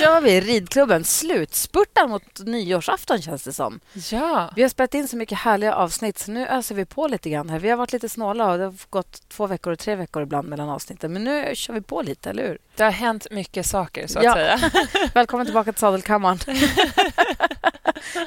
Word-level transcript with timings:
kör 0.00 0.20
vi 0.20 0.40
ridklubben. 0.40 1.04
Slutspurtar 1.04 2.08
mot 2.08 2.38
nyårsafton, 2.46 3.22
känns 3.22 3.42
det 3.44 3.52
som. 3.52 3.80
Ja. 4.10 4.52
Vi 4.56 4.62
har 4.62 4.68
spelat 4.68 4.94
in 4.94 5.08
så 5.08 5.16
mycket 5.16 5.38
härliga 5.38 5.74
avsnitt, 5.74 6.18
så 6.18 6.30
nu 6.30 6.46
öser 6.46 6.74
vi 6.74 6.84
på 6.84 7.06
lite 7.08 7.30
grann. 7.30 7.48
här. 7.50 7.58
Vi 7.58 7.70
har 7.70 7.76
varit 7.76 7.92
lite 7.92 8.08
snåla 8.08 8.52
och 8.52 8.58
det 8.58 8.64
har 8.64 8.74
gått 8.90 9.28
två 9.28 9.46
veckor 9.46 9.72
och 9.72 9.78
tre 9.78 9.94
veckor 9.94 10.22
ibland 10.22 10.48
mellan 10.48 10.68
avsnitten. 10.68 11.12
Men 11.12 11.24
nu 11.24 11.50
kör 11.54 11.74
vi 11.74 11.80
på 11.80 12.02
lite, 12.02 12.30
eller 12.30 12.42
hur? 12.48 12.58
Det 12.76 12.82
har 12.84 12.90
hänt 12.90 13.26
mycket 13.30 13.66
saker, 13.66 14.06
så 14.06 14.18
att 14.18 14.24
Ja. 14.24 14.34
säga. 14.34 14.60
Välkommen 15.14 15.46
tillbaka 15.46 15.72
till 15.72 15.80
sadelkammaren. 15.80 16.38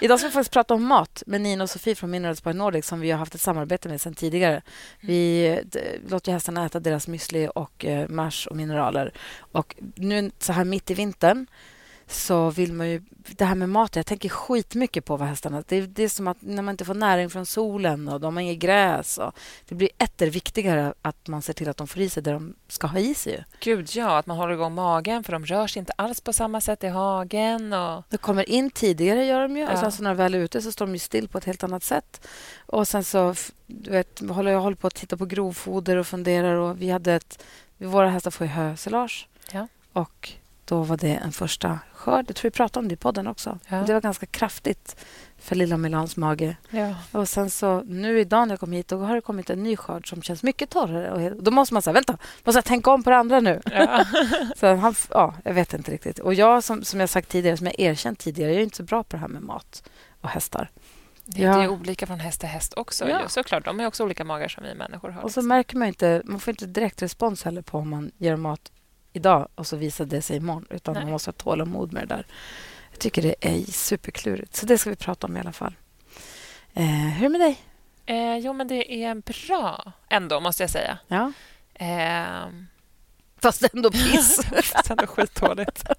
Idag 0.02 0.20
ska 0.20 0.28
vi 0.28 0.34
faktiskt 0.34 0.54
prata 0.54 0.74
om 0.74 0.86
mat 0.86 1.24
med 1.28 1.42
Nina 1.42 1.64
och 1.64 1.70
Sofie 1.70 1.96
från 1.96 2.12
Minerals 2.12 2.44
by 2.44 2.54
Nordic 2.54 2.86
som 2.88 3.00
vi 3.00 3.12
har 3.12 3.18
haft 3.20 3.36
ett 3.36 3.42
samarbete 3.42 3.90
med 3.90 4.02
sedan 4.02 4.14
tidigare. 4.14 4.62
Vi 5.00 5.60
låter 6.10 6.32
hästarna 6.32 6.66
äta 6.66 6.80
deras 6.80 7.08
müsli 7.08 7.48
och 7.56 7.86
eh, 7.86 8.10
mash 8.10 8.48
och 8.50 8.56
mineraler. 8.56 9.14
Och 9.52 9.76
nu 9.96 10.32
så 10.40 10.54
här 10.54 10.64
mitt 10.64 10.92
i 10.92 10.94
vintern 10.94 11.48
så 12.08 12.50
vill 12.50 12.74
man 12.74 12.90
ju... 12.90 13.02
Det 13.38 13.46
här 13.46 13.56
med 13.56 13.70
mat, 13.70 13.96
jag 13.96 14.06
tänker 14.06 14.30
skitmycket 14.30 15.06
på 15.06 15.18
vad 15.18 15.28
hästarna... 15.28 15.64
Det 15.68 15.76
är, 15.76 15.82
det 15.82 16.04
är 16.04 16.10
som 16.10 16.28
att 16.28 16.38
när 16.40 16.62
man 16.64 16.74
inte 16.74 16.86
får 16.86 16.94
näring 16.94 17.30
från 17.30 17.46
solen 17.46 18.08
och 18.08 18.20
de 18.20 18.36
har 18.36 18.42
inget 18.44 18.60
gräs. 18.60 19.18
Och 19.18 19.34
det 19.68 19.76
blir 19.76 19.90
etter 19.98 20.28
viktigare 20.28 20.94
att 21.02 21.28
man 21.28 21.42
ser 21.42 21.54
till 21.54 21.70
att 21.70 21.78
de 21.78 21.88
får 21.88 22.02
i 22.02 22.10
sig 22.10 22.24
det 22.24 22.32
de 22.32 22.56
ska 22.68 22.88
ha 22.88 23.00
i 23.00 23.14
sig. 23.16 23.46
Gud, 23.60 23.90
ja. 23.96 24.18
Att 24.18 24.26
man 24.26 24.38
håller 24.38 24.54
igång 24.54 24.74
magen, 24.74 25.24
för 25.24 25.32
de 25.32 25.46
rör 25.46 25.68
sig 25.68 25.80
inte 25.80 25.94
alls 25.96 26.22
på 26.22 26.34
samma 26.34 26.62
sätt 26.62 26.84
i 26.84 26.88
hagen. 26.88 27.74
Och... 27.74 28.04
De 28.10 28.18
kommer 28.18 28.50
in 28.50 28.70
tidigare, 28.70 29.26
gör 29.26 29.42
de 29.42 29.58
ju. 29.58 29.64
Och 29.64 29.72
Ja. 29.74 29.80
sen 29.80 29.92
så 29.92 30.04
när 30.04 30.10
de 30.10 30.18
väl 30.18 30.34
är 30.34 30.40
ute 30.40 30.62
så 30.62 30.72
står 30.72 30.86
de 30.86 30.94
ju 30.94 31.00
still 31.00 31.28
på 31.28 31.38
ett 31.38 31.46
helt 31.46 31.64
annat 31.64 31.84
sätt. 31.84 32.28
Och 32.66 32.88
sen 32.88 33.04
så 33.04 33.36
du 33.68 33.92
vet, 33.92 34.20
håller 34.30 34.52
jag 34.52 34.60
håller 34.60 34.76
på 34.76 34.88
att 34.88 34.96
titta 34.96 35.18
på 35.18 35.26
grovfoder 35.26 35.98
och 35.98 36.08
funderar. 36.08 36.56
Och 36.56 36.82
vi 36.82 36.90
hade 36.90 37.14
ett, 37.14 37.44
våra 37.78 38.10
hästar 38.10 38.32
får 38.32 38.48
ju 38.48 38.54
hösilage. 38.54 39.28
Ja. 39.52 39.68
Och 39.94 40.32
då 40.74 40.84
var 40.84 40.98
det 40.98 41.16
en 41.16 41.32
första 41.32 41.80
skörd. 41.94 42.26
Jag 42.28 42.36
tror 42.36 42.50
vi 42.52 42.56
pratade 42.56 42.84
om 42.84 42.88
det 42.88 42.94
i 42.94 42.98
podden 42.98 43.28
också. 43.28 43.60
Ja. 43.68 43.84
Det 43.88 43.94
var 43.94 44.02
ganska 44.02 44.26
kraftigt 44.26 44.96
för 45.38 45.56
lilla 45.56 45.78
Milans 45.78 46.18
mage. 46.18 46.58
Ja. 46.70 46.96
Och 47.12 47.30
sen 47.30 47.50
så 47.50 47.82
nu 47.82 48.20
idag 48.20 48.48
när 48.48 48.54
jag 48.54 48.60
kom 48.60 48.72
hit 48.72 48.88
då 48.88 48.98
har 48.98 49.16
det 49.16 49.22
kommit 49.22 49.50
en 49.50 49.64
ny 49.64 49.78
skörd 49.78 50.10
som 50.10 50.22
känns 50.22 50.44
mycket 50.44 50.70
torrare. 50.70 51.12
Och 51.12 51.44
då 51.44 51.52
måste 51.52 51.74
man 51.74 51.82
säga, 51.82 51.94
vänta, 51.94 52.18
måste 52.44 52.58
jag 52.58 52.66
tänka 52.66 52.92
om 52.92 53.04
på 53.04 53.10
det 53.10 53.18
andra 53.18 53.40
nu? 53.40 53.62
Ja. 53.66 54.06
Så 54.56 54.76
han, 54.76 54.96
ja, 55.10 55.34
jag 55.44 55.54
vet 55.54 55.74
inte 55.74 55.92
riktigt. 55.92 56.20
Och 56.20 56.34
jag, 56.34 56.64
som, 56.64 56.84
som 56.84 57.00
jag 57.00 57.10
sagt 57.10 57.30
tidigare, 57.30 57.58
som 57.58 57.68
jag 57.68 57.80
erkänt 57.80 58.20
tidigare, 58.20 58.52
jag 58.52 58.60
är 58.60 58.64
inte 58.64 58.78
så 58.78 58.84
bra 58.84 59.04
på 59.04 59.16
det 59.16 59.20
här 59.20 59.28
med 59.28 59.42
mat 59.42 59.84
och 60.22 60.30
hästar. 60.30 60.72
Det 61.26 61.42
Ja. 61.42 61.58
det 61.58 61.64
är 61.64 61.68
olika 61.68 62.08
från 62.08 62.20
häst 62.20 62.40
till 62.40 62.50
häst 62.50 62.74
också. 62.78 63.10
Ja. 63.10 63.20
Ja. 63.22 63.30
Såklart, 63.30 63.66
de 63.66 63.80
har 63.80 63.88
också 63.88 64.04
olika 64.04 64.24
magar 64.24 64.48
som 64.48 64.64
vi 64.64 64.76
människor 64.76 65.10
har. 65.10 65.24
Och 65.24 65.32
så 65.32 65.40
liksom. 65.40 65.48
märker 65.48 65.78
man 65.78 65.88
inte, 65.88 66.22
man 66.26 66.40
får 66.40 66.52
inte 66.52 66.66
direkt 66.66 67.02
respons 67.02 67.44
heller 67.44 67.62
på 67.62 67.78
om 67.78 67.90
man 67.90 68.12
ger 68.18 68.36
mat 68.36 68.72
idag 69.14 69.48
och 69.56 69.68
så 69.68 69.76
visar 69.76 70.06
det 70.06 70.22
sig 70.22 70.38
imorgon. 70.38 70.66
Utan 70.70 70.94
Nej. 70.94 71.04
man 71.04 71.12
måste 71.12 71.28
ha 71.28 71.34
tålamod 71.34 71.94
med 71.94 72.04
det 72.08 72.16
där. 72.16 72.26
Jag 72.92 73.00
tycker 73.00 73.22
det 73.22 73.36
är 73.42 73.72
superklurigt. 73.72 74.56
Så 74.56 74.66
det 74.66 74.78
ska 74.78 74.90
vi 74.90 74.96
prata 74.96 75.28
om 75.28 75.38
i 75.38 75.40
alla 75.40 75.52
fall. 75.52 75.76
Eh, 76.74 76.84
hur 76.84 77.18
är 77.26 77.30
det 77.30 77.30
med 77.30 77.42
dig? 77.42 77.62
Eh, 78.06 78.38
jo, 78.38 78.54
men 78.54 78.68
det 78.68 79.04
är 79.04 79.16
bra 79.16 79.92
ändå, 80.10 80.40
måste 80.40 80.64
jag 80.64 80.70
säga. 80.70 80.98
Ja. 81.08 81.32
Eh, 81.74 82.48
Fast 83.42 83.74
ändå 83.74 83.92
piss. 83.92 84.38
det 84.50 84.58
är 84.90 84.92
ändå 84.92 85.08
skitdåligt. 85.08 85.84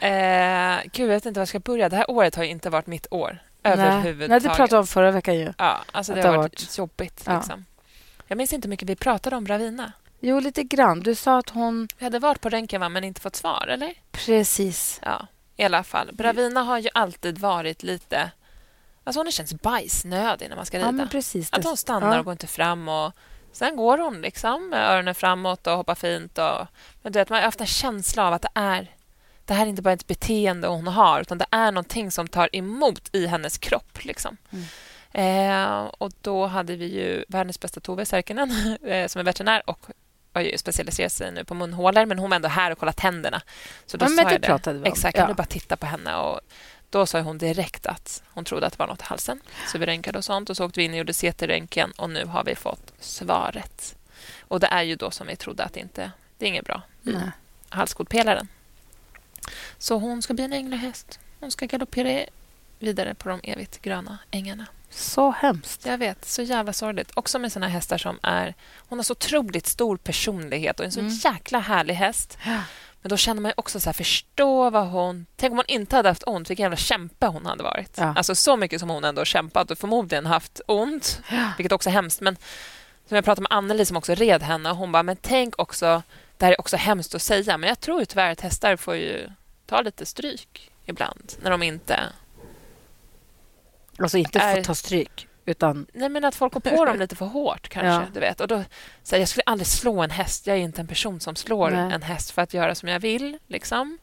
eh, 0.00 0.80
gud, 0.92 1.04
jag 1.04 1.14
vet 1.14 1.26
inte 1.26 1.38
var 1.38 1.42
jag 1.42 1.48
ska 1.48 1.58
börja. 1.60 1.88
Det 1.88 1.96
här 1.96 2.10
året 2.10 2.34
har 2.34 2.44
inte 2.44 2.70
varit 2.70 2.86
mitt 2.86 3.06
år 3.10 3.38
överhuvudtaget. 3.62 4.30
Nej, 4.30 4.40
det 4.40 4.56
pratade 4.56 4.78
om 4.80 4.86
förra 4.86 5.10
veckan 5.10 5.34
ju. 5.38 5.52
Ja, 5.58 5.84
alltså 5.92 6.14
det, 6.14 6.22
det 6.22 6.28
har 6.28 6.36
varit, 6.36 6.62
varit- 6.62 6.78
jobbigt. 6.78 7.22
Ja. 7.26 7.36
Liksom. 7.36 7.64
Jag 8.26 8.36
minns 8.36 8.52
inte 8.52 8.66
hur 8.66 8.70
mycket 8.70 8.88
vi 8.88 8.96
pratade 8.96 9.36
om 9.36 9.46
Ravina. 9.46 9.92
Jo, 10.24 10.40
lite 10.40 10.62
grann. 10.62 11.00
Du 11.00 11.14
sa 11.14 11.38
att 11.38 11.50
hon... 11.50 11.88
Vi 11.98 12.04
hade 12.04 12.18
varit 12.18 12.40
på 12.40 12.48
röntgen 12.48 12.80
va, 12.80 12.88
men 12.88 13.04
inte 13.04 13.20
fått 13.20 13.36
svar, 13.36 13.66
eller? 13.66 13.94
Precis. 14.10 15.00
Ja, 15.04 15.26
i 15.56 15.64
alla 15.64 15.82
fall. 15.84 16.10
Bravina 16.12 16.62
har 16.62 16.78
ju 16.78 16.88
alltid 16.94 17.38
varit 17.38 17.82
lite... 17.82 18.30
Alltså 19.04 19.20
hon 19.20 19.32
känns 19.32 19.54
bajsnödig 19.54 20.48
när 20.48 20.56
man 20.56 20.66
ska 20.66 20.78
rida. 20.78 20.94
Ja, 20.98 21.06
precis. 21.10 21.52
Att 21.52 21.64
hon 21.64 21.76
stannar 21.76 22.12
Ja. 22.12 22.18
och 22.18 22.24
går 22.24 22.32
inte 22.32 22.46
fram. 22.46 22.88
och 22.88 23.12
Sen 23.52 23.76
går 23.76 23.98
hon 23.98 24.20
liksom 24.20 24.68
med 24.68 24.90
öronen 24.90 25.14
framåt 25.14 25.66
och 25.66 25.76
hoppar 25.76 25.94
fint. 25.94 26.38
Och, 26.38 26.66
men 27.02 27.12
du 27.12 27.18
vet, 27.18 27.28
man 27.28 27.36
har 27.38 27.44
haft 27.44 27.60
en 27.60 27.66
känsla 27.66 28.26
av 28.26 28.32
att 28.32 28.42
det 28.42 28.50
är 28.54 28.90
det 29.44 29.54
här 29.54 29.64
är 29.66 29.70
inte 29.70 29.82
bara 29.82 29.94
ett 29.94 30.06
beteende 30.06 30.68
hon 30.68 30.86
har 30.86 31.20
utan 31.20 31.38
det 31.38 31.46
är 31.50 31.72
någonting 31.72 32.10
som 32.10 32.28
tar 32.28 32.48
emot 32.52 33.08
i 33.12 33.26
hennes 33.26 33.58
kropp. 33.58 34.04
Liksom. 34.04 34.36
Mm. 34.50 34.64
Eh, 35.12 35.84
och 35.98 36.12
Då 36.20 36.46
hade 36.46 36.76
vi 36.76 36.86
ju 36.86 37.24
världens 37.28 37.60
bästa 37.60 37.80
Tove 37.80 38.06
Särkinen 38.06 38.50
eh, 38.86 39.06
som 39.06 39.20
är 39.20 39.24
veterinär 39.24 39.62
och 39.70 39.86
har 40.32 40.40
ju 40.42 40.58
specialiserat 40.58 41.12
sig 41.12 41.32
nu 41.32 41.44
på 41.44 41.54
munhålor 41.54 42.06
men 42.06 42.18
hon 42.18 42.30
var 42.30 42.36
ändå 42.36 42.48
här 42.48 42.70
och 42.70 42.78
kollade 42.78 42.98
tänderna. 42.98 43.42
Så 43.86 43.96
då 43.96 44.04
Ja, 44.04 44.08
men 44.08 44.16
sa 44.16 44.24
det 44.24 44.32
jag 44.32 44.42
pratade 44.42 44.78
vi 44.78 44.84
om. 44.84 44.92
Exakt, 44.92 45.16
kan 45.16 45.22
Ja. 45.24 45.28
du 45.28 45.34
bara 45.34 45.46
titta 45.46 45.76
på 45.76 45.86
henne? 45.86 46.16
Och 46.16 46.40
då 46.90 47.06
sa 47.06 47.20
hon 47.20 47.38
direkt 47.38 47.86
att 47.86 48.22
hon 48.28 48.44
trodde 48.44 48.66
att 48.66 48.72
det 48.72 48.78
var 48.78 48.86
något 48.86 49.00
i 49.00 49.04
halsen. 49.04 49.40
Så 49.72 49.78
vi 49.78 49.86
röntgade 49.86 50.18
och 50.18 50.24
sånt 50.24 50.50
och 50.50 50.56
så 50.56 50.64
åkte 50.66 50.80
vi 50.80 50.84
in 50.84 50.90
och 50.92 50.98
gjorde 50.98 51.12
CT-röntgen 51.12 51.92
och 51.96 52.10
nu 52.10 52.24
har 52.24 52.44
vi 52.44 52.54
fått 52.54 52.92
svaret. 53.00 53.96
Och 54.40 54.60
det 54.60 54.66
är 54.66 54.82
ju 54.82 54.96
då 54.96 55.10
som 55.10 55.26
vi 55.26 55.36
trodde 55.36 55.64
att 55.64 55.72
det 55.74 55.80
inte 55.80 56.10
det 56.38 56.44
är 56.46 56.48
inget 56.48 56.64
bra 56.64 56.82
Nej. 57.02 57.30
halskotpelaren. 57.68 58.48
Så 59.78 59.98
hon 59.98 60.22
ska 60.22 60.34
bli 60.34 60.44
en 60.44 60.52
änglahäst. 60.52 61.20
Hon 61.40 61.50
ska 61.50 61.66
galoppera 61.66 62.24
vidare 62.78 63.14
på 63.14 63.28
de 63.28 63.40
evigt 63.44 63.82
gröna 63.82 64.18
ängarna. 64.30 64.66
Så 64.94 65.30
hemskt. 65.30 65.86
Jag 65.86 65.98
vet, 65.98 66.24
så 66.24 66.42
jävla 66.42 66.72
sorgligt. 66.72 67.10
Också 67.14 67.38
med 67.38 67.52
såna 67.52 67.68
hästar 67.68 67.98
som 67.98 68.18
är... 68.22 68.54
Hon 68.88 68.98
har 68.98 69.04
så 69.04 69.12
otroligt 69.12 69.66
stor 69.66 69.96
personlighet 69.96 70.80
och 70.80 70.86
en 70.86 70.92
så 70.92 71.00
Mm. 71.00 71.12
jäkla 71.12 71.58
härlig 71.58 71.94
häst. 71.94 72.38
Men 73.02 73.08
då 73.10 73.16
känner 73.16 73.40
man 73.42 73.52
också 73.56 73.80
så 73.80 73.88
här, 73.88 73.92
förstå 73.94 74.70
vad 74.70 74.86
hon... 74.88 75.26
Tänk 75.36 75.50
om 75.50 75.56
hon 75.58 75.64
inte 75.68 75.96
hade 75.96 76.08
haft 76.08 76.22
ont, 76.26 76.50
vilken 76.50 76.64
jävla 76.64 76.76
kämpe 76.76 77.26
hon 77.26 77.46
hade 77.46 77.62
varit. 77.62 77.90
Ja. 77.98 78.14
Alltså 78.16 78.34
så 78.34 78.56
mycket 78.56 78.80
som 78.80 78.90
hon 78.90 79.04
ändå 79.04 79.20
har 79.20 79.24
kämpat 79.24 79.70
och 79.70 79.78
förmodligen 79.78 80.26
haft 80.26 80.60
ont, 80.66 81.20
Ja. 81.30 81.52
vilket 81.56 81.72
också 81.72 81.88
är 81.90 81.94
hemskt. 81.94 82.20
Men 82.20 82.36
som 83.08 83.14
jag 83.14 83.24
pratade 83.24 83.42
med 83.42 83.52
Anneli 83.52 83.84
som 83.86 83.96
också 83.96 84.14
red 84.14 84.42
henne 84.42 84.70
och 84.70 84.76
hon 84.76 84.92
bara, 84.92 85.02
men 85.02 85.16
tänk 85.16 85.54
också, 85.58 86.02
det 86.36 86.44
här 86.44 86.52
är 86.52 86.60
också 86.60 86.76
hemskt 86.76 87.14
att 87.14 87.22
säga, 87.22 87.58
men 87.58 87.68
jag 87.68 87.80
tror 87.80 88.00
ju 88.00 88.06
tyvärr 88.06 88.30
att 88.32 88.40
hästar 88.40 88.76
får 88.76 88.96
ju 88.96 89.28
ta 89.66 89.80
lite 89.80 90.06
stryk 90.06 90.70
ibland 90.84 91.32
när 91.42 91.50
de 91.50 91.62
inte... 91.62 92.00
Alltså 94.02 94.18
inte 94.18 94.38
Är- 94.38 94.56
få 94.56 94.62
ta 94.62 94.74
stryk, 94.74 95.28
utan... 95.46 95.86
Nej, 95.92 96.08
men 96.08 96.24
att 96.24 96.34
folk 96.34 96.52
går 96.52 96.60
på 96.60 96.84
dem 96.84 96.98
lite 96.98 97.16
för 97.16 97.26
hårt 97.26 97.68
kanske. 97.68 97.88
Ja. 97.88 98.02
Du 98.14 98.20
vet. 98.20 98.40
Och 98.40 98.48
då, 98.48 98.64
så 99.02 99.14
här, 99.14 99.20
jag 99.20 99.28
skulle 99.28 99.44
aldrig 99.46 99.66
slå 99.66 100.00
en 100.02 100.10
häst. 100.10 100.46
Jag 100.46 100.56
är 100.56 100.60
inte 100.60 100.80
en 100.80 100.86
person 100.86 101.20
som 101.20 101.36
slår 101.36 101.70
Nej. 101.70 101.92
en 101.92 102.02
häst 102.02 102.30
för 102.30 102.42
att 102.42 102.54
göra 102.54 102.74
som 102.74 102.88
jag 102.88 103.00
vill. 103.00 103.38
Liksom. 103.46 103.98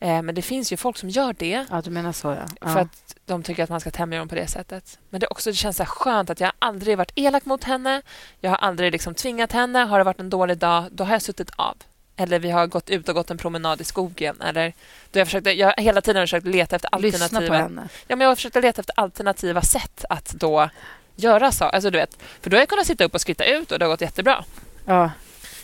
Eh, 0.00 0.22
men 0.22 0.34
det 0.34 0.42
finns 0.42 0.72
ju 0.72 0.76
folk 0.76 0.96
som 0.96 1.08
gör 1.08 1.34
det 1.38 1.66
Ja, 1.70 1.80
du 1.80 1.90
menar 1.90 2.12
så, 2.12 2.28
ja. 2.28 2.46
ja. 2.60 2.68
för 2.68 2.80
att 2.80 3.14
de 3.26 3.42
tycker 3.42 3.64
att 3.64 3.70
man 3.70 3.80
ska 3.80 3.90
tämja 3.90 4.18
dem 4.18 4.28
på 4.28 4.34
det 4.34 4.46
sättet. 4.46 4.98
Men 5.10 5.20
det, 5.20 5.26
också, 5.26 5.50
det 5.50 5.56
känns 5.56 5.76
så 5.76 5.84
skönt 5.84 6.30
att 6.30 6.40
jag 6.40 6.52
aldrig 6.58 6.98
varit 6.98 7.12
elak 7.14 7.44
mot 7.44 7.64
henne. 7.64 8.02
Jag 8.40 8.50
har 8.50 8.56
aldrig 8.56 8.92
liksom 8.92 9.14
tvingat 9.14 9.52
henne. 9.52 9.78
Har 9.78 9.98
det 9.98 10.04
varit 10.04 10.20
en 10.20 10.30
dålig 10.30 10.58
dag, 10.58 10.84
då 10.90 11.04
har 11.04 11.12
jag 11.12 11.22
suttit 11.22 11.50
av. 11.56 11.76
Eller 12.16 12.38
vi 12.38 12.50
har 12.50 12.66
gått 12.66 12.90
ut 12.90 13.08
och 13.08 13.14
gått 13.14 13.30
en 13.30 13.38
promenad 13.38 13.80
i 13.80 13.84
skogen. 13.84 14.40
Eller, 14.40 14.72
då 15.10 15.18
jag, 15.18 15.26
försökt, 15.26 15.46
jag 15.46 15.66
har 15.66 15.82
hela 15.82 16.00
tiden 16.00 16.22
försökt 16.22 16.46
leta 16.46 16.76
efter 16.76 16.98
Lyssna 16.98 17.24
alternativa... 17.24 17.56
på 17.56 17.62
henne. 17.62 17.88
Ja, 18.06 18.16
men 18.16 18.20
jag 18.20 18.30
har 18.30 18.36
försökt 18.36 18.54
leta 18.56 18.80
efter 18.80 19.00
alternativa 19.00 19.62
sätt 19.62 20.04
att 20.08 20.30
då 20.30 20.70
göra 21.16 21.52
så. 21.52 21.64
Alltså, 21.64 21.90
du 21.90 21.98
vet, 21.98 22.18
för 22.40 22.50
då 22.50 22.56
har 22.56 22.60
jag 22.60 22.68
kunnat 22.68 22.86
sitta 22.86 23.04
upp 23.04 23.14
och 23.14 23.20
skritta 23.20 23.44
ut 23.44 23.72
och 23.72 23.78
det 23.78 23.84
har 23.84 23.90
gått 23.90 24.00
jättebra. 24.00 24.44
Ja. 24.86 25.10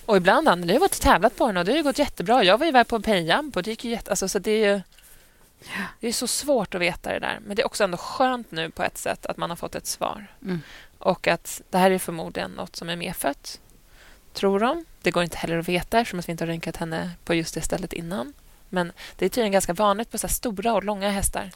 Och 0.06 0.16
ibland 0.16 0.48
Anneli 0.48 0.72
har 0.72 0.80
varit 0.80 0.94
och 0.94 1.00
tävlat 1.00 1.36
på 1.36 1.46
den 1.46 1.56
och 1.56 1.64
det 1.64 1.72
har 1.72 1.76
ju 1.76 1.82
gått 1.82 1.98
jättebra. 1.98 2.44
Jag 2.44 2.58
var 2.58 2.66
ju 2.66 2.70
iväg 2.70 2.86
på 2.86 2.96
en 2.96 3.02
penjamp 3.02 3.56
och 3.56 3.62
det 3.62 3.70
gick 3.70 3.84
ju 3.84 3.90
jätte... 3.90 4.10
Alltså, 4.10 4.28
så 4.28 4.38
det 4.38 4.50
är 4.50 4.74
ju... 4.74 4.80
Det 6.00 6.08
är 6.08 6.12
så 6.12 6.26
svårt 6.26 6.74
att 6.74 6.80
veta 6.80 7.12
det 7.12 7.18
där. 7.18 7.38
Men 7.46 7.56
det 7.56 7.62
är 7.62 7.66
också 7.66 7.84
ändå 7.84 7.96
skönt 7.96 8.50
nu 8.50 8.70
på 8.70 8.82
ett 8.82 8.98
sätt 8.98 9.26
att 9.26 9.36
man 9.36 9.50
har 9.50 9.56
fått 9.56 9.74
ett 9.74 9.86
svar. 9.86 10.26
Mm. 10.42 10.60
Och 10.98 11.28
att 11.28 11.62
det 11.70 11.78
här 11.78 11.90
är 11.90 11.98
förmodligen 11.98 12.50
något 12.50 12.76
som 12.76 12.88
är 12.88 12.96
medfött, 12.96 13.60
tror 14.32 14.60
de. 14.60 14.84
Det 15.08 15.12
går 15.12 15.22
inte 15.22 15.36
heller 15.36 15.58
att 15.58 15.68
veta 15.68 16.00
eftersom 16.00 16.20
vi 16.26 16.30
inte 16.30 16.44
har 16.44 16.48
röntgat 16.48 16.76
henne 16.76 17.10
på 17.24 17.34
just 17.34 17.54
det 17.54 17.60
stället 17.60 17.92
innan. 17.92 18.32
Men 18.68 18.92
det 19.16 19.24
är 19.24 19.28
tydligen 19.28 19.52
ganska 19.52 19.72
vanligt 19.72 20.10
på 20.10 20.18
så 20.18 20.28
stora 20.28 20.74
och 20.74 20.84
långa 20.84 21.10
hästar 21.10 21.50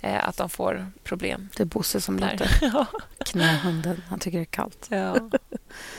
eh, 0.00 0.28
att 0.28 0.36
de 0.36 0.50
får 0.50 0.92
problem 1.04 1.48
Det 1.56 1.62
är 1.62 1.64
Bosse 1.64 2.00
som 2.00 2.18
låter. 2.18 2.58
ja. 2.60 2.86
Knähunden. 3.18 4.02
Han 4.08 4.18
tycker 4.18 4.38
det 4.38 4.42
är 4.42 4.44
kallt. 4.44 4.86
Ja. 4.90 5.30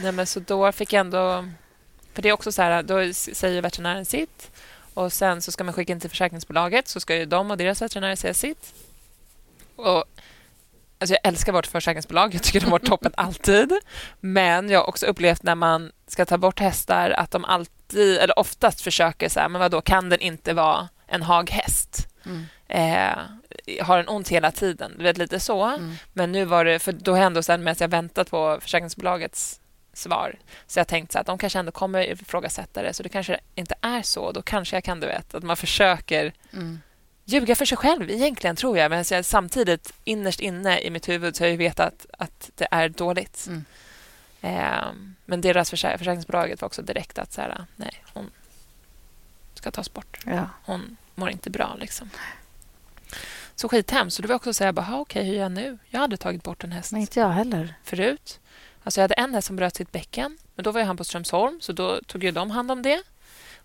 Nej, 0.02 0.12
men 0.12 0.28
så 0.28 0.40
då 0.40 0.72
fick 0.72 0.94
jag 0.94 1.00
ändå... 1.00 1.50
För 2.14 2.22
det 2.22 2.30
är 2.30 2.34
också 2.34 2.52
så 2.52 2.62
här, 2.62 2.84
då 2.84 3.14
säger 3.14 3.62
veterinären 3.62 4.06
sitt 4.06 4.52
och 4.94 5.14
sen 5.14 5.42
så 5.42 5.52
ska 5.52 5.64
man 5.64 5.74
skicka 5.74 5.94
in 5.94 6.00
till 6.00 6.10
försäkringsbolaget 6.10 6.88
så 6.88 7.00
ska 7.00 7.16
ju 7.16 7.26
de 7.26 7.52
och 7.52 7.58
deras 7.58 7.82
veterinärer 7.82 8.16
säga 8.16 8.34
sitt. 8.34 8.74
Och, 9.76 10.04
alltså 11.02 11.14
jag 11.14 11.28
älskar 11.28 11.54
vårt 11.54 11.68
försäkringsbolag. 11.68 12.36
Jag 12.36 12.44
tycker 12.44 12.60
de 12.60 12.66
har 12.66 12.72
varit 12.72 12.86
toppen 12.86 13.12
alltid. 13.16 13.74
Men 14.20 14.70
jag 14.70 14.80
har 14.80 14.90
också 14.90 15.06
upplevt 15.06 15.44
när 15.44 15.56
man 15.56 15.92
ska 16.08 16.26
ta 16.26 16.38
bort 16.38 16.60
hästar 16.60 17.10
att 17.12 17.32
de 17.32 17.46
alltid, 17.46 18.18
eller 18.18 18.40
oftast 18.40 18.82
försöker 18.82 19.30
så 19.30 19.40
här, 19.40 19.50
men 19.50 19.62
vadå, 19.62 19.82
kan 19.82 20.10
den 20.10 20.20
inte 20.20 20.54
vara 20.54 20.90
en 21.08 21.22
haghäst? 21.22 22.08
Mm. 22.26 22.46
Eh, 22.68 23.84
har 23.84 23.98
den 23.98 24.10
ont 24.10 24.30
hela 24.30 24.52
tiden? 24.52 24.94
Du 24.98 25.04
vet, 25.04 25.18
lite 25.18 25.40
så. 25.40 25.64
Mm. 25.64 25.96
Men 26.14 26.32
nu 26.32 26.46
var 26.46 26.66
det, 26.66 26.80
för 26.80 26.92
då 26.92 27.14
hände 27.14 27.40
det 27.40 27.44
sen 27.44 27.64
medan 27.64 27.76
jag 27.80 27.88
väntat 27.88 28.30
på 28.30 28.58
försäkringsbolagets 28.62 29.60
svar. 29.94 30.36
Så 30.68 30.80
jag 30.80 30.88
tänkte 30.88 31.20
att 31.20 31.28
de 31.28 31.38
kanske 31.38 31.60
ändå 31.60 31.72
kommer 31.72 32.12
ifrågasätta 32.12 32.82
det, 32.82 32.94
så 32.94 33.04
det 33.04 33.10
kanske 33.10 33.40
inte 33.56 33.76
är 33.82 34.02
så. 34.02 34.32
Då 34.32 34.42
kanske 34.42 34.76
jag 34.76 34.84
kan, 34.84 35.00
du 35.00 35.08
vet, 35.08 35.36
att 35.36 35.44
man 35.44 35.58
försöker 35.58 36.34
mm. 36.54 36.80
Ljuga 37.32 37.56
för 37.56 37.66
sig 37.66 37.78
själv 37.78 38.10
egentligen, 38.10 38.56
tror 38.56 38.78
jag. 38.78 38.90
Men 38.90 39.06
jag, 39.12 39.26
samtidigt, 39.26 39.94
innerst 40.04 40.40
inne 40.40 40.80
i 40.80 40.90
mitt 40.90 41.10
huvud, 41.10 41.36
så 41.36 41.44
har 41.44 41.50
jag 41.50 41.58
vetat 41.58 42.06
att 42.18 42.52
det 42.56 42.68
är 42.72 42.90
dåligt. 42.90 43.48
Mm. 43.48 43.66
Eh, 44.42 44.92
men 45.26 45.42
deras 45.42 45.70
försä 45.70 45.98
försäkringsbolaget 45.98 46.62
var 46.62 46.66
också 46.66 46.82
direkt 46.82 47.20
att 47.20 47.34
så 47.34 47.42
här, 47.42 47.66
nej, 47.76 48.04
hon 48.14 48.32
ska 49.54 49.72
tas 49.72 49.94
bort. 49.94 50.20
Ja. 50.26 50.50
Hon 50.66 50.98
mår 51.16 51.30
inte 51.30 51.50
bra. 51.50 51.76
Liksom. 51.80 52.10
Så 53.56 53.70
skithemskt. 53.70 54.16
Så 54.16 54.22
det 54.22 54.28
var 54.28 54.36
också 54.36 54.54
så 54.54 54.64
här, 54.64 54.72
bara, 54.72 55.00
okej, 55.00 55.26
hur 55.26 55.34
gör 55.34 55.42
jag 55.42 55.52
nu? 55.52 55.78
Jag 55.90 56.00
hade 56.00 56.18
tagit 56.18 56.44
bort 56.44 56.64
en 56.64 56.72
häst. 56.72 56.92
Men 56.92 57.02
inte 57.02 57.20
jag 57.20 57.30
heller. 57.30 57.74
Förut. 57.84 58.40
Alltså 58.84 59.02
jag 59.02 59.04
hade 59.04 59.14
en 59.14 59.34
häst 59.34 59.48
som 59.48 59.56
bröt 59.56 59.76
sitt 59.76 59.92
bäcken. 59.92 60.38
Men 60.56 60.64
då 60.64 60.72
var 60.72 60.84
han 60.84 60.98
på 60.98 61.04
Strömsholm, 61.04 61.62
så 61.62 61.74
då 61.74 62.02
tog 62.02 62.24
ju 62.24 62.32
de 62.32 62.52
hand 62.52 62.72
om 62.72 62.82
det. 62.82 63.04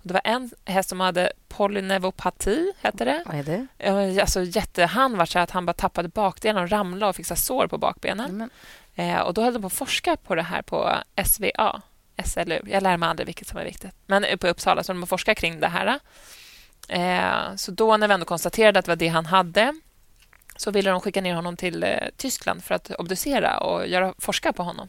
Det 0.07 0.15
var 0.15 0.21
en 0.25 0.51
häst 0.65 0.89
som 0.89 1.01
hade 1.01 1.33
polynevopati, 1.49 2.73
hette 2.81 3.05
det. 3.05 3.23
Vad 3.27 3.37
är 3.37 3.43
det? 3.43 4.21
Alltså, 4.21 4.43
jätte, 4.43 4.85
han 4.85 5.17
var 5.17 5.27
så 5.27 5.39
att 5.39 5.51
han 5.51 5.67
bara 5.67 5.73
tappade 5.73 6.09
bakdelen 6.09 6.63
och 6.63 6.71
ramlade 6.71 7.11
och 7.11 7.17
fick 7.17 7.27
sår 7.27 7.67
på 7.67 7.79
bakbenen. 7.79 8.51
Eh, 8.95 9.19
och 9.19 9.35
Då 9.35 9.43
höll 9.43 9.53
de 9.53 9.61
på 9.61 9.67
att 9.67 9.73
forska 9.73 10.17
på 10.17 10.35
det 10.35 10.43
här 10.43 10.63
på 10.63 10.95
SVA. 11.25 11.83
SLU. 12.25 12.61
Jag 12.67 12.83
lär 12.83 12.97
mig 12.97 13.09
aldrig 13.09 13.27
vilket 13.27 13.49
som 13.49 13.59
är 13.59 13.65
viktigt. 13.65 13.93
Men 14.07 14.39
på 14.39 14.49
Uppsala, 14.49 14.83
så 14.83 14.93
de 14.93 15.07
forskar 15.07 15.35
kring 15.35 15.61
det 15.61 15.69
här. 15.69 15.99
Eh, 16.89 17.57
så 17.57 17.73
då 17.73 17.97
när 17.97 18.09
vi 18.09 18.15
ändå 18.15 18.27
konstaterade 18.27 18.79
att 18.79 18.85
det 18.85 18.91
var 18.91 18.97
det 18.97 19.09
han 19.09 19.27
hade 19.27 19.75
så 20.57 20.71
ville 20.71 20.91
de 20.91 21.01
skicka 21.01 21.21
ner 21.21 21.35
honom 21.35 21.57
till 21.57 21.83
eh, 21.83 21.91
Tyskland 22.17 22.65
för 22.65 22.75
att 22.75 22.91
obducera 22.91 23.59
och 23.59 23.87
göra, 23.87 24.15
forska 24.19 24.53
på 24.53 24.63
honom. 24.63 24.89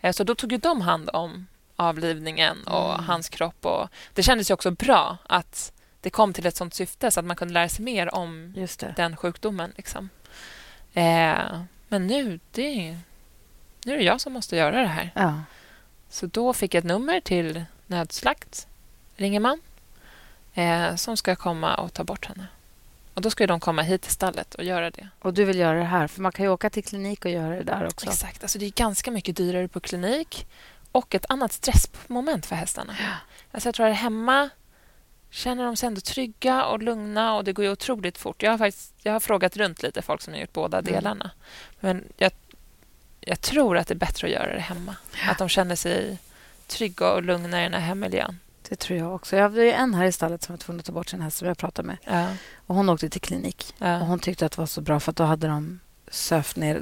Eh, 0.00 0.12
så 0.12 0.24
då 0.24 0.34
tog 0.34 0.60
de 0.60 0.80
hand 0.80 1.10
om 1.12 1.46
avlivningen 1.76 2.64
och 2.64 2.94
mm. 2.94 3.04
hans 3.04 3.28
kropp. 3.28 3.66
Och 3.66 3.88
det 4.14 4.22
kändes 4.22 4.50
ju 4.50 4.54
också 4.54 4.70
bra 4.70 5.16
att 5.26 5.72
det 6.00 6.10
kom 6.10 6.32
till 6.32 6.46
ett 6.46 6.56
sånt 6.56 6.74
syfte 6.74 7.10
så 7.10 7.20
att 7.20 7.26
man 7.26 7.36
kunde 7.36 7.54
lära 7.54 7.68
sig 7.68 7.84
mer 7.84 8.14
om 8.14 8.54
den 8.96 9.16
sjukdomen. 9.16 9.72
Liksom. 9.76 10.08
Eh, 10.92 11.60
men 11.88 12.06
nu, 12.06 12.40
det, 12.52 12.98
nu 13.84 13.92
är 13.92 13.96
det 13.96 14.04
jag 14.04 14.20
som 14.20 14.32
måste 14.32 14.56
göra 14.56 14.80
det 14.80 14.86
här. 14.86 15.10
Ja. 15.14 15.42
Så 16.08 16.26
då 16.26 16.52
fick 16.52 16.74
jag 16.74 16.78
ett 16.78 16.84
nummer 16.84 17.20
till 17.20 17.64
nödslakt, 17.86 18.66
ringer 19.16 19.40
man, 19.40 19.60
eh, 20.54 20.94
som 20.94 21.16
ska 21.16 21.36
komma 21.36 21.74
och 21.74 21.92
ta 21.92 22.04
bort 22.04 22.26
henne. 22.26 22.46
Och 23.14 23.22
Då 23.22 23.30
ska 23.30 23.46
de 23.46 23.60
komma 23.60 23.82
hit 23.82 24.02
till 24.02 24.12
stallet 24.12 24.54
och 24.54 24.64
göra 24.64 24.90
det. 24.90 25.08
Och 25.20 25.34
du 25.34 25.44
vill 25.44 25.58
göra 25.58 25.78
det 25.78 25.84
här? 25.84 26.06
För 26.06 26.22
man 26.22 26.32
kan 26.32 26.44
ju 26.44 26.50
åka 26.50 26.70
till 26.70 26.84
klinik 26.84 27.24
och 27.24 27.30
göra 27.30 27.56
det 27.56 27.62
där 27.62 27.86
också. 27.86 28.06
Exakt. 28.06 28.42
Alltså 28.42 28.58
det 28.58 28.66
är 28.66 28.70
ganska 28.70 29.10
mycket 29.10 29.36
dyrare 29.36 29.68
på 29.68 29.80
klinik 29.80 30.46
och 30.94 31.14
ett 31.14 31.26
annat 31.28 31.52
stressmoment 31.52 32.46
för 32.46 32.56
hästarna. 32.56 32.96
Ja. 33.00 33.12
Alltså 33.52 33.68
jag 33.68 33.74
tror 33.74 33.86
att 33.86 33.96
hemma 33.96 34.50
känner 35.30 35.64
de 35.64 35.76
sig 35.76 35.86
ändå 35.86 36.00
trygga 36.00 36.64
och 36.64 36.82
lugna 36.82 37.34
och 37.34 37.44
det 37.44 37.52
går 37.52 37.64
ju 37.64 37.70
otroligt 37.70 38.18
fort. 38.18 38.42
Jag 38.42 38.50
har, 38.50 38.58
faktiskt, 38.58 38.94
jag 39.02 39.12
har 39.12 39.20
frågat 39.20 39.56
runt 39.56 39.82
lite 39.82 40.02
folk 40.02 40.22
som 40.22 40.32
har 40.32 40.40
gjort 40.40 40.52
båda 40.52 40.78
mm. 40.78 40.92
delarna. 40.92 41.30
Men 41.80 42.04
jag, 42.16 42.32
jag 43.20 43.40
tror 43.40 43.78
att 43.78 43.88
det 43.88 43.94
är 43.94 43.98
bättre 43.98 44.26
att 44.26 44.32
göra 44.32 44.54
det 44.54 44.60
hemma. 44.60 44.96
Ja. 45.24 45.30
Att 45.30 45.38
de 45.38 45.48
känner 45.48 45.76
sig 45.76 46.18
trygga 46.66 47.12
och 47.12 47.22
lugna 47.22 47.60
i 47.60 47.62
den 47.62 47.74
här 47.74 47.80
hemmiljön. 47.80 48.38
Det 48.68 48.76
tror 48.76 48.98
jag 48.98 49.14
också. 49.14 49.36
Jag 49.36 49.42
hade 49.42 49.72
en 49.72 49.94
här 49.94 50.04
i 50.04 50.12
stallet 50.12 50.42
som 50.42 50.52
var 50.52 50.58
tvungen 50.58 50.80
att 50.80 50.86
ta 50.86 50.92
bort 50.92 51.08
sin 51.08 51.20
häst 51.20 51.36
som 51.36 51.48
jag 51.48 51.58
pratade 51.58 51.86
med. 51.86 51.96
Ja. 52.04 52.28
Och 52.66 52.74
hon 52.74 52.88
åkte 52.88 53.08
till 53.08 53.20
klinik. 53.20 53.74
Ja. 53.78 54.00
Och 54.00 54.06
Hon 54.06 54.18
tyckte 54.18 54.46
att 54.46 54.52
det 54.52 54.58
var 54.58 54.66
så 54.66 54.80
bra 54.80 55.00
för 55.00 55.10
att 55.10 55.16
då 55.16 55.24
hade 55.24 55.46
de 55.46 55.80
sövt 56.14 56.56
ner... 56.56 56.74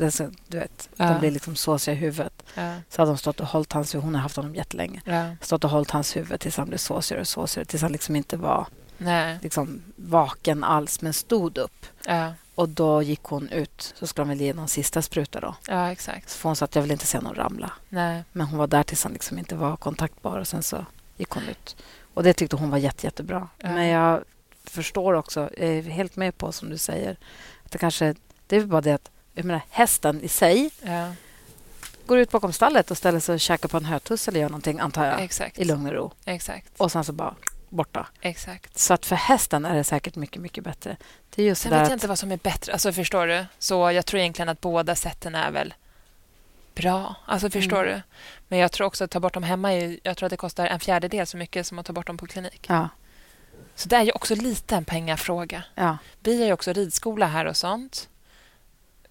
Du 0.49 0.59
vet, 0.59 0.89
ja. 0.97 1.05
De 1.09 1.19
blir 1.21 1.31
liksom 1.31 1.57
såsiga 1.57 1.95
i 1.95 1.99
huvudet. 1.99 2.43
Ja. 2.55 2.77
Så 2.89 3.03
hade 3.03 3.11
de 3.11 3.19
stått 3.19 3.41
och 3.41 3.47
hållit 3.47 3.73
hans 3.73 3.95
huvud. 3.95 4.05
Hon 4.05 4.15
har 4.15 4.23
haft 4.23 4.37
honom 4.37 4.55
jättelänge. 4.55 5.03
Ja. 5.05 5.37
Stått 5.41 5.65
och 5.65 5.71
hållit 5.71 5.91
hans 5.91 6.17
huvud 6.17 6.41
tills 6.41 6.57
han 6.57 6.69
blev 6.69 6.79
såsigare 6.79 7.21
och 7.21 7.29
såsigare. 7.29 7.65
Tills 7.65 7.83
han 7.83 7.93
liksom 7.93 8.17
inte 8.17 8.37
var 8.37 8.67
Liksom, 9.41 9.83
vaken 9.97 10.65
alls, 10.65 11.01
men 11.03 11.13
stod 11.13 11.59
upp. 11.59 11.87
Ja. 12.07 12.33
Och 12.55 12.69
Då 12.69 13.03
gick 13.03 13.23
hon 13.23 13.49
ut. 13.49 13.95
Så 13.99 14.07
skulle 14.07 14.23
de 14.23 14.29
väl 14.29 14.41
ge 14.41 14.55
någon 14.55 14.69
sista 14.69 15.03
spruta. 15.03 15.41
Då. 15.41 15.55
Ja, 15.69 15.93
exakt. 15.93 16.31
Så 16.31 16.49
hon 16.49 16.57
sa 16.57 16.65
att 16.65 16.75
jag 16.75 16.83
vill 16.83 16.91
inte 16.91 17.07
se 17.07 17.21
någon 17.21 17.35
ramla. 17.35 17.73
Nej. 17.89 18.25
Men 18.33 18.47
hon 18.47 18.59
var 18.59 18.67
där 18.67 18.83
tills 18.83 19.05
han 19.05 19.13
liksom 19.13 19.39
inte 19.39 19.55
var 19.55 19.77
kontaktbar. 19.77 20.39
Och 20.39 20.49
sen 20.49 20.63
så 20.63 20.87
gick 21.17 21.31
hon 21.31 21.43
ut. 21.43 21.77
Och 22.15 22.23
Det 22.23 22.33
tyckte 22.33 22.57
hon 22.57 22.71
var 22.71 22.79
jätte, 22.79 23.07
jättebra. 23.07 23.49
Ja. 23.59 23.69
Men 23.71 23.87
jag 23.87 24.25
förstår 24.65 25.15
också, 25.15 25.41
jag 25.41 25.69
är 25.69 25.83
helt 25.83 26.17
med 26.17 26.39
på 26.39 26.53
som 26.53 26.71
du 26.71 26.79
säger, 26.79 27.17
att 27.65 27.71
det 27.71 27.79
kanske... 27.79 28.15
Det 28.47 28.57
är 28.57 28.67
bara 28.67 28.81
det 28.81 28.95
att 28.95 29.11
jag 29.35 29.45
menar, 29.45 29.63
hästen 29.71 30.21
i 30.23 30.29
sig 30.29 30.71
ja. 30.83 31.13
går 32.07 32.19
ut 32.19 32.31
bakom 32.31 32.53
stallet 32.53 32.91
och 32.91 32.97
ställer 32.97 33.21
sig 33.21 33.35
och 33.35 33.41
käkar 33.41 33.69
på 33.69 33.77
en 33.77 33.85
hötuss 33.85 34.29
eller 34.29 34.41
gör 34.41 34.49
någonting, 34.49 34.81
antar 34.81 35.07
jag, 35.07 35.21
Exakt. 35.21 35.59
i 35.59 35.65
lugn 35.65 35.87
och 35.87 35.93
ro. 35.93 36.13
Exakt. 36.25 36.81
Och 36.81 36.93
sen 36.93 37.05
så 37.05 37.13
bara 37.13 37.35
borta. 37.69 38.07
Exakt. 38.21 38.79
Så 38.79 38.95
att 38.95 39.07
för 39.07 39.17
hästen 39.17 39.65
är 39.65 39.75
det 39.75 39.85
säkert 39.85 40.17
mycket, 40.17 40.43
mycket 40.43 40.65
bättre. 40.65 40.97
Det 41.35 41.43
är 41.43 41.47
just 41.47 41.63
Sen 41.63 41.71
vet 41.71 41.79
jag 41.79 41.87
att... 41.87 41.93
inte 41.93 42.09
vad 42.09 42.19
som 42.19 42.33
är 42.33 42.37
bättre. 42.37 42.73
Alltså, 42.73 42.93
förstår 42.93 43.27
du? 43.27 43.47
Så 43.59 43.91
jag 43.91 44.07
tror 44.07 44.21
egentligen 44.21 44.49
att 44.49 44.61
båda 44.61 44.95
sätten 44.95 45.35
är 45.35 45.51
väl 45.51 45.75
bra. 46.75 47.15
Alltså, 47.27 47.51
förstår 47.51 47.83
mm. 47.83 47.95
du? 47.95 48.03
Men 48.49 48.59
jag 48.59 48.73
tror 48.73 48.87
också 48.87 49.05
att 49.05 49.11
ta 49.11 49.21
bort 49.21 49.35
dem 49.35 49.43
hemma 49.43 49.73
är, 49.73 49.99
jag 50.03 50.17
tror 50.17 50.27
att 50.27 50.31
det 50.31 50.37
kostar 50.37 50.67
en 50.67 50.81
fjärdedel 50.81 51.27
så 51.27 51.37
mycket 51.37 51.67
som 51.67 51.79
att 51.79 51.87
ta 51.87 51.93
bort 51.93 52.07
dem 52.07 52.17
på 52.17 52.27
klinik. 52.27 52.67
Ja. 52.69 52.89
Så 53.75 53.89
det 53.89 53.97
är 53.97 54.03
ju 54.03 54.13
också 54.13 54.35
lite 54.35 54.77
en 54.77 54.85
pengafråga. 54.85 55.65
Ja. 55.75 55.99
Vi 56.21 56.41
har 56.41 56.47
ju 56.47 56.53
också 56.53 56.73
ridskola 56.73 57.27
här 57.27 57.45
och 57.45 57.57
sånt. 57.57 58.09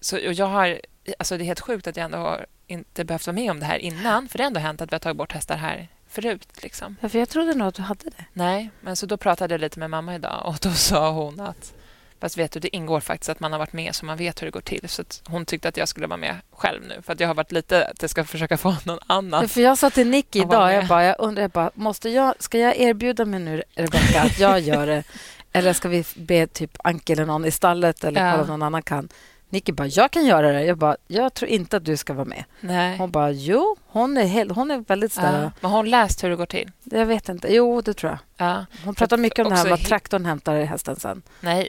Så, 0.02 0.18
jag 0.22 0.46
har, 0.46 0.80
alltså 1.18 1.36
det 1.36 1.44
är 1.44 1.46
helt 1.46 1.60
sjukt 1.60 1.86
att 1.86 1.96
jag 1.96 2.04
ändå 2.04 2.18
har 2.18 2.46
inte 2.66 3.04
behövt 3.04 3.26
vara 3.26 3.34
med 3.34 3.50
om 3.50 3.60
det 3.60 3.66
här 3.66 3.78
innan. 3.78 4.28
För 4.28 4.38
det 4.38 4.44
har 4.44 4.46
ändå 4.46 4.60
hänt 4.60 4.80
att 4.80 4.92
vi 4.92 4.94
har 4.94 5.00
tagit 5.00 5.16
bort 5.16 5.32
hästar 5.32 5.56
här 5.56 5.88
förut. 6.08 6.48
Liksom. 6.62 6.96
Ja, 7.00 7.08
för 7.08 7.18
jag 7.18 7.28
trodde 7.28 7.54
nog 7.54 7.68
att 7.68 7.74
du 7.74 7.82
hade 7.82 8.04
det. 8.04 8.24
Nej, 8.32 8.70
men 8.80 8.96
så 8.96 9.06
då 9.06 9.16
pratade 9.16 9.54
jag 9.54 9.60
lite 9.60 9.78
med 9.78 9.90
mamma 9.90 10.14
idag 10.14 10.42
och 10.46 10.56
då 10.62 10.70
sa 10.70 11.10
hon 11.10 11.40
att 11.40 11.74
Fast 12.22 12.38
vet 12.38 12.52
du, 12.52 12.60
det 12.60 12.76
ingår 12.76 13.00
faktiskt 13.00 13.28
att 13.28 13.40
man 13.40 13.52
har 13.52 13.58
varit 13.58 13.72
med 13.72 13.94
så 13.94 14.06
man 14.06 14.16
vet 14.16 14.42
hur 14.42 14.46
det 14.46 14.50
går 14.50 14.60
till. 14.60 14.88
Så 14.88 15.04
hon 15.24 15.46
tyckte 15.46 15.68
att 15.68 15.76
jag 15.76 15.88
skulle 15.88 16.06
vara 16.06 16.16
med 16.16 16.36
själv 16.50 16.82
nu 16.88 17.02
för 17.02 17.12
att 17.12 17.20
jag 17.20 17.28
har 17.28 17.34
varit 17.34 17.52
lite 17.52 17.86
att 17.86 18.02
jag 18.02 18.10
ska 18.10 18.24
försöka 18.24 18.56
få 18.56 18.76
någon 18.84 18.98
annan. 19.06 19.48
För 19.48 19.60
jag 19.60 19.78
sa 19.78 19.90
till 19.90 20.08
Nicky 20.08 20.38
idag, 20.38 20.74
jag, 20.74 20.86
bara, 20.86 21.04
jag 21.04 21.16
undrar, 21.18 21.42
jag 21.42 21.50
bara, 21.50 21.70
måste 21.74 22.08
jag, 22.10 22.34
ska 22.38 22.58
jag 22.58 22.76
erbjuda 22.76 23.24
mig 23.24 23.40
nu, 23.40 23.62
Rebecka, 23.74 24.22
att 24.22 24.38
jag 24.38 24.60
gör 24.60 24.86
det? 24.86 25.04
Eller 25.52 25.72
ska 25.72 25.88
vi 25.88 26.04
be 26.14 26.46
typ 26.46 26.78
Anke 26.84 27.12
eller 27.12 27.26
någon 27.26 27.44
i 27.44 27.50
stallet 27.50 28.04
eller 28.04 28.30
kolla 28.30 28.42
om 28.42 28.48
någon 28.48 28.62
annan 28.62 28.82
kan? 28.82 29.08
Nicky 29.52 29.72
bara, 29.72 29.86
jag 29.86 30.10
kan 30.10 30.26
göra 30.26 30.52
det. 30.52 30.64
Jag 30.64 30.78
bara, 30.78 30.96
jag 31.06 31.34
tror 31.34 31.50
inte 31.50 31.76
att 31.76 31.84
du 31.84 31.96
ska 31.96 32.12
vara 32.12 32.24
med. 32.24 32.44
Nej. 32.60 32.98
Hon 32.98 33.10
bara, 33.10 33.30
jo, 33.30 33.76
hon 33.86 34.16
är, 34.16 34.24
helt, 34.26 34.52
hon 34.52 34.70
är 34.70 34.78
väldigt 34.78 35.12
snäll. 35.12 35.42
Ja. 35.42 35.52
Men 35.60 35.70
har 35.70 35.78
hon 35.78 35.90
läst 35.90 36.24
hur 36.24 36.30
det 36.30 36.36
går 36.36 36.46
till? 36.46 36.70
Jag 36.84 37.06
vet 37.06 37.28
inte. 37.28 37.54
Jo, 37.54 37.80
det 37.80 37.94
tror 37.94 38.12
jag. 38.12 38.18
Ja. 38.48 38.66
Hon 38.84 38.94
pratar 38.94 39.16
mycket 39.16 39.46
om 39.46 39.50
det 39.50 39.58
här 39.58 39.70
vad 39.70 39.84
traktorn 39.84 40.24
hämtar 40.24 40.56
i 40.56 40.64
hästen 40.64 40.96
sen. 40.96 41.22
Nej. 41.40 41.68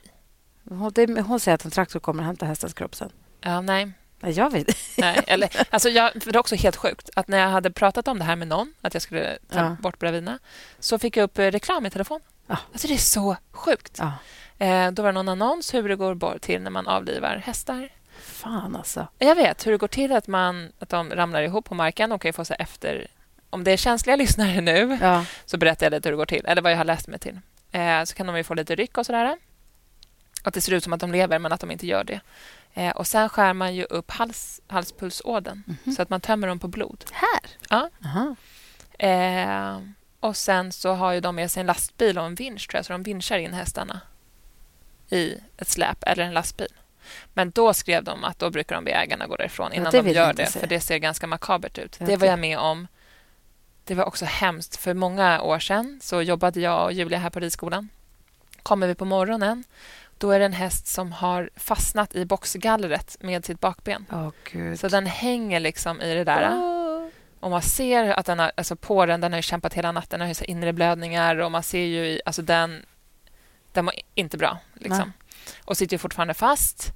Hon, 0.70 0.92
det, 0.94 1.22
hon 1.22 1.40
säger 1.40 1.56
att 1.56 1.66
en 1.66 1.72
traktor 1.72 2.00
kommer 2.00 2.24
att 2.24 2.28
hämta 2.28 2.46
hästens 2.46 2.74
kropp 2.74 2.96
sen. 2.96 3.10
Ja, 3.42 3.62
nej. 3.62 3.92
Nej, 4.20 4.32
jag 4.32 4.52
vet 4.52 4.78
Nej, 4.98 5.20
eller, 5.28 5.50
alltså 5.70 5.90
jag, 5.90 6.12
Det 6.14 6.36
är 6.36 6.38
också 6.38 6.56
helt 6.56 6.76
sjukt 6.76 7.10
att 7.16 7.28
när 7.28 7.38
jag 7.38 7.50
hade 7.50 7.72
pratat 7.72 8.08
om 8.08 8.20
det 8.20 8.26
här 8.26 8.36
med 8.36 8.48
någon, 8.48 8.74
att 8.82 8.94
jag 8.94 9.02
skulle 9.02 9.38
ta 9.50 9.60
ja. 9.60 9.78
bort 9.80 10.00
Bravina, 10.00 10.40
så 10.80 11.00
fick 11.00 11.18
jag 11.18 11.24
upp 11.24 11.40
eh, 11.40 11.46
reklam 11.46 11.86
i 11.86 11.90
telefon. 11.90 12.20
Ja. 12.48 12.58
Alltså 12.72 12.88
det 12.88 12.94
är 12.94 12.98
så 12.98 13.38
sjukt. 13.52 13.98
Ja. 14.00 14.12
Eh, 14.58 14.92
då 14.92 15.02
var 15.02 15.10
det 15.10 15.14
någon 15.14 15.30
annons 15.30 15.74
hur 15.74 15.90
det 15.90 15.96
går 15.96 16.38
till 16.40 16.62
när 16.62 16.70
man 16.70 16.88
avlivar 16.88 17.36
hästar. 17.36 17.90
Fan 18.24 18.76
alltså. 18.76 19.08
Jag 19.20 19.36
vet 19.36 19.66
hur 19.66 19.72
det 19.72 19.78
går 19.78 19.88
till 19.88 20.12
att, 20.12 20.28
man, 20.28 20.72
att 20.80 20.90
de 20.90 21.10
ramlar 21.10 21.42
ihop 21.42 21.66
på 21.66 21.76
marken. 21.76 22.10
De 22.10 22.20
kan 22.20 22.30
ju 22.30 22.34
få 22.34 22.46
sig 22.46 22.56
efter... 22.60 23.08
Om 23.50 23.64
det 23.64 23.72
är 23.72 23.78
känsliga 23.78 24.16
lyssnare 24.24 24.62
nu 24.62 24.98
ja. 25.02 25.26
så 25.46 25.58
berättar 25.58 25.86
jag 25.86 25.92
lite 25.92 26.10
hur 26.10 26.12
det 26.12 26.18
går 26.18 26.26
till, 26.26 26.46
eller 26.46 26.62
vad 26.62 26.72
jag 26.72 26.78
har 26.78 26.86
läst 26.86 27.08
mig 27.08 27.20
till. 27.20 27.40
Eh, 27.72 28.04
så 28.04 28.16
kan 28.16 28.28
de 28.28 28.38
ju 28.38 28.44
få 28.44 28.54
lite 28.54 28.76
ryck 28.76 28.98
och 28.98 29.06
sådär. 29.06 29.38
Att 30.44 30.54
det 30.54 30.62
ser 30.62 30.74
ut 30.74 30.84
som 30.84 30.94
att 30.94 31.00
de 31.00 31.12
lever, 31.12 31.40
men 31.40 31.52
att 31.52 31.60
de 31.60 31.72
inte 31.72 31.88
gör 31.88 32.04
det. 32.04 32.20
Eh, 32.74 32.92
och 32.92 33.08
Sen 33.08 33.30
skär 33.30 33.54
man 33.54 33.76
ju 33.76 33.84
upp 33.84 34.12
hals, 34.12 34.62
halspulsådern 34.68 35.64
mm 35.68 35.78
-hmm. 35.84 35.96
så 35.96 36.02
att 36.02 36.10
man 36.10 36.22
tömmer 36.22 36.48
dem 36.48 36.60
på 36.60 36.68
blod. 36.68 37.06
Här? 37.12 37.50
Ja. 37.70 37.90
Eh, 39.08 39.80
och 40.20 40.38
Sen 40.38 40.72
så 40.72 40.94
har 40.94 41.12
ju 41.12 41.20
de 41.20 41.36
med 41.36 41.52
sig 41.52 41.62
en 41.62 41.68
lastbil 41.68 42.18
och 42.18 42.26
en 42.26 42.36
vinsch, 42.36 42.70
tror 42.70 42.78
jag, 42.78 42.86
så 42.86 42.94
de 42.94 43.04
vinschar 43.04 43.38
in 43.38 43.54
hästarna 43.54 44.02
i 45.10 45.38
ett 45.58 45.68
släp 45.68 46.04
eller 46.04 46.24
en 46.24 46.34
lastbil. 46.34 46.74
Men 47.34 47.50
då 47.50 47.74
skrev 47.74 48.04
de 48.04 48.24
att 48.24 48.40
då 48.40 48.50
brukar 48.50 48.76
de 48.76 48.86
be 48.86 48.92
ägarna 48.92 49.28
gå 49.28 49.36
därifrån 49.36 49.74
innan 49.74 49.92
ja, 49.94 50.02
de 50.02 50.10
gör 50.10 50.34
det, 50.34 50.46
se. 50.46 50.60
för 50.60 50.68
det 50.68 50.80
ser 50.80 50.98
ganska 50.98 51.28
makabert 51.28 51.78
ut. 51.78 51.96
Ja, 52.00 52.06
det 52.06 52.18
var 52.18 52.28
jag 52.28 52.40
med 52.40 52.60
om. 52.60 52.88
Det 53.84 53.96
var 53.96 54.06
också 54.06 54.26
hemskt. 54.26 54.76
För 54.76 54.94
många 54.94 55.42
år 55.42 55.60
sedan 55.60 56.00
så 56.04 56.22
jobbade 56.22 56.60
jag 56.60 56.84
och 56.84 56.94
Julia 56.94 57.20
här 57.20 57.30
på 57.30 57.40
ridskolan. 57.40 57.90
Kommer 58.64 58.88
vi 58.88 58.96
på 58.96 59.06
morgonen 59.06 59.64
då 60.24 60.32
är 60.32 60.40
det 60.40 60.46
en 60.46 60.54
häst 60.54 60.88
som 60.88 61.12
har 61.12 61.50
fastnat 61.56 62.16
i 62.16 62.26
boxgallret 62.26 63.18
med 63.20 63.46
sitt 63.46 63.60
bakben. 63.60 64.06
Oh, 64.12 64.76
så 64.76 64.88
den 64.88 65.06
hänger 65.06 65.60
liksom 65.60 66.02
i 66.02 66.14
det 66.14 66.24
där. 66.24 66.50
Oh. 66.50 67.08
Och 67.40 67.50
man 67.50 67.62
ser 67.62 68.20
att 68.20 68.26
den 68.26 68.40
har, 68.40 68.52
alltså 68.58 68.76
på 68.76 69.06
den, 69.06 69.22
den 69.22 69.34
har 69.34 69.42
kämpat 69.42 69.74
hela 69.74 69.92
natten, 69.92 70.20
den 70.20 70.28
har 70.28 70.34
så 70.34 70.44
inre 70.44 70.74
blödningar 70.74 71.36
och 71.36 71.52
man 71.52 71.64
ser 71.64 71.86
ju, 71.86 72.20
alltså 72.26 72.42
den, 72.42 72.86
den 73.74 73.86
mår 73.86 73.94
inte 74.16 74.38
bra. 74.38 74.58
Liksom. 74.74 75.14
Och 75.66 75.78
sitter 75.78 75.98
fortfarande 75.98 76.34
fast. 76.34 76.94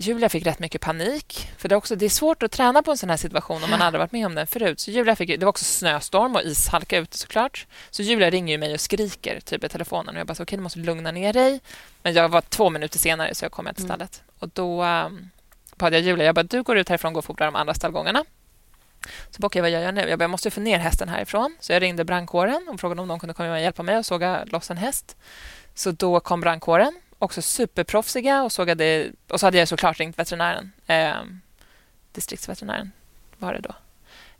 Julia 0.00 0.28
fick 0.28 0.46
rätt 0.46 0.58
mycket 0.58 0.80
panik. 0.80 1.50
För 1.56 1.68
det 1.68 1.74
är, 1.74 1.76
också, 1.76 1.96
det 1.96 2.04
är 2.04 2.10
svårt 2.10 2.42
att 2.42 2.52
träna 2.52 2.82
på 2.82 2.90
en 2.90 2.96
sån 2.96 3.10
här 3.10 3.16
situation 3.16 3.64
om 3.64 3.70
man 3.70 3.82
aldrig 3.82 3.98
varit 3.98 4.12
med 4.12 4.26
om 4.26 4.34
den 4.34 4.46
förut. 4.46 4.80
Så 4.80 4.90
Julia 4.90 5.16
fick, 5.16 5.28
det 5.28 5.46
var 5.46 5.48
också 5.48 5.64
snöstorm 5.64 6.34
och 6.34 6.42
ishalka 6.42 6.98
ute 6.98 7.18
såklart. 7.18 7.66
Så 7.90 8.02
Julia 8.02 8.30
ringer 8.30 8.58
mig 8.58 8.74
och 8.74 8.80
skriker 8.80 9.40
typ 9.40 9.64
i 9.64 9.68
telefonen. 9.68 10.14
Och 10.14 10.20
jag 10.20 10.26
bara, 10.26 10.32
okej, 10.32 10.42
okay, 10.42 10.56
du 10.56 10.62
måste 10.62 10.78
lugna 10.78 11.10
ner 11.10 11.32
dig. 11.32 11.60
Men 12.02 12.14
jag 12.14 12.28
var 12.28 12.40
två 12.40 12.70
minuter 12.70 12.98
senare 12.98 13.34
så 13.34 13.44
jag 13.44 13.52
kom 13.52 13.64
till 13.64 13.84
mm. 13.84 13.88
stallet. 13.88 14.22
Mm. 14.24 14.34
Och 14.38 14.48
då 14.48 14.84
um, 14.84 15.30
bad 15.76 15.94
jag 15.94 16.00
Julia, 16.00 16.26
jag 16.26 16.34
bara, 16.34 16.42
du 16.42 16.62
går 16.62 16.78
ut 16.78 16.88
härifrån 16.88 17.08
och 17.08 17.14
går 17.14 17.20
och 17.20 17.24
fodrar 17.24 17.46
de 17.46 17.56
andra 17.56 17.74
stallgångarna. 17.74 18.24
Så 19.30 19.48
jag, 19.52 19.62
vad 19.62 19.70
gör 19.70 19.80
jag 19.80 19.94
nu? 19.94 20.00
Jag, 20.08 20.18
bara, 20.18 20.24
jag 20.24 20.30
måste 20.30 20.50
få 20.50 20.60
ner 20.60 20.78
hästen 20.78 21.08
härifrån. 21.08 21.56
Så 21.60 21.72
jag 21.72 21.82
ringde 21.82 22.04
brandkåren 22.04 22.68
och 22.68 22.80
frågade 22.80 23.02
om 23.02 23.08
de 23.08 23.20
kunde 23.20 23.34
komma 23.34 23.52
och 23.52 23.60
hjälpa 23.60 23.82
mig 23.82 23.94
att 23.94 24.06
såga 24.06 24.44
loss 24.44 24.70
en 24.70 24.76
häst. 24.76 25.16
Så 25.74 25.90
då 25.90 26.20
kom 26.20 26.40
brandkåren 26.40 27.00
också 27.18 27.42
superproffsiga 27.42 28.42
och 28.42 28.52
sågade... 28.52 29.10
Och 29.28 29.40
så 29.40 29.46
hade 29.46 29.58
jag 29.58 29.68
såklart 29.68 29.98
ringt 29.98 30.18
veterinären. 30.18 30.72
Eh, 30.86 31.14
distriktsveterinären 32.12 32.92
var 33.38 33.52
det 33.52 33.60
då. 33.60 33.74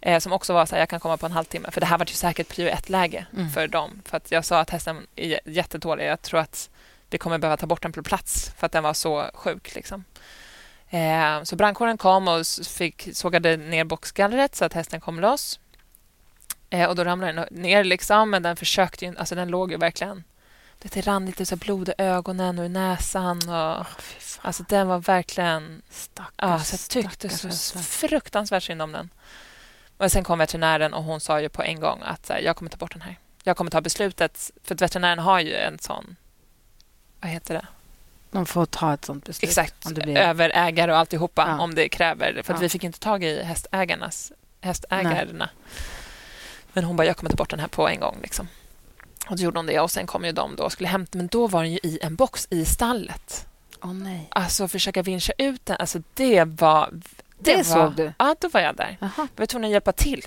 Eh, 0.00 0.18
som 0.18 0.32
också 0.32 0.52
var 0.52 0.66
så 0.66 0.74
här, 0.74 0.82
jag 0.82 0.88
kan 0.88 1.00
komma 1.00 1.16
på 1.16 1.26
en 1.26 1.32
halvtimme. 1.32 1.70
För 1.70 1.80
det 1.80 1.86
här 1.86 1.98
var 1.98 2.06
ju 2.06 2.14
säkert 2.14 2.48
prio 2.48 2.68
ett-läge 2.68 3.26
mm. 3.32 3.50
för 3.50 3.68
dem. 3.68 4.02
För 4.04 4.16
att 4.16 4.30
jag 4.30 4.44
sa 4.44 4.60
att 4.60 4.70
hästen 4.70 5.06
är 5.16 5.40
jättedålig. 5.44 6.06
Jag 6.06 6.22
tror 6.22 6.40
att 6.40 6.70
vi 7.10 7.18
kommer 7.18 7.38
behöva 7.38 7.56
ta 7.56 7.66
bort 7.66 7.82
den 7.82 7.92
på 7.92 8.02
plats 8.02 8.52
för 8.56 8.66
att 8.66 8.72
den 8.72 8.82
var 8.82 8.94
så 8.94 9.30
sjuk. 9.34 9.74
Liksom. 9.74 10.04
Eh, 10.90 11.42
så 11.42 11.56
brandkåren 11.56 11.98
kom 11.98 12.28
och 12.28 12.46
fick, 12.66 13.08
sågade 13.12 13.56
ner 13.56 13.84
boxgallret 13.84 14.54
så 14.54 14.64
att 14.64 14.72
hästen 14.72 15.00
kom 15.00 15.20
loss. 15.20 15.60
Eh, 16.70 16.88
och 16.88 16.96
då 16.96 17.04
ramlade 17.04 17.32
den 17.32 17.62
ner, 17.62 17.84
liksom, 17.84 18.30
men 18.30 18.42
den 18.42 18.56
försökte 18.56 19.04
ju, 19.04 19.16
alltså 19.16 19.34
den 19.34 19.48
låg 19.48 19.70
ju 19.72 19.76
verkligen 19.76 20.24
det 20.82 21.06
rann 21.06 21.26
lite 21.26 21.46
så 21.46 21.56
blod 21.56 21.88
i 21.88 21.92
ögonen 21.98 22.58
och 22.58 22.64
i 22.64 22.68
näsan. 22.68 23.48
Och, 23.48 23.80
oh, 23.80 23.86
alltså, 24.40 24.62
den 24.68 24.88
var 24.88 24.98
verkligen... 24.98 25.82
Stackars, 25.90 26.32
ja, 26.36 26.58
så 26.60 26.98
jag 26.98 27.04
tyckte 27.04 27.28
så 27.28 27.78
fruktansvärt 27.78 28.62
synd 28.62 28.82
om 28.82 28.92
den. 28.92 29.10
Och 29.96 30.12
sen 30.12 30.24
kom 30.24 30.38
veterinären 30.38 30.94
och 30.94 31.04
hon 31.04 31.20
sa 31.20 31.40
ju 31.40 31.48
på 31.48 31.62
en 31.62 31.80
gång 31.80 32.00
att 32.04 32.30
jag 32.42 32.56
kommer 32.56 32.70
ta 32.70 32.76
bort 32.76 32.92
den 32.92 33.02
här. 33.02 33.18
Jag 33.42 33.56
kommer 33.56 33.70
ta 33.70 33.80
beslutet. 33.80 34.50
För 34.64 34.74
veterinären 34.74 35.18
har 35.18 35.40
ju 35.40 35.54
en 35.54 35.78
sån... 35.78 36.16
Vad 37.20 37.30
heter 37.30 37.54
det? 37.54 37.66
Man 38.30 38.46
får 38.46 38.66
ta 38.66 38.94
ett 38.94 39.04
sånt 39.04 39.24
beslut. 39.24 39.48
Exakt. 39.48 39.94
Blir... 39.94 40.16
Överägare 40.16 40.92
och 40.92 40.98
alltihopa 40.98 41.44
ja. 41.48 41.62
om 41.62 41.74
det 41.74 41.88
kräver. 41.88 42.42
För 42.44 42.54
ja. 42.54 42.58
vi 42.60 42.68
fick 42.68 42.84
inte 42.84 42.98
tag 42.98 43.24
i 43.24 43.42
hästägarnas, 43.42 44.32
hästägarna. 44.60 45.32
Nej. 45.32 45.48
Men 46.72 46.84
hon 46.84 46.96
bara, 46.96 47.06
jag 47.06 47.16
kommer 47.16 47.30
ta 47.30 47.36
bort 47.36 47.50
den 47.50 47.60
här 47.60 47.68
på 47.68 47.88
en 47.88 48.00
gång. 48.00 48.18
Liksom. 48.22 48.48
Och 49.28 49.36
då 49.36 49.42
gjorde 49.42 49.58
hon 49.58 49.66
det 49.66 49.80
och 49.80 49.90
sen 49.90 50.06
kom 50.06 50.24
ju 50.24 50.32
de 50.32 50.56
då 50.56 50.64
och 50.64 50.72
skulle 50.72 50.88
hämta 50.88 51.18
men 51.18 51.26
då 51.26 51.46
var 51.46 51.62
den 51.62 51.72
ju 51.72 51.78
i 51.82 51.98
en 52.02 52.16
box 52.16 52.48
i 52.50 52.64
stallet. 52.64 53.46
Åh 53.82 53.90
oh, 53.90 53.94
nej. 53.94 54.28
Alltså 54.30 54.68
försöka 54.68 55.02
vinscha 55.02 55.32
ut 55.38 55.66
den, 55.66 55.76
alltså 55.80 56.02
det 56.14 56.44
var... 56.44 56.90
Det, 56.92 57.02
det 57.38 57.56
var, 57.56 57.62
såg 57.62 57.96
du? 57.96 58.12
Ja, 58.18 58.36
då 58.40 58.48
var 58.48 58.60
jag 58.60 58.76
där. 58.76 58.96
Aha. 59.00 59.28
Jag 59.34 59.40
var 59.42 59.46
tvungen 59.46 59.68
att 59.68 59.72
hjälpa 59.72 59.92
till. 59.92 60.26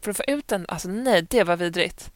För 0.00 0.10
att 0.10 0.16
få 0.16 0.22
ut 0.26 0.48
den, 0.48 0.66
alltså 0.68 0.88
nej, 0.88 1.22
det 1.22 1.44
var 1.44 1.56
vidrigt. 1.56 2.10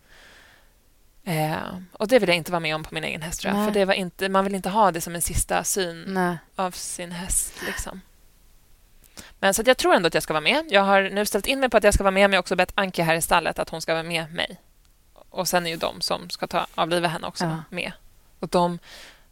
Eh, 1.28 1.78
och 1.92 2.08
det 2.08 2.18
vill 2.18 2.28
jag 2.28 2.37
inte 2.37 2.52
vara 2.52 2.61
med 2.61 2.75
om 2.75 2.85
på 2.85 2.94
min 2.94 3.04
egen 3.04 3.23
häst, 3.23 3.42
För 3.42 3.70
det 3.70 3.85
var 3.85 3.94
inte, 3.94 4.28
man 4.28 4.44
vill 4.44 4.54
inte 4.54 4.68
ha 4.68 4.92
det 4.92 5.00
som 5.00 5.14
en 5.14 5.23
sista 5.23 5.64
syn 5.64 6.04
nej. 6.06 6.38
av 6.56 6.70
sin 6.70 7.12
häst. 7.12 7.54
Liksom. 7.66 8.00
Men 9.38 9.54
så 9.54 9.62
jag 9.66 9.76
tror 9.76 9.94
ändå 9.94 10.06
att 10.06 10.14
jag 10.14 10.23
ska 10.23 10.32
vara 10.32 10.40
med. 10.40 10.64
Jag 10.68 10.82
har 10.82 11.02
nu 11.02 11.26
ställt 11.26 11.47
in 11.47 11.61
mig 11.61 11.68
på 11.68 11.76
att 11.76 11.85
jag 11.85 11.94
ska 11.94 12.04
vara 12.04 12.11
med, 12.11 12.23
men 12.23 12.32
jag 12.32 12.38
har 12.38 12.42
också 12.42 12.56
bett 12.56 12.73
Anke 12.75 13.02
här 13.02 13.14
i 13.14 13.23
stallet 13.23 13.58
att 13.58 13.68
hon 13.68 13.82
ska 13.82 13.92
vara 13.92 14.02
med 14.02 14.35
mig. 14.35 14.61
Och 15.12 15.49
sen 15.49 15.66
är 15.66 15.70
ju 15.70 15.76
de 15.76 16.00
som 16.00 16.30
ska 16.30 16.47
ta, 16.47 16.66
avliva 16.75 17.08
henne 17.08 17.26
också 17.26 17.44
ja. 17.44 17.62
med. 17.70 17.92
Och 18.38 18.49
de, 18.49 18.78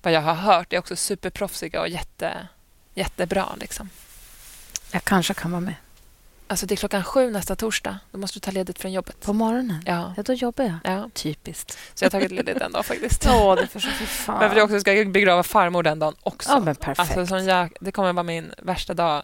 vad 0.02 0.12
jag 0.12 0.20
har 0.20 0.34
hört, 0.34 0.72
är 0.72 0.78
också 0.78 0.96
superproffsiga 0.96 1.80
och 1.80 1.88
jätte, 1.88 2.48
jättebra. 2.94 3.48
Liksom. 3.60 3.90
Jag 4.92 5.04
kanske 5.04 5.34
kan 5.34 5.50
vara 5.50 5.60
med. 5.60 5.74
Alltså 6.48 6.66
det 6.66 6.74
är 6.74 6.76
klockan 6.76 7.04
sju 7.04 7.30
nästa 7.30 7.56
torsdag. 7.56 7.98
Då 8.12 8.18
måste 8.18 8.36
du 8.36 8.40
ta 8.40 8.50
ledigt 8.50 8.78
från 8.78 8.92
jobbet. 8.92 9.20
På 9.20 9.32
morgonen? 9.32 9.82
Ja. 9.86 10.14
ja 10.16 10.22
då 10.22 10.32
jobbar 10.32 10.64
jag. 10.64 10.78
Ja. 10.94 11.10
Typiskt. 11.14 11.78
Så 11.94 12.04
jag 12.04 12.06
har 12.06 12.10
tagit 12.10 12.30
ledigt 12.30 12.58
den 12.58 12.72
dagen 12.72 12.84
faktiskt. 12.84 13.24
Ja, 13.24 13.56
det 13.56 13.66
förstår 13.66 13.92
jag. 14.00 14.08
Fan. 14.08 14.38
Men 14.38 14.50
för 14.50 14.62
också 14.62 14.80
ska 14.80 15.04
begrava 15.04 15.42
farmor 15.42 15.82
den 15.82 15.98
dagen 15.98 16.14
också. 16.22 16.50
Ja, 16.50 16.60
men 16.60 16.76
perfekt. 16.76 17.16
Alltså, 17.16 17.38
jag, 17.38 17.76
det 17.80 17.92
kommer 17.92 18.12
vara 18.12 18.22
min 18.22 18.52
värsta 18.58 18.94
dag 18.94 19.22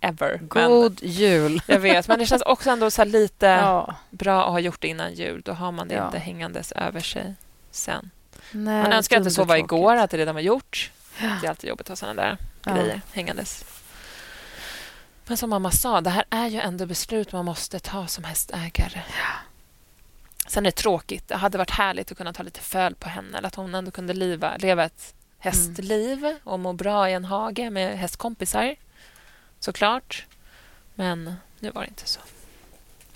ever. 0.00 0.38
God 0.42 0.98
men, 1.02 1.10
jul! 1.10 1.62
Jag 1.66 1.80
vet, 1.80 2.08
men 2.08 2.18
det 2.18 2.26
känns 2.26 2.42
också 2.42 2.70
ändå 2.70 2.90
så 2.90 3.04
lite 3.04 3.46
ja. 3.46 3.94
bra 4.10 4.44
att 4.44 4.50
ha 4.50 4.60
gjort 4.60 4.80
det 4.80 4.88
innan 4.88 5.14
jul. 5.14 5.42
Då 5.44 5.52
har 5.52 5.72
man 5.72 5.88
det 5.88 5.94
ja. 5.94 6.06
inte 6.06 6.18
hängandes 6.18 6.72
över 6.72 7.00
sig 7.00 7.34
sen. 7.70 8.10
Nej, 8.50 8.82
man 8.82 8.92
önskar 8.92 9.18
att 9.18 9.24
det 9.24 9.30
så 9.30 9.44
var 9.44 9.56
igår, 9.56 9.96
att 9.96 10.10
det 10.10 10.16
redan 10.16 10.34
var 10.34 10.42
gjort. 10.42 10.90
Det 11.18 11.46
är 11.46 11.50
alltid 11.50 11.68
jobbigt 11.68 11.86
att 11.86 11.88
ha 11.88 11.96
såna 11.96 12.14
där 12.14 12.38
grejer 12.62 13.00
hängandes. 13.12 13.64
Men 15.26 15.36
som 15.36 15.50
mamma 15.50 15.70
sa, 15.70 16.00
det 16.00 16.10
här 16.10 16.24
är 16.30 16.46
ju 16.46 16.60
ändå 16.60 16.86
beslut 16.86 17.32
man 17.32 17.44
måste 17.44 17.80
ta 17.80 18.06
som 18.06 18.24
hästägare. 18.24 19.02
Sen 20.46 20.66
är 20.66 20.70
det 20.70 20.76
tråkigt. 20.76 21.28
Det 21.28 21.36
hade 21.36 21.58
varit 21.58 21.70
härligt 21.70 22.12
att 22.12 22.18
kunna 22.18 22.32
ta 22.32 22.42
lite 22.42 22.60
föl 22.60 22.94
på 22.94 23.08
henne. 23.08 23.38
Eller 23.38 23.48
att 23.48 23.54
hon 23.54 23.74
ändå 23.74 23.90
kunde 23.90 24.12
leva, 24.12 24.56
leva 24.56 24.84
ett 24.84 25.14
hästliv 25.38 26.18
mm. 26.24 26.38
och 26.44 26.60
må 26.60 26.72
bra 26.72 27.10
i 27.10 27.12
en 27.12 27.24
hage 27.24 27.70
med 27.70 27.98
hästkompisar 27.98 28.74
såklart. 29.60 30.26
Men 30.94 31.34
nu 31.58 31.70
var 31.70 31.82
det 31.82 31.88
inte 31.88 32.06
så. 32.06 32.20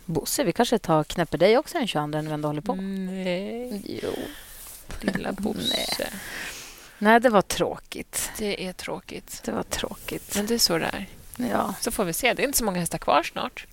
Bosse, 0.05 0.45
vi 0.45 0.53
kanske 0.53 0.79
tar 0.79 1.05
knäpper 1.05 1.39
dig 1.39 1.59
också 1.59 1.79
den 1.79 1.87
22 1.87 2.07
när 2.07 2.23
vi 2.23 2.31
ändå 2.31 2.49
håller 2.49 2.61
på. 2.61 2.75
Nej. 2.75 4.01
Jo. 4.03 4.13
Lilla 5.01 5.33
Bosse. 5.39 5.97
Nej. 5.99 6.11
Nej, 6.99 7.21
det 7.21 7.31
var 7.31 7.43
tråkigt. 7.43 8.31
Det 8.39 8.67
är 8.67 8.73
tråkigt. 8.73 9.41
Det 9.45 9.53
var 9.53 9.63
tråkigt. 9.63 10.37
Men 10.37 10.47
det 10.47 10.55
är 10.55 10.59
så 10.59 10.79
det 10.79 10.85
är. 10.85 11.07
Ja. 11.39 11.75
Så 11.81 11.91
får 11.91 12.05
vi 12.05 12.13
se. 12.13 12.35
Det 12.35 12.43
är 12.43 12.45
inte 12.45 12.59
så 12.59 12.65
många 12.65 12.81
hästar 12.81 12.99
kvar 12.99 13.23
snart. 13.23 13.67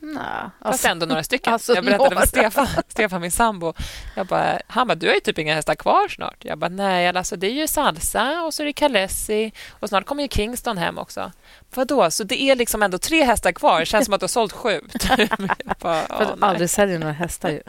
Nej. 0.00 0.24
Fast 0.24 0.52
alltså, 0.60 0.88
ändå 0.88 1.06
några 1.06 1.22
stycken. 1.22 1.52
Alltså, 1.52 1.74
jag 1.74 1.84
berättade 1.84 2.14
några. 2.14 2.20
för 2.20 2.26
Stefan, 2.26 2.66
Stefan, 2.88 3.20
min 3.20 3.30
sambo. 3.30 3.72
Jag 4.16 4.26
bara, 4.26 4.60
han 4.66 4.88
bara, 4.88 4.94
du 4.94 5.06
har 5.06 5.14
ju 5.14 5.20
typ 5.20 5.38
inga 5.38 5.54
hästar 5.54 5.74
kvar 5.74 6.08
snart. 6.08 6.44
Jag 6.44 6.58
bara, 6.58 6.68
nej, 6.68 7.08
alltså 7.08 7.36
det 7.36 7.46
är 7.46 7.52
ju 7.52 7.66
Salsa 7.68 8.42
och 8.42 8.54
så 8.54 8.62
är 8.62 8.66
det 8.66 8.72
Kalessi 8.72 9.52
och 9.70 9.88
snart 9.88 10.06
kommer 10.06 10.22
ju 10.22 10.28
Kingston 10.28 10.78
hem 10.78 10.98
också. 10.98 11.32
Vadå? 11.74 12.10
Så 12.10 12.24
det 12.24 12.42
är 12.42 12.56
liksom 12.56 12.82
ändå 12.82 12.98
tre 12.98 13.24
hästar 13.24 13.52
kvar. 13.52 13.80
Det 13.80 13.86
känns 13.86 14.04
som 14.04 14.14
att 14.14 14.20
du 14.20 14.24
har 14.24 14.28
sålt 14.28 14.52
sju. 14.52 14.80
bara, 15.80 16.02
för 16.02 16.22
att 16.22 16.38
du 16.38 16.46
aldrig 16.46 16.70
säljer 16.70 16.98
några 16.98 17.12
hästar 17.12 17.50
ju. 17.50 17.62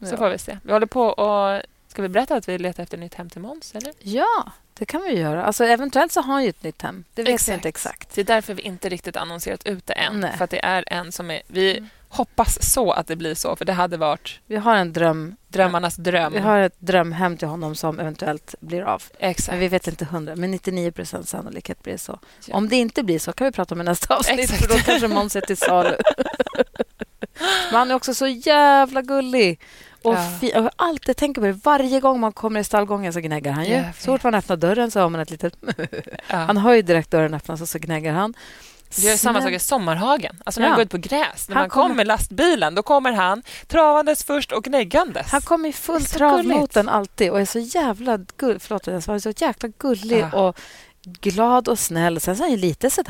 Så 0.10 0.16
får 0.16 0.28
vi 0.28 0.38
se. 0.38 0.58
Vi 0.62 0.72
håller 0.72 0.86
på 0.86 1.06
och... 1.06 1.62
Ska 1.88 2.02
vi 2.02 2.08
berätta 2.08 2.36
att 2.36 2.48
vi 2.48 2.58
letar 2.58 2.82
efter 2.82 2.98
nytt 2.98 3.14
hem 3.14 3.30
till 3.30 3.40
Måns? 3.40 3.74
Ja, 3.98 4.52
det 4.78 4.84
kan 4.84 5.02
vi 5.02 5.18
göra. 5.18 5.44
Alltså, 5.44 5.64
eventuellt 5.64 6.12
så 6.12 6.20
har 6.20 6.32
han 6.32 6.42
ju 6.42 6.48
ett 6.48 6.62
nytt 6.62 6.82
hem. 6.82 7.04
Det 7.14 7.22
vet 7.22 7.48
vi 7.48 7.52
inte 7.52 7.68
exakt. 7.68 8.14
Det 8.14 8.20
är 8.20 8.24
därför 8.24 8.54
vi 8.54 8.62
inte 8.62 8.88
riktigt 8.88 9.16
annonserat 9.16 9.66
ut 9.66 9.86
det 9.86 9.92
än. 9.92 10.20
Nej. 10.20 10.36
För 10.36 10.44
att 10.44 10.50
det 10.50 10.64
är 10.64 10.84
en 10.86 11.12
som 11.12 11.30
är... 11.30 11.42
Vi 11.46 11.76
mm. 11.76 11.88
hoppas 12.08 12.72
så 12.72 12.92
att 12.92 13.06
det 13.06 13.16
blir 13.16 13.34
så, 13.34 13.56
för 13.56 13.64
det 13.64 13.72
hade 13.72 13.96
varit... 13.96 14.40
Vi 14.46 14.56
har 14.56 14.76
en 14.76 14.92
dröm. 14.92 15.36
Drömmarnas 15.48 15.96
dröm. 15.96 16.32
Vi 16.32 16.38
har 16.38 16.58
ett 16.58 16.76
drömhem 16.78 17.36
till 17.36 17.48
honom 17.48 17.74
som 17.74 18.00
eventuellt 18.00 18.54
blir 18.60 18.82
av. 18.82 19.02
Exakt. 19.18 19.50
Men 19.50 19.60
vi 19.60 19.68
vet 19.68 19.88
inte 19.88 20.04
hundra. 20.04 20.36
Men 20.36 20.50
99 20.50 20.90
procent 20.90 21.28
sannolikhet 21.28 21.82
blir 21.82 21.92
det 21.92 21.98
så. 21.98 22.18
Ja. 22.46 22.56
Om 22.56 22.68
det 22.68 22.76
inte 22.76 23.02
blir 23.02 23.18
så 23.18 23.32
kan 23.32 23.44
vi 23.44 23.52
prata 23.52 23.74
om 23.74 23.80
i 23.80 23.84
nästa 23.84 24.16
avsnitt, 24.16 24.40
Exakt. 24.40 24.62
för 24.62 24.68
då 24.68 24.78
kanske 24.78 25.08
Måns 25.08 25.36
är 25.36 25.40
till 25.40 25.56
salu. 25.56 25.96
Men 27.38 27.78
han 27.78 27.90
är 27.90 27.94
också 27.94 28.14
så 28.14 28.26
jävla 28.26 29.02
gullig. 29.02 29.60
Och 30.04 30.14
ja. 30.14 30.48
jag 30.54 30.70
alltid 30.76 31.16
tänker 31.16 31.40
på 31.40 31.46
det. 31.46 31.52
Varje 31.52 32.00
gång 32.00 32.20
man 32.20 32.32
kommer 32.32 32.60
i 32.60 32.64
stallgången 32.64 33.12
så 33.12 33.20
gnäggar 33.20 33.52
han 33.52 33.64
ju. 33.64 33.84
Så 33.98 34.12
fort 34.12 34.22
man 34.22 34.34
öppnar 34.34 34.56
dörren 34.56 34.90
så 34.90 35.00
har 35.00 35.08
man 35.08 35.20
ett 35.20 35.30
litet... 35.30 35.56
ja. 36.28 36.36
Han 36.36 36.56
hör 36.56 36.74
ju 36.74 36.82
direkt 36.82 37.10
dörren 37.10 37.34
öppnas 37.34 37.60
och 37.60 37.68
så 37.68 37.78
gnäggar 37.78 38.12
han. 38.12 38.34
Det 38.96 39.08
är 39.08 39.16
samma 39.16 39.42
sak 39.42 39.50
i 39.50 39.58
Sommarhagen. 39.58 40.36
Alltså 40.44 40.60
när 40.60 40.66
ja. 40.66 40.70
man 40.70 40.76
går 40.76 40.84
ut 40.84 40.90
på 40.90 40.98
gräs. 40.98 41.48
När 41.48 41.56
han 41.56 41.62
man 41.62 41.70
kommer 41.70 41.94
med 41.94 42.06
lastbilen, 42.06 42.74
då 42.74 42.82
kommer 42.82 43.12
han 43.12 43.42
travandes 43.66 44.24
först 44.24 44.52
och 44.52 44.64
gnäggandes. 44.64 45.30
Han 45.30 45.40
kommer 45.40 45.68
i 45.68 45.72
full 45.72 46.04
trav 46.04 46.44
mot 46.44 46.70
den 46.70 46.88
alltid 46.88 47.30
och 47.30 47.40
är 47.40 47.44
så 47.44 47.58
jävla 47.58 48.18
gull, 48.36 48.58
förlåt, 48.60 48.86
jag 48.86 49.22
så 49.22 49.32
jäkla 49.36 49.68
gullig 49.78 50.20
ja. 50.32 50.48
och 50.48 50.60
glad 51.04 51.68
och 51.68 51.78
snäll. 51.78 52.20
Sen 52.20 52.36
så 52.36 52.44
är 52.44 52.48
han 52.48 52.58
lite 52.58 52.90
så 52.90 53.02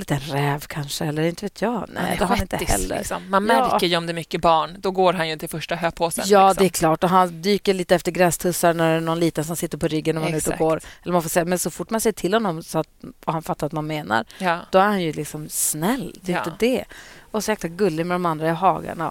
där 0.00 0.14
en 0.14 0.20
liten 0.20 0.36
räv 0.36 0.60
kanske, 0.60 1.04
eller 1.04 1.22
inte 1.22 1.44
vet 1.44 1.62
jag. 1.62 1.88
Nej, 1.94 2.16
det 2.18 2.24
har 2.24 2.36
han 2.36 2.42
inte 2.42 2.56
heller. 2.56 2.98
Liksom. 2.98 3.30
Man 3.30 3.44
märker 3.44 3.86
ju 3.86 3.96
om 3.96 4.06
det 4.06 4.12
är 4.12 4.14
mycket 4.14 4.40
barn. 4.40 4.76
Då 4.78 4.90
går 4.90 5.12
han 5.12 5.28
ju 5.28 5.36
till 5.36 5.48
första 5.48 5.74
höpåsen. 5.74 6.24
Ja, 6.28 6.48
liksom. 6.48 6.62
det 6.62 6.68
är 6.68 6.70
klart. 6.70 7.04
Och 7.04 7.10
han 7.10 7.42
dyker 7.42 7.74
lite 7.74 7.94
efter 7.94 8.12
grästussar 8.12 8.74
när 8.74 8.90
det 8.90 8.96
är 8.96 9.00
någon 9.00 9.20
liten 9.20 9.44
som 9.44 9.56
sitter 9.56 9.78
på 9.78 9.88
ryggen 9.88 10.14
när 10.14 10.22
man 10.22 10.32
är 10.32 10.36
ute 10.36 10.50
och 10.50 10.58
går. 10.58 10.80
Eller 11.02 11.12
man 11.12 11.22
får 11.22 11.30
säga, 11.30 11.44
men 11.44 11.58
så 11.58 11.70
fort 11.70 11.90
man 11.90 12.00
säger 12.00 12.12
till 12.12 12.34
honom 12.34 12.62
så 12.62 12.78
att 12.78 12.88
han 13.24 13.42
fattar 13.42 13.66
att 13.66 13.72
man 13.72 13.86
menar, 13.86 14.24
ja. 14.38 14.58
då 14.70 14.78
är 14.78 14.84
han 14.84 15.02
ju 15.02 15.12
liksom 15.12 15.48
snäll. 15.48 16.18
Det 16.22 16.32
är 16.32 16.36
ja. 16.36 16.44
inte 16.44 16.66
det. 16.66 16.84
Och 17.30 17.44
så 17.44 17.50
jäkla 17.50 17.68
gullig 17.68 18.06
med 18.06 18.14
de 18.14 18.26
andra 18.26 18.48
i 18.48 18.52
hagen. 18.52 19.02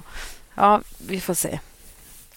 Ja, 0.56 0.82
vi 1.08 1.20
får 1.20 1.34
se. 1.34 1.60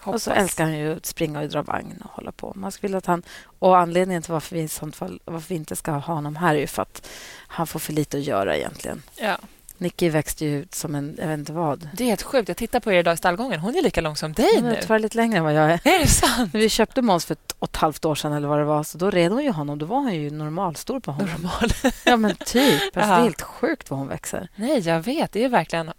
Hoppas. 0.06 0.14
Och 0.14 0.22
så 0.22 0.30
älskar 0.40 0.64
han 0.64 0.78
ju 0.78 0.96
att 0.96 1.06
springa 1.06 1.40
och 1.40 1.48
dra 1.48 1.62
vagn 1.62 2.02
och 2.04 2.10
hålla 2.10 2.32
på. 2.32 2.52
Man 2.56 2.72
skulle 2.72 2.96
att 2.98 3.06
han, 3.06 3.22
och 3.58 3.78
anledningen 3.78 4.22
till 4.22 4.32
varför 4.32 4.56
vi, 4.56 4.62
i 4.62 4.68
sånt 4.68 4.96
fall, 4.96 5.20
varför 5.24 5.48
vi 5.48 5.54
inte 5.54 5.76
ska 5.76 5.92
ha 5.92 6.14
honom 6.14 6.36
här 6.36 6.54
är 6.54 6.58
ju 6.58 6.66
för 6.66 6.82
att 6.82 7.08
han 7.48 7.66
får 7.66 7.80
för 7.80 7.92
lite 7.92 8.16
att 8.16 8.24
göra 8.24 8.56
egentligen. 8.56 9.02
Ja. 9.16 9.36
Nicky 9.78 10.08
växte 10.08 10.44
ju 10.44 10.58
ut 10.58 10.74
som 10.74 10.94
en, 10.94 11.16
jag 11.20 11.28
vet 11.28 11.38
inte 11.38 11.52
vad. 11.52 11.88
Det 11.94 12.04
är 12.04 12.08
helt 12.08 12.22
sjukt. 12.22 12.48
Jag 12.48 12.56
tittar 12.56 12.80
på 12.80 12.92
er 12.92 12.98
idag 12.98 13.14
i 13.14 13.16
stallgången. 13.16 13.60
Hon 13.60 13.76
är 13.76 13.82
lika 13.82 14.00
lång 14.00 14.16
som 14.16 14.32
dig 14.32 14.50
Hon 14.54 14.64
nu. 14.64 14.76
är 14.76 14.80
tyvärr 14.80 14.98
lite 14.98 15.16
längre 15.16 15.38
än 15.38 15.44
vad 15.44 15.54
jag 15.54 15.70
är. 15.70 15.80
Är 15.84 15.98
det 15.98 16.06
sant? 16.06 16.52
När 16.52 16.60
vi 16.60 16.68
köpte 16.68 17.02
Måns 17.02 17.24
för 17.26 17.32
ett 17.34 17.54
och 17.58 17.68
ett 17.68 17.76
halvt 17.76 18.04
år 18.04 18.14
sedan 18.14 18.32
eller 18.32 18.48
vad 18.48 18.58
det 18.58 18.64
var, 18.64 18.82
så 18.82 18.98
då 18.98 19.10
red 19.10 19.32
hon 19.32 19.44
ju 19.44 19.50
honom. 19.50 19.78
Då 19.78 19.86
var 19.86 20.00
han 20.00 20.14
ju 20.14 20.30
normalstor 20.30 21.00
på 21.00 21.12
honom. 21.12 21.30
Normal. 21.30 21.70
Ja, 22.04 22.16
men 22.16 22.36
typ. 22.36 22.82
Alltså, 22.96 23.10
det 23.10 23.16
är 23.16 23.22
helt 23.22 23.42
sjukt 23.42 23.90
vad 23.90 23.98
hon 23.98 24.08
växer. 24.08 24.48
Nej, 24.56 24.78
jag 24.78 25.00
vet. 25.00 25.32
Det 25.32 25.44
är 25.44 25.48
verkligen... 25.48 25.92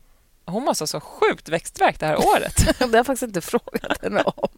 Hon 0.48 0.64
måste 0.64 0.82
ha 0.82 0.88
så 0.88 1.00
sjukt 1.00 1.50
växtverk 1.50 2.00
det 2.00 2.06
här 2.06 2.18
året. 2.18 2.56
Det 2.80 2.86
har 2.86 2.96
jag 2.96 3.06
faktiskt 3.06 3.24
inte 3.24 3.42
frågat 3.42 4.02
henne 4.04 4.22
om. 4.22 4.50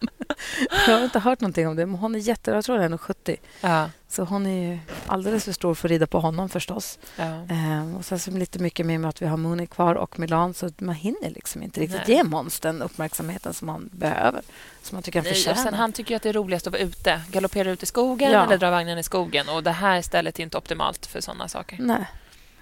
Jag 0.88 0.98
har 0.98 1.04
inte 1.04 1.20
hört 1.20 1.42
någonting 1.42 1.68
om 1.68 1.76
det, 1.76 1.86
men 1.86 1.96
hon 2.00 2.16
är 2.16 2.20
jätte... 2.20 2.52
Jag 2.52 2.66
tror 2.66 2.78
hon 2.80 2.94
är 2.94 2.98
70. 2.98 3.38
ja. 3.62 3.90
Så 4.08 4.24
hon 4.24 4.46
är 4.46 4.72
ju 4.72 4.80
alldeles 5.08 5.44
för 5.46 5.52
stor 5.52 5.76
för 5.76 5.88
att 5.88 5.92
rida 5.92 6.08
på 6.08 6.20
honom 6.20 6.50
förstås. 6.50 7.00
ja. 7.16 7.24
Eh, 7.26 7.96
och 7.98 8.06
sen 8.06 8.20
så 8.20 8.32
lite 8.32 8.60
mycket 8.60 8.86
med 8.86 9.06
att 9.06 9.22
vi 9.22 9.26
har 9.26 9.38
Mooney 9.38 9.68
kvar 9.68 9.96
och 9.96 10.20
Milan 10.20 10.54
så 10.54 10.70
man 10.78 10.96
hinner 10.96 11.30
liksom 11.30 11.64
inte 11.64 11.80
riktigt 11.80 12.08
Nej. 12.08 12.18
ge 12.18 12.24
Måns 12.24 12.60
den 12.60 12.82
uppmärksamheten 12.82 13.54
som 13.54 13.70
han 13.70 13.90
behöver. 13.94 14.42
Som 14.82 14.96
man 14.96 15.04
tycker 15.04 15.20
han 15.20 15.26
förtjänar. 15.26 15.64
sen 15.64 15.74
han 15.74 15.92
tycker 15.94 16.16
att 16.16 16.22
det 16.22 16.30
är 16.30 16.34
roligast 16.34 16.68
att 16.68 16.74
vara 16.74 16.82
ute. 16.82 17.22
Galoppera 17.32 17.70
ut 17.72 17.84
i 17.84 17.86
skogen 17.86 18.32
Ja. 18.32 18.44
eller 18.44 18.58
dra 18.58 18.70
vagnen 18.72 18.98
i 18.98 19.04
skogen. 19.04 19.50
Och 19.50 19.64
Det 19.64 19.72
här 19.72 20.02
stället 20.02 20.40
är 20.40 20.44
inte 20.44 20.58
optimalt 20.58 21.06
för 21.06 21.22
såna 21.22 21.48
saker. 21.48 21.78
Nej, 21.82 22.06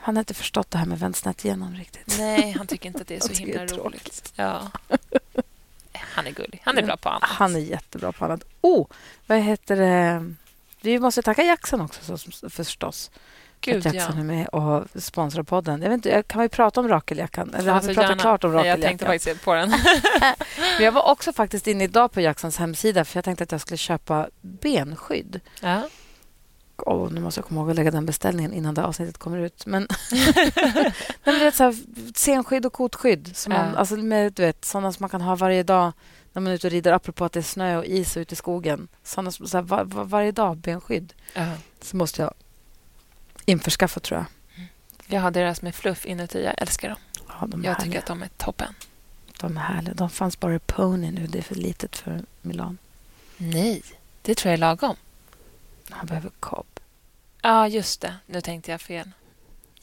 han 0.07 0.15
har 0.15 0.21
inte 0.21 0.33
förstått 0.33 0.71
det 0.71 0.77
här 0.77 0.85
med 0.85 0.99
vänstnät 0.99 1.45
igenom 1.45 1.75
riktigt. 1.75 2.15
Nej, 2.19 2.51
han 2.57 2.67
tycker 2.67 2.87
inte 2.87 3.01
att 3.01 3.07
det 3.07 3.15
är 3.15 3.19
så 3.19 3.33
himla 3.33 3.61
är 3.61 3.67
roligt. 3.67 4.33
Ja. 4.35 4.61
Han 5.93 6.27
är 6.27 6.31
gullig. 6.31 6.61
Han 6.65 6.77
är 6.77 6.83
bra 6.83 6.97
på 6.97 7.09
annat. 7.09 7.29
Han 7.29 7.55
är 7.55 7.59
jättebra 7.59 8.11
på 8.11 8.25
annat. 8.25 8.43
Oh, 8.61 8.87
vad 9.25 9.39
heter 9.39 9.75
det? 9.75 10.33
Vi 10.81 10.99
måste 10.99 11.21
tacka 11.21 11.43
Jackson 11.43 11.81
också 11.81 12.17
så, 12.17 12.49
förstås. 12.49 13.11
Gud, 13.61 13.87
att 13.87 13.93
ja. 13.93 13.99
Jackson 14.01 14.19
är 14.19 14.23
med 14.23 14.47
och 14.47 15.01
sponsrar 15.01 15.43
podden. 15.43 15.81
Jag 15.81 15.89
vet 15.89 15.95
inte, 15.95 16.23
kan 16.23 16.41
vi 16.41 16.49
prata 16.49 16.79
om 16.79 16.87
rakeljackan? 16.87 17.53
Eller 17.53 17.69
har 17.69 17.75
Alltså, 17.75 17.89
vi 17.89 17.95
pratat 17.95 18.09
gärna. 18.09 18.21
klart 18.21 18.43
om 18.43 18.51
rakeljackan? 18.53 18.81
Jag 18.81 18.89
tänkte 18.89 19.05
faktiskt 19.05 19.45
på 19.45 19.53
den. 19.53 19.69
Men 20.57 20.83
jag 20.83 20.91
var 20.91 21.11
också 21.11 21.33
faktiskt 21.33 21.67
inne 21.67 21.83
idag 21.83 22.11
på 22.11 22.21
Jacksons 22.21 22.57
hemsida 22.57 23.05
för 23.05 23.17
jag 23.17 23.25
tänkte 23.25 23.43
att 23.43 23.51
jag 23.51 23.61
skulle 23.61 23.77
köpa 23.77 24.29
benskydd. 24.41 25.39
Ja. 25.61 25.89
Oh, 26.77 27.11
nu 27.11 27.21
måste 27.21 27.39
jag 27.39 27.45
komma 27.47 27.61
ihåg 27.61 27.69
att 27.69 27.75
lägga 27.75 27.91
den 27.91 28.05
beställningen 28.05 28.53
innan 28.53 28.73
det 28.73 28.83
avsnittet 28.85 29.17
kommer 29.17 29.37
ut. 29.37 29.65
Men, 29.65 29.87
men 31.23 31.39
vet, 31.39 31.55
så 31.55 31.63
här, 31.63 31.75
senskydd 32.15 32.65
och 32.65 32.73
kotskydd. 32.73 33.37
Som 33.37 33.53
man, 33.53 33.69
Ja. 33.73 33.77
alltså, 33.79 33.95
med, 33.95 34.33
du 34.33 34.41
vet, 34.41 34.65
sådana 34.65 34.91
som 34.93 35.03
man 35.03 35.09
kan 35.09 35.21
ha 35.21 35.35
varje 35.35 35.63
dag 35.63 35.91
när 36.33 36.41
man 36.41 36.51
är 36.51 36.55
ute 36.55 36.67
och 36.67 36.71
rider. 36.71 36.91
Apropå 36.91 37.25
att 37.25 37.31
det 37.33 37.39
är 37.39 37.43
snö 37.43 37.77
och 37.77 37.85
is 37.85 38.17
ute 38.17 38.33
i 38.33 38.35
skogen. 38.35 38.87
Sådana 39.03 39.31
som, 39.31 39.47
så 39.47 39.57
här, 39.57 39.61
var, 39.63 39.83
var, 39.83 40.03
varje 40.03 40.31
dag, 40.31 40.57
benskydd. 40.57 41.13
Ja. 41.33 41.51
Så 41.81 41.97
måste 41.97 42.21
jag 42.21 42.33
införskaffa, 43.45 43.99
tror 43.99 44.17
jag. 44.19 44.25
Jag 45.07 45.21
har 45.21 45.31
deras 45.31 45.61
med 45.61 45.75
fluff 45.75 46.05
inuti. 46.05 46.43
Jag 46.43 46.53
älskar 46.57 46.89
dem. 46.89 46.97
Ja, 47.27 47.47
de, 47.47 47.63
Jag 47.63 47.71
härliga. 47.73 47.85
tycker 47.85 47.99
att 47.99 48.05
de 48.05 48.21
är 48.23 48.29
toppen. 48.37 48.73
de 49.39 49.57
är 49.57 49.61
härliga. 49.61 49.93
De 49.93 50.09
fanns 50.09 50.39
bara 50.39 50.55
i 50.55 50.59
Pony 50.59 51.11
nu. 51.11 51.27
Det 51.27 51.37
är 51.37 51.43
för 51.43 51.55
litet 51.55 51.95
för 51.95 52.21
Milan. 52.41 52.77
Nej, 53.37 53.81
det 54.21 54.35
tror 54.35 54.49
jag 54.49 54.53
är 54.53 54.57
lagom. 54.57 54.95
Han 55.89 56.05
behöver 56.05 56.31
kobb. 56.39 56.79
Ja, 57.41 57.67
just 57.67 58.01
det. 58.01 58.13
Nu 58.25 58.41
tänkte 58.41 58.71
jag 58.71 58.81
fel. 58.81 59.11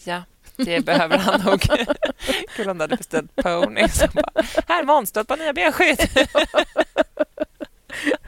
Ja, 0.04 0.22
det 0.56 0.84
behöver 0.84 1.18
han 1.18 1.40
nog. 1.40 1.60
Kul 2.56 2.68
om 2.68 2.78
du 2.78 2.82
hade 2.82 2.96
beställt 2.96 3.36
pony. 3.36 3.88
Så 3.92 4.06
bara, 4.12 4.44
här 4.68 4.84
Måns, 4.84 5.12
du 5.12 5.18
har 5.18 5.22
ett 5.22 5.28
par 5.28 5.36
nya 5.36 5.52
benskydd. 5.52 6.28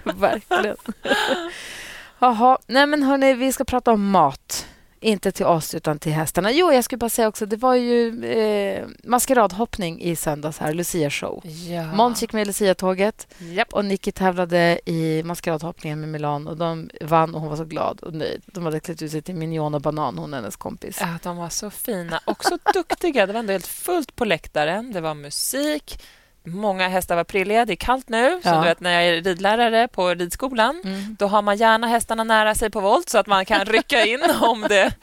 Verkligen. 0.21 0.77
Jaha, 2.19 2.59
nej 2.67 2.87
men 2.87 3.03
hörni, 3.03 3.35
vi 3.35 3.53
ska 3.53 3.65
prata 3.65 3.93
om 3.93 4.11
mat. 4.11 4.67
Inte 5.01 5.33
till 5.33 5.47
oss, 5.47 5.75
utan 5.75 5.99
till 5.99 6.13
hästarna. 6.13 6.53
Jo, 6.53 6.73
jag 6.73 6.85
skulle 6.85 6.99
bara 6.99 7.11
säga 7.11 7.29
också, 7.29 7.47
det 7.47 7.57
var 7.57 7.75
ju 7.75 8.25
eh, 8.25 8.87
maskeradhoppning 9.05 10.03
i 10.03 10.17
söndags 10.17 10.59
här, 10.59 10.73
Lucia-show. 10.73 11.43
Ja. 11.69 11.95
Måns 11.95 12.23
gick 12.23 12.33
med 12.33 12.43
i 12.43 12.45
Lucia-tåget 12.45 13.27
Japp. 13.39 13.73
och 13.73 13.85
Nicky 13.85 14.13
tävlade 14.13 14.81
i 14.85 15.23
maskeradhoppningen 15.23 16.01
med 16.01 16.09
Milan 16.09 16.47
och 16.47 16.57
de 16.57 16.91
vann 17.01 17.35
och 17.35 17.41
hon 17.41 17.51
var 17.51 17.57
så 17.57 17.65
glad 17.65 18.01
och 18.01 18.15
nöjd. 18.15 18.43
De 18.47 18.65
hade 18.65 18.81
klätt 18.81 19.03
ut 19.03 19.11
sig 19.11 19.23
till 19.23 19.35
minion 19.35 19.75
och 19.75 19.81
banan, 19.81 20.19
hon 20.19 20.35
och 20.35 20.39
hennes 20.41 20.57
kompis. 20.57 20.99
Ja, 21.01 21.09
de 21.23 21.37
var 21.37 21.49
så 21.49 21.71
fina 21.71 22.21
och 22.25 22.45
så 22.45 22.59
duktiga. 22.75 23.27
Det 23.27 23.33
var 23.33 23.41
ändå 23.41 23.53
helt 23.53 23.67
fullt 23.67 24.17
på 24.17 24.25
läktaren. 24.25 24.93
Det 24.93 25.01
var 25.01 25.15
musik. 25.15 26.03
Många 26.47 26.89
hästar 26.89 27.17
var 27.17 27.25
prilliga. 27.25 27.65
Det 27.65 27.73
är 27.73 27.77
kallt 27.77 28.09
nu. 28.09 28.41
Så 28.43 28.49
Ja. 28.49 28.55
du 28.59 28.65
vet, 28.65 28.81
när 28.81 28.91
jag 28.93 29.05
är 29.05 29.23
ridlärare 29.23 29.89
på 29.89 30.09
ridskolan 30.15 30.81
Mm. 30.85 31.17
då 31.19 31.27
har 31.27 31.43
man 31.43 31.57
gärna 31.57 31.87
hästarna 31.87 32.25
nära 32.25 32.55
sig 32.55 32.71
på 32.71 32.81
volt 32.81 33.09
så 33.09 33.19
att 33.19 33.27
man 33.27 33.45
kan 33.45 33.65
rycka 33.65 34.07
in 34.07 34.23
om 34.41 34.63
det 34.69 34.95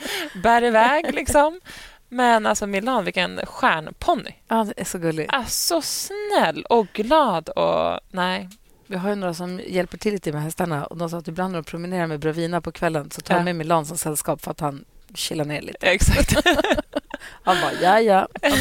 bär 0.44 0.64
iväg. 0.64 1.14
Liksom. 1.14 1.62
Men 2.10 2.46
alltså 2.46 2.68
Milan, 2.68 3.04
vilken 3.06 3.40
stjärnponny. 3.46 4.32
Ja, 4.48 4.64
det 4.76 4.82
är 4.82 4.86
så 4.86 4.98
gulligt. 4.98 5.34
Ah, 5.34 5.46
så 5.46 5.82
snäll 5.82 6.64
och 6.70 6.88
glad. 6.94 7.50
och 7.50 8.00
Nej, 8.12 8.50
Vi 8.88 8.96
har 8.98 9.10
ju 9.10 9.16
några 9.16 9.34
som 9.34 9.60
hjälper 9.68 9.98
till 9.98 10.14
lite 10.14 10.32
med 10.32 10.42
hästarna 10.44 10.86
och 10.86 10.98
de 10.98 11.10
sa 11.10 11.18
att 11.18 11.28
ibland 11.28 11.52
när 11.52 11.60
de 11.62 11.64
promenerar 11.64 12.08
med 12.08 12.20
Bravina 12.20 12.62
på 12.62 12.72
kvällen 12.72 13.12
så 13.12 13.22
tar 13.22 13.34
Ja. 13.34 13.38
de 13.40 13.44
med 13.44 13.56
Milan 13.56 13.86
som 13.86 13.98
sällskap 13.98 14.42
för 14.42 14.52
att 14.52 14.60
han 14.60 14.86
chillar 15.16 15.46
ner 15.46 15.62
lite. 15.62 15.88
exakt. 15.88 16.34
Han 17.44 17.58
bara, 17.62 17.74
ja, 17.82 18.00
ja. 18.00 18.28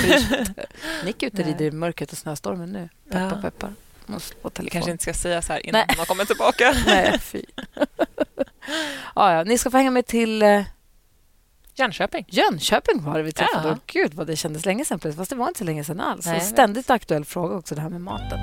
Nick 1.05 1.23
är 1.23 1.27
ute 1.27 1.43
och 1.43 1.49
rider 1.49 1.65
i 1.65 1.71
mörkret 1.71 2.13
och 2.13 2.19
snöstormen 2.19 2.73
nu. 2.73 2.89
Peppar, 3.11 3.37
Ja. 3.37 3.43
peppar. 3.43 3.73
Måste 4.07 4.35
kanske 4.71 4.91
inte 4.91 5.03
ska 5.03 5.15
säga 5.15 5.43
så 5.43 5.53
här 5.53 5.67
innan 5.67 5.85
Nej. 5.89 5.97
de 5.99 6.07
kommer 6.07 6.25
tillbaka. 6.25 6.75
Nej, 6.87 7.19
fy. 7.19 7.43
ja, 9.15 9.33
ja. 9.35 9.45
Ni 9.45 9.59
ska 9.59 9.71
få 9.71 9.77
hänga 9.77 9.91
med 9.91 10.07
till 10.07 10.43
eh, 10.43 10.63
Jönköping. 11.75 12.25
Jönköping 12.29 13.05
var 13.05 13.17
det 13.19 13.23
vi 13.23 13.33
träffade. 13.33 13.69
Ja. 13.69 13.79
Gud, 13.87 14.15
vad 14.15 14.27
det 14.27 14.37
kändes 14.37 14.65
länge 14.67 14.85
plötsligt. 14.85 15.17
Fast 15.17 15.31
det 15.31 15.37
var 15.37 15.49
inte 15.49 15.59
så 15.59 15.65
länge 15.65 15.85
sedan 15.85 16.01
alls. 16.01 16.27
Nej, 16.27 16.41
ständigt 16.41 16.91
aktuell 16.91 17.25
fråga 17.25 17.55
också, 17.57 17.75
det 17.75 17.81
här 17.81 17.89
med 17.89 18.01
maten. 18.01 18.39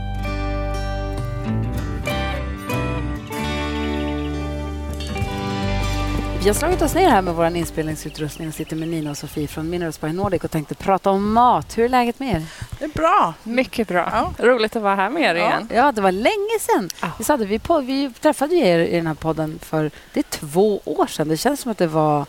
Vi 6.42 6.48
har 6.48 6.54
slagit 6.54 6.82
oss 6.82 6.94
ner 6.96 7.10
här 7.10 7.22
med 7.22 7.34
vår 7.36 7.46
inspelningsutrustning 7.56 8.48
och 8.48 8.54
sitter 8.54 8.76
med 8.76 8.88
Nina 8.88 9.12
och 9.12 9.18
Sofie 9.18 9.48
från 9.48 9.70
Minerals 9.70 10.02
by 10.02 10.12
Nordic 10.14 10.44
och 10.44 10.52
tänkte 10.52 10.76
prata 10.76 11.10
om 11.10 11.34
mat. 11.34 11.78
Hur 11.78 11.86
är 11.86 11.90
läget 11.90 12.20
med 12.20 12.36
er? 12.36 12.44
Det 12.80 12.86
är 12.86 12.90
bra. 12.90 13.34
Mycket 13.44 13.88
bra. 13.88 14.10
Ja. 14.38 14.46
Roligt 14.46 14.76
att 14.76 14.82
vara 14.82 14.96
här 14.96 15.10
med 15.10 15.22
er 15.24 15.36
Ja. 15.36 15.48
igen. 15.48 15.70
Ja, 15.74 15.92
det 15.92 16.02
var 16.02 16.12
länge 16.12 16.60
sedan. 16.62 16.90
Ja. 17.02 17.08
Vi, 17.20 17.24
hade, 17.28 17.46
vi, 17.46 17.60
på, 17.60 17.80
vi 17.80 18.12
träffade 18.22 18.56
er 18.56 18.80
i 18.80 18.96
den 18.96 19.08
här 19.08 19.14
podden 19.14 19.60
för 19.62 19.92
det 20.14 20.20
är 20.20 20.24
två 20.24 20.82
år 20.86 21.08
sedan. 21.08 21.28
Det 21.28 21.38
känns 21.38 21.62
som 21.62 21.72
att 21.72 21.78
det 21.78 21.88
var 21.88 22.26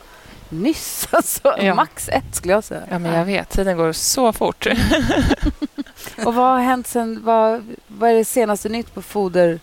nyss. 0.49 1.09
Alltså, 1.13 1.55
Ja. 1.61 1.75
Max 1.75 2.09
ett, 2.09 2.35
skulle 2.37 2.53
jag 2.53 2.65
säga. 2.65 2.83
Ja, 2.91 2.99
men 2.99 3.15
jag 3.15 3.25
vet. 3.25 3.49
Tiden 3.49 3.77
går 3.77 3.93
så 3.93 4.33
fort. 4.33 4.67
Och 6.25 6.35
vad 6.35 6.45
har 6.53 6.59
hänt 6.61 6.87
sen? 6.87 7.21
Vad, 7.25 7.77
vad 7.87 8.11
är 8.11 8.15
det 8.15 8.25
senaste 8.25 8.69
nytt 8.69 8.95
på, 8.95 9.03
foder, 9.03 9.61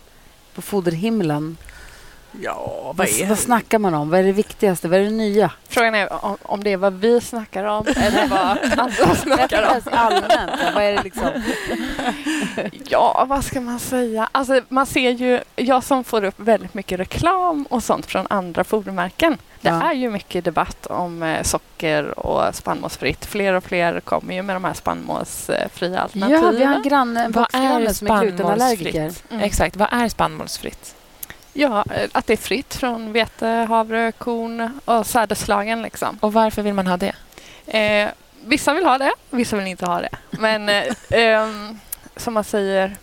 på 0.56 0.62
foderhimlen? 0.62 1.58
Ja, 2.41 2.93
vad 2.95 3.08
är 3.08 3.26
vad 3.28 3.39
snackar 3.39 3.80
man 3.80 3.93
om? 3.93 4.10
Vad 4.10 4.19
är 4.19 4.23
det 4.23 4.32
viktigaste? 4.32 4.88
Vad 4.88 5.00
är 5.00 5.04
det 5.04 5.10
nya? 5.10 5.52
Frågan 5.69 5.95
är 5.95 6.26
om, 6.26 6.38
om 6.41 6.63
det 6.63 6.73
är 6.73 6.78
vad 6.78 6.93
vi 6.93 7.21
snackar 7.21 7.63
om 7.63 7.86
eller 7.95 8.28
vad 8.28 8.39
andra 8.80 9.15
snackar 9.15 9.63
om. 9.76 9.82
Allmänt. 9.93 10.52
Vad 10.76 10.84
är 10.84 10.93
det 10.93 11.04
liksom? 11.04 11.30
Ja, 12.89 13.26
vad 13.30 13.43
ska 13.45 13.62
man 13.62 13.80
säga? 13.80 14.30
Alltså, 14.32 14.62
man 14.69 14.86
ser 14.86 15.10
ju, 15.12 15.39
jag 15.56 15.84
som 15.84 16.04
får 16.04 16.23
upp 16.23 16.39
väldigt 16.39 16.73
mycket 16.73 17.00
reklam 17.00 17.63
och 17.69 17.84
sånt 17.84 18.06
från 18.06 18.28
andra 18.30 18.63
fodermärken. 18.63 19.38
Det 19.62 19.69
Ja. 19.69 19.89
är 19.89 19.93
ju 19.93 20.10
mycket 20.10 20.45
debatt 20.45 20.86
om 20.86 21.23
eh, 21.23 21.43
socker 21.43 22.19
och 22.19 22.56
spannmålsfritt. 22.56 23.26
Fler 23.26 23.54
och 23.54 23.63
fler 23.63 24.00
kommer 24.00 24.34
ju 24.34 24.41
med 24.41 24.56
de 24.56 24.63
här 24.63 24.73
spannmålsfria 24.73 26.00
alternativen. 26.00 26.43
Ja, 26.43 26.52
vi 26.52 26.63
har 26.63 26.73
en 26.76 26.84
granne, 26.84 27.23
en 27.26 27.32
Vad 27.32 27.47
är 27.54 27.93
som 27.93 28.08
är 28.08 28.21
glutenallergiker. 28.21 28.91
spannmålsfritt? 28.91 29.32
Mm. 29.32 29.43
Exakt. 29.43 29.76
Vad 29.76 29.88
är 29.91 30.10
spannmålsfritt? 30.10 30.95
Ja, 31.60 31.86
eh, 31.91 32.10
att 32.12 32.28
det 32.28 32.34
är 32.34 32.38
fritt 32.38 32.76
från 32.76 33.13
vete, 33.13 33.48
havre, 33.48 34.12
korn 34.12 34.80
och 34.86 35.08
sädeslagen. 35.08 35.82
Liksom. 35.82 36.17
Och 36.22 36.34
varför 36.34 36.62
vill 36.62 36.74
man 36.74 36.88
ha 36.88 36.98
det? 36.98 37.15
Eh, 37.67 38.10
vissa 38.46 38.74
vill 38.74 38.86
ha 38.86 38.98
det, 38.98 39.12
vissa 39.30 39.56
vill 39.56 39.67
inte 39.67 39.86
ha 39.86 40.02
det. 40.02 40.10
Men 40.30 40.70
eh, 40.70 40.84
ehm, 41.10 41.80
som 42.15 42.34
man 42.34 42.43
säger 42.43 42.96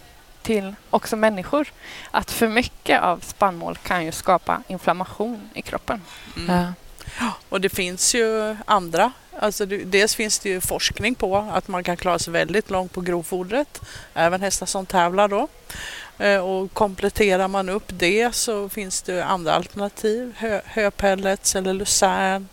till 0.42 0.74
också 0.90 1.16
människor, 1.16 1.68
att 2.10 2.30
för 2.30 2.48
mycket 2.48 3.02
av 3.02 3.18
spannmål 3.18 3.76
kan 3.76 4.04
ju 4.04 4.12
skapa 4.12 4.62
inflammation 4.68 5.50
i 5.54 5.62
kroppen. 5.62 6.02
Mm. 6.36 6.72
Och 7.48 7.60
det 7.60 7.68
finns 7.68 8.14
ju 8.14 8.56
andra. 8.64 9.12
Alltså 9.38 9.66
det, 9.66 9.76
dels 9.76 10.14
finns 10.14 10.38
det 10.38 10.48
ju 10.48 10.60
forskning 10.60 11.14
på 11.14 11.36
att 11.52 11.68
man 11.68 11.84
kan 11.84 11.96
klara 11.96 12.18
sig 12.18 12.32
väldigt 12.32 12.70
långt 12.70 12.92
på 12.92 13.00
grovfodret. 13.00 13.80
Även 14.14 14.40
hästar 14.40 14.66
som 14.66 14.86
tävlar 14.86 15.28
då. 15.28 15.48
Eh, 16.18 16.38
Och 16.40 16.72
kompletterar 16.72 17.48
man 17.48 17.68
upp 17.68 17.84
det 17.86 18.34
så 18.34 18.68
finns 18.68 19.02
det 19.02 19.24
andra 19.24 19.52
alternativ. 19.52 20.34
Hö, 20.38 20.60
höpellets 20.64 21.56
eller 21.56 21.74
lucern. 21.74 22.48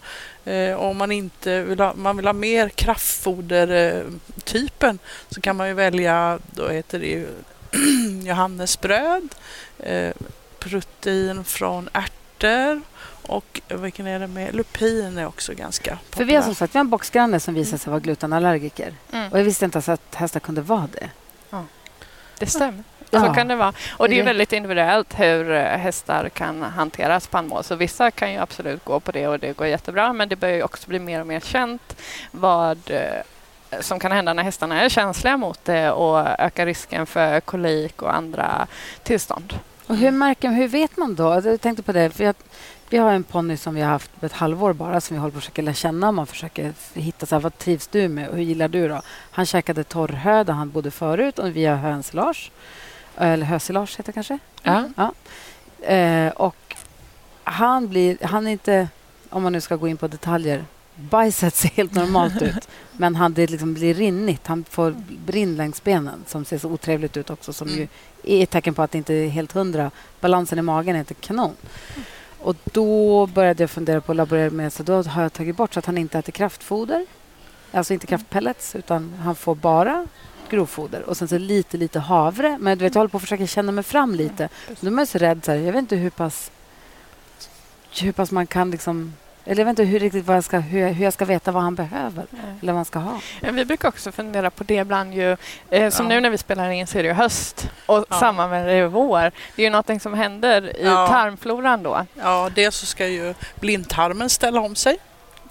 Eh, 0.45 0.73
Om 0.75 0.97
man 0.97 1.11
inte 1.11 1.63
vill 1.63 1.79
ha, 1.79 1.93
man 1.95 2.17
vill 2.17 2.25
ha 2.25 2.33
mer 2.33 2.69
kraftfodertypen 2.69 4.99
så 5.29 5.41
kan 5.41 5.55
man 5.55 5.67
ju 5.67 5.73
välja, 5.73 6.39
då 6.51 6.69
heter 6.69 6.99
det 6.99 7.05
ju 7.07 7.27
Johannesbröd, 8.27 9.35
eh, 9.79 10.11
protein 10.59 11.43
från 11.43 11.89
ärtor 11.93 12.81
Och 13.27 13.61
vilken 13.67 14.07
är 14.07 14.19
det 14.19 14.27
med? 14.27 14.55
Lupin 14.55 15.17
är 15.17 15.25
också 15.25 15.53
ganska 15.53 15.91
populär. 15.91 16.17
För 16.17 16.23
vi 16.23 16.35
har 16.35 16.43
som 16.43 16.55
sagt 16.55 16.75
vi 16.75 16.77
har 16.77 16.83
en 16.85 16.89
boxgranne 16.89 17.39
som 17.39 17.53
visade 17.53 17.77
sig 17.77 17.89
vara 17.89 17.99
glutenallergiker. 17.99 18.93
Mm. 19.11 19.31
Och 19.31 19.39
jag 19.39 19.43
visste 19.43 19.65
inte 19.65 19.75
ens 19.75 19.89
att 19.89 20.15
hästar 20.15 20.39
kunde 20.39 20.61
vara 20.61 20.87
det. 20.91 21.09
Det 22.39 22.45
stämmer. 22.47 22.83
Ja. 23.11 23.27
Så 23.27 23.33
kan 23.33 23.47
det 23.47 23.55
vara. 23.55 23.73
Och 23.97 24.09
det 24.09 24.19
är 24.19 24.23
väldigt 24.23 24.53
individuellt 24.53 25.19
hur 25.19 25.51
eh, 25.51 25.63
hästar 25.63 26.29
kan 26.29 26.61
hantera 26.61 27.19
spannmål. 27.19 27.63
Så 27.63 27.75
vissa 27.75 28.11
kan 28.11 28.31
ju 28.31 28.37
absolut 28.37 28.85
gå 28.85 28.99
på 28.99 29.11
det 29.11 29.27
och 29.27 29.39
det 29.39 29.57
går 29.57 29.67
jättebra. 29.67 30.13
Men 30.13 30.29
det 30.29 30.35
börjar 30.35 30.55
ju 30.55 30.63
också 30.63 30.89
bli 30.89 30.99
mer 30.99 31.21
och 31.21 31.27
mer 31.27 31.39
känt 31.39 31.95
vad 32.31 32.79
eh, 32.85 33.79
som 33.79 33.99
kan 33.99 34.11
hända 34.11 34.33
när 34.33 34.43
hästarna 34.43 34.81
är 34.81 34.89
känsliga 34.89 35.37
mot 35.37 35.65
det 35.65 35.91
och 35.91 36.39
ökar 36.39 36.65
risken 36.65 37.05
för 37.05 37.39
kolik 37.39 38.01
och 38.01 38.15
andra 38.15 38.67
tillstånd. 39.03 39.59
Och 39.87 39.95
hur, 39.97 40.11
märker, 40.11 40.49
hur 40.49 40.67
vet 40.67 40.97
man 40.97 41.15
då? 41.15 41.41
Jag 41.45 41.61
tänkte 41.61 41.83
på 41.83 41.91
det. 41.91 42.09
För 42.09 42.23
jag, 42.23 42.35
vi 42.89 42.97
har 42.97 43.11
en 43.11 43.23
ponny 43.23 43.57
som 43.57 43.75
vi 43.75 43.81
har 43.81 43.89
haft 43.89 44.23
ett 44.23 44.33
halvår 44.33 44.73
bara 44.73 45.01
som 45.01 45.15
vi 45.15 45.19
håller 45.19 45.31
på 45.31 45.37
att 45.37 45.43
försöka 45.43 45.61
lära 45.61 45.73
känna. 45.73 46.11
Man 46.11 46.27
försöker 46.27 46.73
hitta 46.93 47.25
så 47.25 47.35
här, 47.35 47.41
vad 47.41 47.57
trivs 47.57 47.87
du 47.87 48.07
med 48.07 48.29
och 48.29 48.35
hur 48.35 48.43
gillar 48.43 48.67
du 48.67 48.87
då? 48.87 49.01
Han 49.31 49.45
käkade 49.45 49.83
torrhö 49.83 50.43
där 50.43 50.53
han 50.53 50.69
bodde 50.69 50.91
förut 50.91 51.39
och 51.39 51.55
vi 51.55 51.65
har 51.65 51.75
hönsilage. 51.75 52.51
Eller 53.17 53.45
hösilage 53.45 53.89
heter 53.97 54.03
det 54.03 54.11
kanske. 54.13 54.39
Ja. 54.63 55.13
Eh, 55.87 56.31
och 56.31 56.75
han 57.43 57.87
blir, 57.87 58.17
han 58.21 58.47
är 58.47 58.51
inte, 58.51 58.87
om 59.29 59.43
man 59.43 59.53
nu 59.53 59.61
ska 59.61 59.75
gå 59.75 59.87
in 59.87 59.97
på 59.97 60.07
detaljer, 60.07 60.65
bajset 60.95 61.55
ser 61.55 61.69
helt 61.69 61.93
normalt 61.93 62.41
ut. 62.41 62.67
Men 62.91 63.15
han, 63.15 63.33
det 63.33 63.49
liksom 63.49 63.73
blir 63.73 63.93
rinnigt. 63.93 64.47
Han 64.47 64.63
får 64.69 64.95
rinn 65.27 65.55
längs 65.55 65.83
benen 65.83 66.23
som 66.27 66.45
ser 66.45 66.57
så 66.57 66.69
otrevligt 66.69 67.17
ut 67.17 67.29
också. 67.29 67.53
Som 67.53 67.67
Mm. 67.67 67.79
ju 67.79 67.87
är 68.39 68.43
ett 68.43 68.49
tecken 68.49 68.73
på 68.73 68.81
att 68.81 68.91
det 68.91 68.97
inte 68.97 69.13
är 69.13 69.27
helt 69.27 69.51
hundra. 69.51 69.91
Balansen 70.19 70.59
i 70.59 70.61
magen 70.61 70.95
är 70.95 70.99
inte 70.99 71.13
kanon. 71.13 71.55
Och 72.39 72.55
då 72.63 73.25
började 73.27 73.63
jag 73.63 73.69
fundera 73.69 74.01
på 74.01 74.11
att 74.11 74.15
laborera 74.15 74.49
med 74.49 74.73
så 74.73 74.83
då 74.83 75.03
har 75.03 75.21
jag 75.21 75.33
tagit 75.33 75.55
bort 75.57 75.73
så 75.73 75.79
att 75.79 75.85
han 75.85 75.97
inte 75.97 76.19
äter 76.19 76.31
kraftfoder. 76.31 77.05
Alltså 77.71 77.93
inte 77.93 78.07
kraftpellets 78.07 78.75
utan 78.75 79.13
han 79.23 79.35
får 79.35 79.55
bara 79.55 80.07
grovfoder 80.51 81.01
och 81.09 81.17
sen 81.17 81.27
så 81.27 81.37
lite, 81.37 81.77
lite 81.77 81.99
havre. 81.99 82.57
Men 82.59 82.77
du 82.77 82.83
vet, 82.83 82.95
jag 82.95 82.99
håller 82.99 83.09
på 83.09 83.17
att 83.17 83.23
försöka 83.23 83.47
känna 83.47 83.71
mig 83.71 83.83
fram 83.83 84.15
lite. 84.15 84.49
Då 84.79 84.87
är 84.87 84.91
man 84.91 85.07
så 85.07 85.17
rädd. 85.17 85.45
Så 85.45 85.51
här, 85.51 85.57
jag 85.59 85.71
vet 85.73 85.79
inte 85.79 85.95
hur 85.95 86.09
pass, 86.09 86.51
hur 88.01 88.11
pass 88.11 88.31
man 88.31 88.47
kan 88.47 88.71
liksom... 88.71 89.13
Eller 89.45 89.59
jag 89.61 89.65
vet 89.65 89.69
inte 89.79 89.83
hur, 89.83 89.99
riktigt 89.99 90.25
vad 90.25 90.35
jag 90.37 90.43
ska, 90.43 90.59
hur, 90.59 90.89
hur 90.89 91.03
jag 91.03 91.13
ska 91.13 91.25
veta 91.25 91.51
vad 91.51 91.63
han 91.63 91.75
behöver 91.75 92.25
eller 92.61 92.73
vad 92.73 92.75
han 92.75 92.85
ska 92.85 92.99
ha. 92.99 93.19
Ja, 93.41 93.51
Vi 93.51 93.65
brukar 93.65 93.87
också 93.87 94.11
fundera 94.11 94.49
på 94.51 94.63
det 94.63 94.75
ibland. 94.75 95.13
Ju, 95.13 95.37
eh, 95.69 95.89
som 95.89 96.05
Ja. 96.05 96.09
nu 96.15 96.21
när 96.21 96.29
vi 96.29 96.37
spelar 96.37 96.69
in 96.69 96.87
så 96.87 96.97
är 96.97 97.03
det 97.03 97.09
ju 97.09 97.13
höst 97.15 97.69
och 97.85 98.05
Ja. 98.09 98.19
samma 98.19 98.47
med 98.47 98.67
det 98.67 98.73
är 98.73 98.85
vår. 98.87 99.19
Det 99.55 99.61
är 99.61 99.63
ju 99.63 99.69
någonting 99.69 99.99
som 99.99 100.13
händer 100.13 100.77
i 100.77 100.85
Ja. 100.85 101.07
tarmfloran 101.07 101.83
då. 101.83 102.05
Ja, 102.15 102.49
dels 102.55 102.75
så 102.75 102.85
ska 102.85 103.07
ju 103.07 103.33
blindtarmen 103.59 104.29
ställa 104.29 104.59
om 104.61 104.75
sig. 104.75 104.97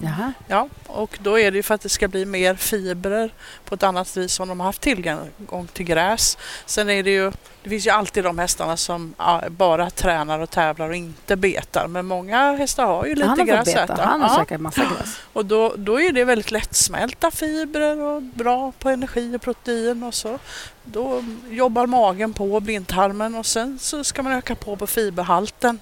Jaha. 0.03 0.33
Ja, 0.49 0.69
och 0.87 1.19
då 1.23 1.39
är 1.39 1.51
det 1.51 1.57
ju 1.57 1.63
för 1.63 1.75
att 1.75 1.81
det 1.81 1.89
ska 1.89 2.09
bli 2.09 2.25
mer 2.25 2.55
fibrer 2.55 3.35
på 3.65 3.75
ett 3.75 3.83
annat 3.83 4.17
vis 4.17 4.41
om 4.41 4.49
de 4.49 4.61
har 4.61 4.67
haft 4.67 4.81
tillgång 4.81 5.67
till 5.73 5.87
gräs. 5.87 6.39
Sen 6.67 6.91
är 6.91 7.03
det 7.03 7.11
ju, 7.11 7.33
det 7.63 7.69
finns 7.71 7.87
ju 7.87 7.91
alltid 7.91 8.25
de 8.25 8.39
hästarna 8.39 8.77
som 8.77 9.15
bara 9.49 9.91
tränar 9.91 10.39
och 10.39 10.51
tävlar 10.51 10.89
och 10.89 10.95
inte 10.97 11.37
betar. 11.37 11.87
Men 11.89 12.07
många 12.07 12.53
hästar 12.57 12.87
har 12.87 13.07
ju 13.07 13.15
lite 13.15 13.29
han 13.29 13.39
har 13.39 13.47
gräs 13.47 13.59
att 13.59 13.65
beta. 13.67 13.85
äta. 13.95 14.03
Han 14.05 14.21
har 14.23 14.29
Ja, 14.29 14.37
käkat 14.37 14.61
massa 14.61 14.81
gräs. 14.81 15.21
och 15.33 15.47
då, 15.47 15.75
då 15.77 16.01
är 16.01 16.13
det 16.13 16.25
väldigt 16.25 16.51
lättsmälta 16.51 17.31
fibrer 17.31 18.01
och 18.01 18.23
bra 18.23 18.73
på 18.79 18.89
energi 18.89 19.37
och 19.37 19.43
protein 19.43 20.03
och 20.03 20.15
så. 20.15 20.39
Då 20.85 21.25
jobbar 21.51 21.87
magen 21.87 22.33
på 22.33 22.61
blindtarmen 22.61 23.35
och 23.35 23.47
sen 23.47 23.79
så 23.79 24.05
ska 24.05 24.23
man 24.23 24.33
öka 24.33 24.55
på 24.55 24.77
på 24.77 24.87
fiberhalten. 24.87 25.79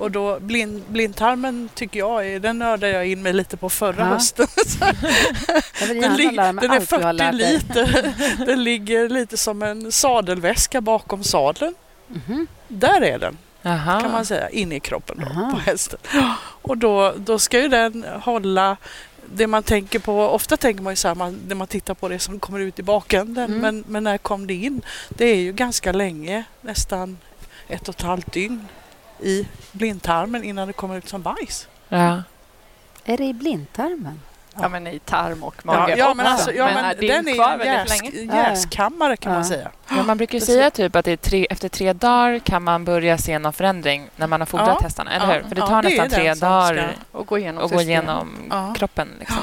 Och 0.00 0.10
då 0.10 0.40
blind, 0.40 0.82
blindtarmen 0.88 1.68
tycker 1.74 1.98
jag 1.98 2.42
den 2.42 2.58
nördade 2.58 2.92
jag 2.92 3.06
in 3.06 3.22
mig 3.22 3.32
lite 3.32 3.56
på 3.56 3.70
förra 3.70 3.98
Ja. 3.98 4.04
hösten. 4.04 4.46
Den, 5.78 6.16
lig, 6.16 6.36
den 6.36 6.38
är 6.38 6.48
allt 6.48 6.60
du 6.60 6.68
har 6.68 6.80
40 6.80 7.12
lärt 7.12 7.38
dig. 7.38 7.52
liter. 7.52 8.14
Den 8.46 8.64
ligger 8.64 9.08
lite 9.08 9.36
som 9.36 9.62
en 9.62 9.92
sadelväska 9.92 10.80
bakom 10.80 11.24
sadeln. 11.24 11.74
Mhm. 12.08 12.46
Där 12.68 13.00
är 13.02 13.18
den 13.18 13.38
Jaha. 13.62 14.00
kan 14.00 14.12
man 14.12 14.26
säga, 14.26 14.48
inne 14.50 14.74
i 14.76 14.80
kroppen 14.80 15.18
då, 15.20 15.26
Aha. 15.26 15.50
på 15.50 15.58
hästen. 15.58 15.98
Och 16.62 16.78
då, 16.78 17.14
då 17.16 17.38
ska 17.38 17.60
ju 17.60 17.68
den 17.68 18.04
hålla 18.22 18.76
det 19.34 19.46
man 19.46 19.62
tänker 19.62 19.98
på, 19.98 20.22
ofta 20.28 20.56
tänker 20.56 20.82
man 20.82 20.92
ju 20.92 20.96
så 20.96 21.08
här 21.08 21.14
man, 21.14 21.38
när 21.48 21.54
man 21.54 21.66
tittar 21.66 21.94
på 21.94 22.08
det 22.08 22.18
som 22.18 22.40
kommer 22.40 22.60
ut 22.60 22.78
i 22.78 22.82
bakänden, 22.82 23.44
Mm. 23.44 23.60
men, 23.60 23.84
men 23.86 24.04
när 24.04 24.18
kom 24.18 24.46
det 24.46 24.54
in? 24.54 24.82
Det 25.08 25.24
är 25.24 25.36
ju 25.36 25.52
ganska 25.52 25.92
länge, 25.92 26.44
nästan 26.60 27.18
ett 27.68 27.88
och 27.88 27.94
ett 27.94 28.02
halvt 28.02 28.32
dygn 28.32 28.66
i 29.22 29.46
blindtarmen 29.72 30.44
innan 30.44 30.66
det 30.66 30.72
kommer 30.72 30.96
ut 30.96 31.08
som 31.08 31.22
bajs. 31.22 31.68
Ja. 31.88 32.22
Är 33.04 33.16
det 33.16 33.24
i 33.24 33.32
blindtarmen? 33.34 34.20
Ja, 34.60 34.68
men 34.68 34.86
i 34.86 34.98
tarm 34.98 35.42
och 35.42 35.66
mage 35.66 35.90
Ja, 35.90 35.96
ja 35.96 36.14
men 36.14 36.26
alltså, 36.26 36.52
ja, 36.52 36.64
men 36.74 36.84
äh, 36.84 36.90
det 36.98 37.10
är 37.10 37.16
den 37.16 37.28
är 37.28 37.34
kvar 37.34 37.52
en 37.52 37.58
väldigt 37.58 37.90
jäs, 37.90 38.02
länge. 38.02 38.36
jäskammare 38.36 39.16
kan 39.16 39.32
man 39.32 39.42
Ja. 39.42 39.48
säga. 39.48 39.70
Ja, 39.88 40.02
man 40.02 40.16
brukar 40.16 40.34
ju 40.34 40.40
Det 40.40 40.46
säga 40.46 40.70
typ 40.70 40.96
att 40.96 41.04
det 41.04 41.16
tre, 41.16 41.46
efter 41.50 41.68
tre 41.68 41.92
dagar 41.92 42.38
kan 42.38 42.62
man 42.64 42.84
börja 42.84 43.18
se 43.18 43.38
någon 43.38 43.52
förändring 43.52 44.08
när 44.16 44.26
man 44.26 44.40
har 44.40 44.46
fodrat 44.46 44.68
Ja. 44.68 44.78
hästarna, 44.82 45.12
eller 45.12 45.26
Ja. 45.26 45.32
hur? 45.34 45.48
För 45.48 45.54
det 45.54 45.60
Ja, 45.60 45.66
tar 45.66 45.82
det 45.82 45.88
nästan 45.88 46.08
tre 46.10 46.24
den 46.28 46.36
som 46.36 46.48
dagar 46.48 46.96
Och 47.12 47.26
gå 47.26 47.38
igenom 47.38 47.64
att 47.64 47.72
gå 47.72 47.80
igenom 47.80 48.28
Ja. 48.50 48.74
kroppen. 48.76 49.08
Liksom. 49.18 49.38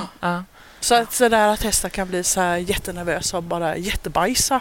Så 0.87 0.95
att 0.95 1.13
så 1.13 1.29
där 1.29 1.47
att 1.47 1.63
hästar 1.63 1.89
kan 1.89 2.07
bli 2.07 2.23
så 2.23 2.41
här 2.41 2.57
jättenervösa 2.57 3.37
och 3.37 3.43
bara 3.43 3.77
jättebajsa. 3.77 4.59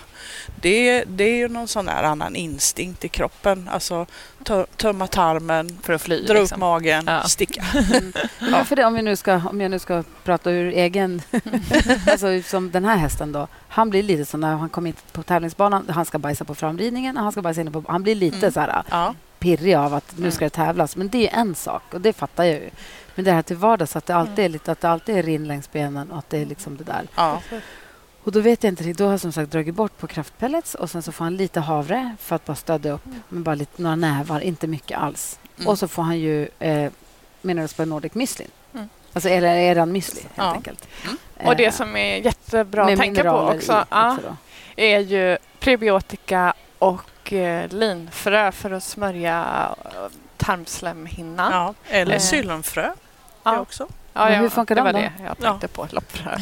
Det, 0.61 1.05
det 1.05 1.25
är 1.25 1.37
ju 1.37 1.49
någon 1.49 1.69
sån 1.69 1.89
här 1.89 2.03
annan 2.03 2.37
instinkt 2.37 3.05
i 3.05 3.09
kroppen. 3.09 3.69
Alltså 3.73 4.07
tö- 4.45 4.67
tömma 4.77 5.07
tarmen, 5.07 5.79
För 5.83 5.93
att 5.93 6.03
fly. 6.03 6.27
dra 6.27 6.35
upp 6.35 6.41
liksom. 6.41 6.61
magen, 6.61 7.05
Ja. 7.07 7.23
sticka. 7.23 7.65
Mm. 7.75 8.13
Ja, 8.53 8.65
för 8.65 8.77
det, 8.77 8.85
om, 8.85 8.95
vi 8.95 9.03
nu 9.03 9.17
ska, 9.17 9.35
om 9.51 9.61
jag 9.61 9.71
nu 9.71 9.79
ska 9.79 10.03
prata 10.25 10.51
ur 10.51 10.73
egen... 10.73 11.23
alltså, 12.11 12.43
som 12.45 12.71
den 12.71 12.85
här 12.85 12.97
hästen 12.97 13.33
då. 13.33 13.49
Han 13.69 13.91
blir 13.91 14.03
lite 14.03 14.25
så 14.25 14.37
när 14.37 14.55
han 14.57 14.69
kommer 14.69 14.89
in 14.91 14.97
på 15.13 15.23
tävlingsbanan. 15.23 15.87
Han 15.89 16.05
ska 16.05 16.19
bajsa 16.19 16.45
på 16.45 16.55
framridningen 16.55 17.17
och 17.17 17.23
han 17.23 17.33
ska 17.33 17.43
bajsa 17.43 17.61
inne 17.61 17.71
på... 17.71 17.85
Han 17.89 18.03
blir 18.03 18.15
lite 18.15 18.37
Mm. 18.39 18.53
så 18.53 18.61
här 18.61 18.83
Ja. 18.91 19.15
pirrig 19.39 19.75
av 19.75 19.95
att 19.95 20.19
nu 20.19 20.31
ska 20.31 20.45
det 20.45 20.51
tävlas. 20.51 20.97
Men 20.97 21.09
det 21.09 21.19
är 21.19 21.23
ju 21.23 21.29
en 21.41 21.55
sak 21.55 21.83
och 21.95 22.01
det 22.01 22.13
fattar 22.13 22.45
jag 22.45 22.55
ju. 22.55 22.71
Men 23.17 23.25
det 23.25 23.33
här 23.33 23.43
till 23.43 23.57
vardags, 23.57 23.97
att 23.97 24.07
det 24.07 24.15
alltid 24.15 24.45
är, 24.45 24.49
lite, 24.49 24.73
att 24.73 24.81
det 24.81 24.89
alltid 24.89 25.17
är 25.17 25.23
rinn 25.23 25.49
längs 25.49 25.73
benen 25.73 26.11
och 26.11 26.19
att 26.19 26.31
det 26.31 26.39
är 26.39 26.47
liksom 26.47 26.77
det 26.77 26.85
där. 26.85 27.07
Ja. 27.17 27.43
Och 28.23 28.33
då 28.33 28.41
vet 28.41 28.65
jag 28.65 28.71
inte. 28.73 28.93
Då 28.93 29.05
har 29.05 29.11
jag 29.11 29.21
som 29.21 29.33
sagt 29.33 29.51
dragit 29.53 29.75
bort 29.75 29.99
på 29.99 30.07
kraftpellets 30.07 30.75
och 30.75 30.91
sen 30.91 31.03
så 31.03 31.13
får 31.13 31.25
han 31.25 31.37
lite 31.37 31.61
havre 31.61 32.17
för 32.21 32.37
att 32.37 32.45
bara 32.45 32.55
stödja 32.55 32.93
upp. 32.93 33.05
Men 33.29 33.43
bara 33.43 33.55
lite, 33.55 33.83
några 33.83 33.97
nävar, 33.97 34.41
inte 34.41 34.67
mycket 34.67 34.99
alls. 34.99 35.39
Mm. 35.57 35.69
Och 35.69 35.79
så 35.79 35.89
får 35.89 36.03
han 36.03 36.19
ju 36.19 36.49
eh, 36.59 36.93
Minerals 37.43 37.77
by 37.77 37.85
Nordic 37.85 38.13
Müsli. 38.13 38.47
Mm. 38.75 38.89
Alltså 39.13 39.29
eller 39.29 39.55
eran 39.57 39.97
müsli 39.97 40.21
helt 40.23 40.31
Ja. 40.35 40.53
enkelt. 40.53 40.89
Mm. 41.05 41.17
Och 41.49 41.57
det 41.57 41.65
Eh, 41.67 41.73
som 41.73 41.97
är 41.97 42.17
jättebra 42.17 42.85
med 42.85 42.93
att 42.95 43.01
tänka 43.01 43.23
på 43.23 43.39
också, 43.39 43.73
i 43.73 43.85
ja, 43.91 44.17
är 44.77 44.99
ju 44.99 45.39
prebiotika 45.61 46.55
och 46.79 47.33
eh, 47.33 47.69
linfrö 47.69 48.53
för 48.53 48.71
att 48.71 48.85
smörja 48.85 49.69
eh, 49.85 49.91
tarmslemhinnan. 50.37 51.53
Ja. 51.53 51.75
Eller 51.89 52.15
Eh. 52.15 52.21
syllenfrö. 52.21 52.93
Det 53.51 53.57
Ja. 53.57 53.61
också. 53.61 53.89
Ja, 54.13 54.31
ja, 54.31 54.37
hur 54.41 54.49
funkar 54.49 54.75
det 54.75 54.81
de 54.81 54.85
var 54.85 54.93
då? 54.93 54.99
det 54.99 55.13
jag 55.25 55.39
tänkte 55.39 55.69
på. 55.69 55.89
Loppfrö. 55.91 56.37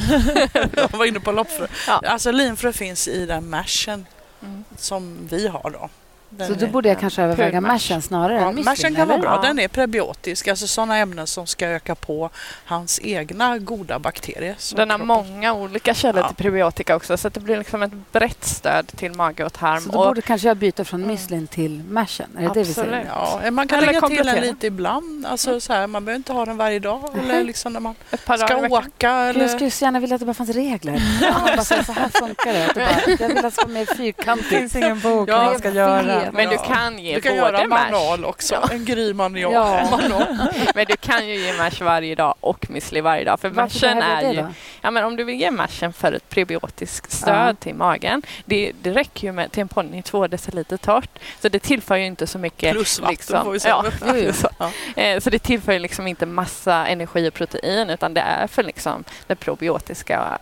Jag 0.77 0.89
var 0.99 1.05
inne 1.05 1.21
på 1.21 1.33
loppfrö. 1.33 1.67
Ja. 1.87 2.01
Alltså 2.07 2.33
linfrö 2.33 2.73
finns 2.73 3.09
i 3.09 3.27
den 3.27 3.51
mashen 3.51 4.07
Mm. 4.43 4.65
som 4.77 5.19
vi 5.31 5.49
har 5.49 5.71
då. 5.71 5.89
Den 6.37 6.49
Så 6.49 6.55
då 6.55 6.67
borde 6.67 6.89
jag 6.89 7.01
kanske 7.01 7.23
överväga 7.23 7.61
mashen 7.61 8.03
snarare 8.03 8.35
Ja, 8.35 8.41
än 8.49 8.55
müslin? 8.55 8.65
mashen 8.65 8.95
kan 8.95 9.09
vara 9.09 9.19
eller? 9.19 9.29
bra. 9.29 9.41
Den 9.43 9.59
är 9.59 9.69
prebiotisk, 9.69 10.49
alltså 10.49 10.67
sådana 10.67 10.97
ämnen 10.99 11.27
som 11.27 11.47
ska 11.47 11.67
öka 11.67 11.95
på 11.95 12.31
hans 12.65 13.01
egna 13.03 13.59
goda 13.59 13.99
bakterier. 13.99 14.57
Den 14.77 14.91
har 14.91 14.99
kroppen- 14.99 15.07
många 15.07 15.55
olika 15.55 15.95
källor 15.95 16.21
Ja. 16.21 16.27
till 16.29 16.37
prebiotika 16.37 16.97
också 16.97 17.17
så 17.17 17.29
att 17.29 17.35
det 17.35 17.41
blir 17.41 17.59
liksom 17.59 17.83
ett 17.83 17.93
brett 18.13 18.45
stöd 18.45 18.87
till 18.97 19.13
mage 19.13 19.45
och 19.45 19.53
tarm. 19.53 19.81
Så 19.81 19.91
då 19.93 19.99
och 19.99 20.07
borde 20.07 20.21
kanske 20.23 20.49
jag 20.49 20.57
byta 20.57 20.85
från 20.85 21.01
Mm. 21.03 21.15
müslin 21.17 21.47
till 21.47 21.83
mashen? 21.89 22.31
Är 22.39 22.43
det 22.43 22.49
det 22.49 22.55
vi 22.55 22.61
Absolut. 22.61 22.91
säger? 22.91 23.07
Ja, 23.45 23.51
man 23.51 23.69
kan 23.69 23.79
Eller 23.79 23.87
lägga 23.87 24.01
till 24.01 24.17
komplettera. 24.17 24.35
den 24.41 24.51
lite 24.51 24.67
ibland. 24.67 25.27
Alltså, 25.27 25.61
så 25.61 25.73
här, 25.73 25.87
man 25.87 26.05
behöver 26.05 26.17
inte 26.19 26.33
ha 26.33 26.45
den 26.45 26.57
varje 26.57 26.79
dag. 26.79 27.01
Eller 27.23 27.45
liksom 27.45 27.73
när 27.73 27.81
man 27.81 27.95
ett 28.11 28.25
par 28.25 28.39
dagar 28.39 28.47
ska 28.69 28.77
åka. 28.77 28.89
Gud, 28.99 29.11
Jag 29.11 29.29
Eller... 29.29 29.49
skulle 29.49 29.71
så 29.71 29.85
gärna 29.85 30.01
vilja 30.01 30.15
att 30.17 30.21
det 30.21 30.27
bara 30.27 30.35
fanns 30.35 30.51
regler. 30.51 31.03
Ja, 31.23 31.35
bara 31.57 31.65
så, 31.65 31.75
så 31.85 31.93
här 31.93 32.09
funkar 32.09 32.53
det. 32.53 32.67
Det 32.67 32.75
bara, 32.75 33.17
jag 33.19 33.29
vill 33.29 33.37
att 33.39 33.43
det 33.45 33.51
ska 33.51 33.63
vara 33.67 33.73
mer 33.75 33.87
fyrkantigt. 33.97 34.75
ingen 34.75 35.01
bok 35.01 35.29
Ja, 35.29 35.45
man 35.45 35.59
ska 35.59 35.71
göra. 35.71 36.24
Men 36.33 36.49
du 36.49 36.55
Ja. 36.55 36.63
kan 36.75 36.99
ge 36.99 37.15
Du 37.15 37.21
kan 37.21 37.41
både 37.41 37.53
göra 37.59 37.69
manual 37.69 38.25
också. 38.25 38.55
Ja. 38.55 38.69
En. 38.73 39.37
Ja. 39.37 39.89
manual. 39.91 40.27
Men 40.75 40.87
du 40.89 40.97
kan 40.97 41.29
ju 41.29 41.35
ge 41.37 41.53
mash 41.53 41.83
varje 41.85 42.15
dag 42.15 42.35
och 42.41 42.67
müsli 42.69 43.01
varje 43.03 43.25
dag. 43.25 43.41
För 43.41 43.51
mashen 43.51 44.03
är 44.03 44.33
ju... 44.33 44.43
då? 44.43 44.49
Ja, 44.83 44.91
men 44.91 45.05
om 45.05 45.17
du 45.17 45.25
vill 45.25 45.41
ge 45.41 45.51
mashen 45.51 45.93
för 45.93 46.13
ett 46.13 46.29
prebiotiskt 46.29 47.13
stöd 47.13 47.49
Ja. 47.49 47.55
till 47.55 47.75
magen. 47.75 48.23
Det, 48.45 48.73
det 48.83 48.91
räcker 48.91 49.27
ju 49.27 49.33
med 49.33 49.53
till 49.53 49.61
en 49.61 49.69
ponny 49.69 50.03
två 50.03 50.27
deciliter 50.27 50.77
torrt. 50.77 51.19
Så 51.43 51.49
det 51.49 51.59
tillför 51.59 51.97
ju 51.97 52.07
inte 52.07 52.27
så 52.27 52.39
mycket. 52.39 52.73
Plus 52.73 52.99
vatten 53.01 53.11
liksom. 53.15 53.45
får 53.45 53.53
vi 53.53 53.61
säga. 53.61 53.85
Ja, 54.07 54.33
så. 54.33 54.49
Ja. 54.59 54.71
Eh, 55.03 55.21
Så 55.21 55.31
det 55.31 55.39
tillför 55.39 55.73
ju 55.73 55.79
liksom 55.79 56.07
inte 56.07 56.27
massa 56.27 56.87
energi 56.87 57.29
och 57.29 57.35
protein 57.35 57.91
utan 57.91 58.15
det 58.15 58.21
är 58.21 58.47
för 58.47 58.63
liksom 58.63 59.05
den 59.27 59.37
probiotiska 59.37 60.39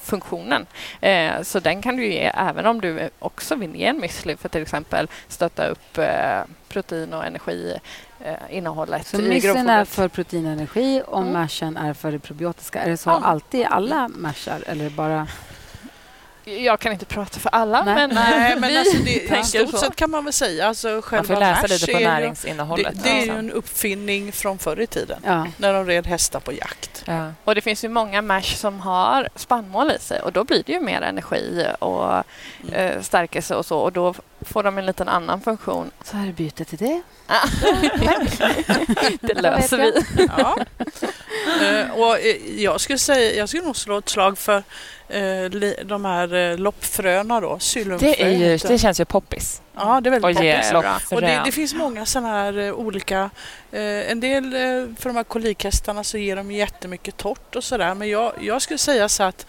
funktionen. 0.00 0.66
Eh, 1.00 1.42
Så 1.42 1.60
den 1.60 1.82
kan 1.82 1.96
du 1.96 2.06
ge 2.06 2.32
även 2.34 2.66
om 2.66 2.80
du 2.80 3.10
också 3.18 3.54
vill 3.54 3.76
ge 3.76 3.86
en 3.86 4.00
müsli 4.04 4.36
för 4.36 4.48
till 4.48 4.62
exempel 4.62 5.08
stötta 5.28 5.66
upp 5.66 5.98
eh, 5.98 6.40
protein 6.68 7.14
och 7.14 7.24
energi 7.26 7.76
eh, 8.24 8.34
innehållet 8.50 9.06
Så 9.06 9.18
müslin 9.18 9.68
är 9.68 9.84
för 9.84 10.08
protein 10.08 10.46
och 10.46 10.52
energi 10.52 11.02
och 11.06 11.22
Mm. 11.22 11.32
är 11.76 11.94
för 11.94 12.12
det 12.12 12.18
probiotiska. 12.18 12.82
Är 12.82 12.90
det 12.90 12.96
så 12.96 13.10
Ja. 13.10 13.20
alltid 13.24 13.60
i 13.60 13.64
alla 13.64 14.08
mashar 14.08 14.62
eller 14.66 14.84
är 14.84 14.88
det 14.90 14.96
bara... 14.96 15.26
Jag 16.58 16.80
kan 16.80 16.92
inte 16.92 17.04
prata 17.04 17.40
för 17.40 17.50
alla, 17.50 17.82
Nej. 17.84 17.94
men 17.94 18.10
Nej, 18.10 18.56
men 18.58 18.70
vi 18.70 18.76
alltså 18.78 18.96
det, 18.98 19.10
i 19.40 19.44
stort 19.44 19.70
så. 19.70 19.76
sett 19.76 19.96
kan 19.96 20.10
man 20.10 20.24
väl 20.24 20.32
säga. 20.32 20.68
Alltså, 20.68 20.88
Man 20.88 21.02
själva 21.02 21.34
får 21.34 21.40
läsa 21.40 21.66
lite 21.66 21.92
på 21.92 21.98
näringsinnehållet. 21.98 22.94
Det, 22.94 23.00
det 23.02 23.10
är 23.10 23.16
ju 23.24 23.30
också. 23.30 23.38
en 23.38 23.50
uppfinning 23.50 24.32
från 24.32 24.58
förr 24.58 24.80
i 24.80 24.86
tiden, 24.86 25.20
Ja. 25.24 25.46
när 25.56 25.72
de 25.72 25.86
red 25.86 26.06
hästar 26.06 26.40
på 26.40 26.52
jakt. 26.52 27.02
ja. 27.06 27.32
Och 27.44 27.54
det 27.54 27.60
finns 27.60 27.84
ju 27.84 27.88
många 27.88 28.22
mash 28.22 28.42
som 28.56 28.80
har 28.80 29.28
spannmål 29.36 29.90
i 29.90 29.98
sig 29.98 30.20
och 30.20 30.32
då 30.32 30.44
blir 30.44 30.62
det 30.66 30.72
ju 30.72 30.80
mer 30.80 31.00
energi 31.02 31.66
och 31.78 32.10
Mm. 32.62 32.74
eh, 32.74 33.02
stärkelse 33.02 33.54
och 33.54 33.66
så 33.66 33.78
och 33.78 33.92
då 33.92 34.14
får 34.40 34.62
de 34.62 34.78
en 34.78 34.86
liten 34.86 35.08
annan 35.08 35.40
funktion. 35.40 35.90
Så 36.04 36.16
här 36.16 36.28
är 36.28 36.32
bytet 36.32 36.68
till 36.68 36.78
det. 36.78 37.02
Det 39.20 39.34
löser 39.42 39.76
vi. 39.78 39.92
Ja. 40.38 40.58
Eh, 41.62 41.90
och 41.90 42.18
eh, 42.18 42.60
jag 42.62 42.80
skulle 42.80 42.98
säga, 42.98 43.34
jag 43.38 43.48
skulle 43.48 43.62
nog 43.64 43.76
slå 43.76 43.98
ett 43.98 44.08
slag 44.08 44.38
för 44.38 44.62
eh, 45.10 45.50
de 45.84 46.04
här 46.04 46.34
eh, 46.34 46.58
loppfröna 46.58 47.40
då, 47.40 47.58
sylumfrö. 47.58 48.06
Det, 48.06 48.22
är 48.22 48.30
ju, 48.30 48.56
det 48.56 48.78
känns 48.78 49.00
ju 49.00 49.04
poppis. 49.04 49.62
Ja, 49.74 50.00
det 50.00 50.08
är 50.08 50.10
väldigt 50.10 50.36
poppis. 50.36 51.10
Och 51.10 51.20
det, 51.20 51.42
det 51.44 51.52
finns 51.52 51.74
många 51.74 52.06
sådana 52.06 52.28
här 52.28 52.58
eh, 52.58 52.72
olika... 52.72 53.30
Eh, 53.72 54.10
en 54.10 54.20
del 54.20 54.44
eh, 54.44 54.94
för 54.98 55.04
de 55.04 55.16
här 55.16 55.24
kolikhästarna 55.24 56.04
så 56.04 56.18
ger 56.18 56.36
de 56.36 56.50
jättemycket 56.50 57.16
torrt 57.16 57.56
och 57.56 57.64
sådär. 57.64 57.94
Men 57.94 58.08
jag, 58.08 58.32
jag 58.40 58.62
skulle 58.62 58.78
säga 58.78 59.08
så 59.08 59.22
att 59.22 59.46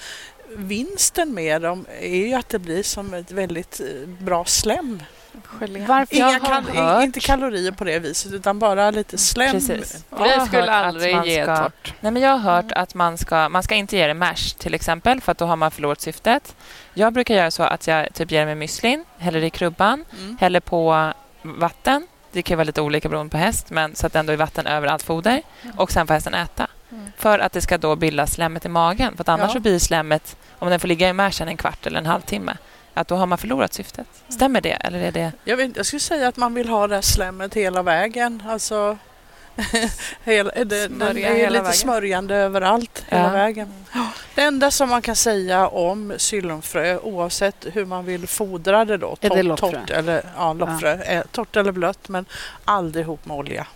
vinsten 0.55 1.33
med 1.33 1.61
dem 1.61 1.85
är 2.01 2.27
ju 2.27 2.33
att 2.33 2.49
det 2.49 2.59
blir 2.59 2.83
som 2.83 3.13
ett 3.13 3.31
väldigt 3.31 3.79
eh, 3.79 4.07
bra 4.07 4.45
slem. 4.45 5.03
Gelé. 5.59 5.85
Varför? 5.85 6.15
Inga 6.15 6.39
kal- 6.39 6.75
hört- 6.75 7.03
Inte 7.03 7.19
kalorier 7.19 7.71
på 7.71 7.83
det 7.83 7.99
viset 7.99 8.33
utan 8.33 8.59
bara 8.59 8.91
lite 8.91 9.17
slem. 9.17 9.51
Precis. 9.51 10.05
Vi 10.09 10.45
skulle 10.45 10.61
hört 10.61 10.69
att 10.69 10.85
aldrig 10.85 11.15
man 11.15 11.25
ge 11.25 11.43
ska- 11.43 11.57
torrt. 11.57 11.93
Nej, 11.99 12.11
men 12.11 12.21
jag 12.21 12.29
har 12.37 12.37
hört 12.53 12.71
att 12.71 12.93
man 12.93 13.17
ska, 13.17 13.49
man 13.49 13.63
ska 13.63 13.75
inte 13.75 13.97
ge 13.97 14.07
det 14.07 14.13
mash 14.13 14.55
till 14.57 14.73
exempel 14.73 15.21
för 15.21 15.31
att 15.31 15.37
då 15.37 15.45
har 15.45 15.55
man 15.55 15.71
förlorat 15.71 16.01
syftet. 16.01 16.55
Jag 16.93 17.13
brukar 17.13 17.35
göra 17.35 17.51
så 17.51 17.63
att 17.63 17.87
jag 17.87 18.13
typ 18.13 18.31
ger 18.31 18.39
det 18.39 18.55
med 18.55 18.57
müslin, 18.57 19.05
häller 19.17 19.43
i 19.43 19.49
krubban, 19.49 20.05
Mm. 20.19 20.37
häller 20.41 20.59
på 20.59 21.13
vatten. 21.43 22.07
Det 22.31 22.41
kan 22.41 22.57
vara 22.57 22.63
lite 22.65 22.81
olika 22.81 23.09
beroende 23.09 23.31
på 23.31 23.37
häst, 23.37 23.69
men 23.69 23.95
så 23.95 24.07
att 24.07 24.13
det 24.13 24.19
ändå 24.19 24.33
är 24.33 24.37
vatten 24.37 24.67
över 24.67 24.87
allt 24.87 25.03
foder. 25.03 25.41
Och 25.77 25.91
sen 25.91 26.07
får 26.07 26.13
hästen 26.13 26.33
äta. 26.33 26.67
Mm. 26.91 27.11
För 27.17 27.39
att 27.39 27.51
det 27.51 27.61
ska 27.61 27.77
då 27.77 27.95
bilda 27.95 28.27
slemmet 28.27 28.65
i 28.65 28.69
magen. 28.69 29.15
För 29.15 29.21
att 29.23 29.29
annars 29.29 29.49
Ja. 29.49 29.53
så 29.53 29.59
blir 29.59 29.79
slemmet, 29.79 30.35
om 30.59 30.69
den 30.69 30.79
får 30.79 30.87
ligga 30.87 31.09
i 31.09 31.13
mashen 31.13 31.47
en 31.47 31.57
kvart 31.57 31.87
eller 31.87 31.99
en 31.99 32.05
halvtimme, 32.05 32.57
att 32.93 33.07
då 33.07 33.15
har 33.15 33.25
man 33.25 33.37
förlorat 33.37 33.73
syftet. 33.73 34.07
Stämmer 34.29 34.61
det? 34.61 34.71
Eller 34.71 34.99
är 34.99 35.11
det... 35.11 35.31
Jag, 35.43 35.57
vet, 35.57 35.77
jag 35.77 35.85
skulle 35.85 35.99
säga 35.99 36.27
att 36.27 36.37
man 36.37 36.53
vill 36.53 36.69
ha 36.69 36.87
det 36.87 37.01
slemmet 37.01 37.53
hela 37.53 37.83
vägen. 37.83 38.43
Alltså, 38.47 38.97
hela, 40.23 40.51
det, 40.51 40.87
den 40.87 41.01
är 41.01 41.13
hela 41.15 41.49
lite 41.49 41.61
vägen. 41.61 41.73
smörjande 41.73 42.35
överallt 42.35 43.03
hela 43.07 43.23
Ja. 43.23 43.29
vägen. 43.29 43.73
Det 44.35 44.41
enda 44.41 44.71
som 44.71 44.89
man 44.89 45.01
kan 45.01 45.15
säga 45.15 45.67
om 45.67 46.13
sylonfrö 46.17 46.97
oavsett 46.97 47.65
hur 47.73 47.85
man 47.85 48.05
vill 48.05 48.27
fodra 48.27 48.85
det 48.85 48.97
då, 48.97 49.17
Är 49.21 49.29
det 49.29 49.43
torrt, 49.43 49.59
torrt 49.59 49.89
eller, 49.89 50.23
ja, 50.37 50.53
loppfrö, 50.53 50.91
eh, 51.03 51.23
torrt 51.31 51.55
eller 51.55 51.71
blött 51.71 52.09
men 52.09 52.25
aldrig 52.65 53.03
ihop 53.05 53.25
med 53.25 53.37
olja. 53.37 53.67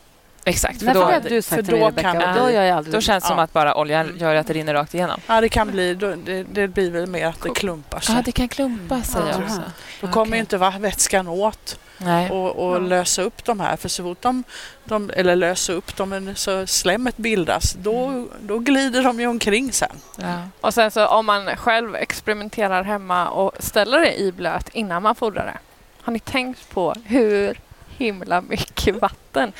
Exakt, 0.48 0.80
för 0.80 0.86
Nej, 0.86 0.94
för 0.94 1.02
då, 1.02 1.08
det 1.08 1.14
har 1.14 1.22
du 1.30 1.42
sagt 1.42 1.66
för 1.66 1.72
då 1.78 1.86
Rebecka, 1.88 2.12
kan 2.14 2.30
och 2.30 2.36
då 2.44 2.52
gör 2.52 2.62
jag 2.64 2.78
aldrig 2.78 2.94
då 2.96 3.02
känns 3.02 3.24
det 3.24 3.28
som 3.28 3.38
Ja. 3.38 3.44
att 3.44 3.54
bara 3.54 3.76
oljan 3.78 4.06
Mm. 4.06 4.18
gör 4.18 4.36
att 4.36 4.48
det 4.48 4.54
rinner 4.54 4.74
rakt 4.74 4.94
igenom. 4.94 5.20
Ja, 5.28 5.42
det 5.42 5.50
kan 5.50 5.72
bli, 5.72 5.94
då, 5.94 6.16
det, 6.26 6.44
det 6.44 6.68
blir 6.68 6.92
väl 6.92 7.08
mer 7.08 7.28
att 7.28 7.42
det 7.42 7.50
klumpar 7.50 8.00
sig. 8.00 8.16
Ja, 8.16 8.22
det 8.26 8.32
kan 8.32 8.48
klumpa 8.48 9.02
sig 9.02 9.22
Aha. 9.22 9.42
också. 9.44 9.62
Då 10.02 10.08
kommer 10.08 10.36
ju 10.36 10.40
inte 10.40 10.58
va- 10.58 10.74
vätskan 10.80 11.28
åt 11.28 11.80
Nej. 11.98 12.30
och, 12.32 12.56
och 12.68 12.76
Ja. 12.76 12.80
lösa 12.80 13.22
upp 13.22 13.46
de 13.46 13.60
här. 13.60 13.78
För 13.78 13.90
så 13.90 14.04
fort 14.04 14.22
de, 14.22 14.44
de 14.84 15.10
eller 15.16 15.36
lösa 15.36 15.74
upp 15.74 15.96
dem, 15.96 16.34
så 16.36 16.68
slemmet 16.68 17.18
bildas, 17.18 17.74
då, 17.74 18.28
då 18.42 18.60
glider 18.60 19.04
de 19.04 19.20
ju 19.20 19.28
omkring 19.28 19.72
sen. 19.72 19.96
Ja. 20.18 20.40
Och 20.62 20.74
sen 20.74 20.92
så 20.92 21.08
om 21.08 21.26
man 21.26 21.56
själv 21.58 21.96
experimenterar 21.96 22.84
hemma 22.84 23.30
och 23.30 23.52
ställer 23.60 24.00
det 24.00 24.16
i 24.20 24.32
blöt 24.32 24.70
innan 24.74 25.04
man 25.04 25.16
fodrar 25.16 25.46
det. 25.46 25.58
Har 26.02 26.14
ni 26.14 26.20
tänkt 26.20 26.70
på 26.70 26.94
hur 27.06 27.60
himla 27.98 28.42
mycket 28.42 28.96
vatten 29.02 29.52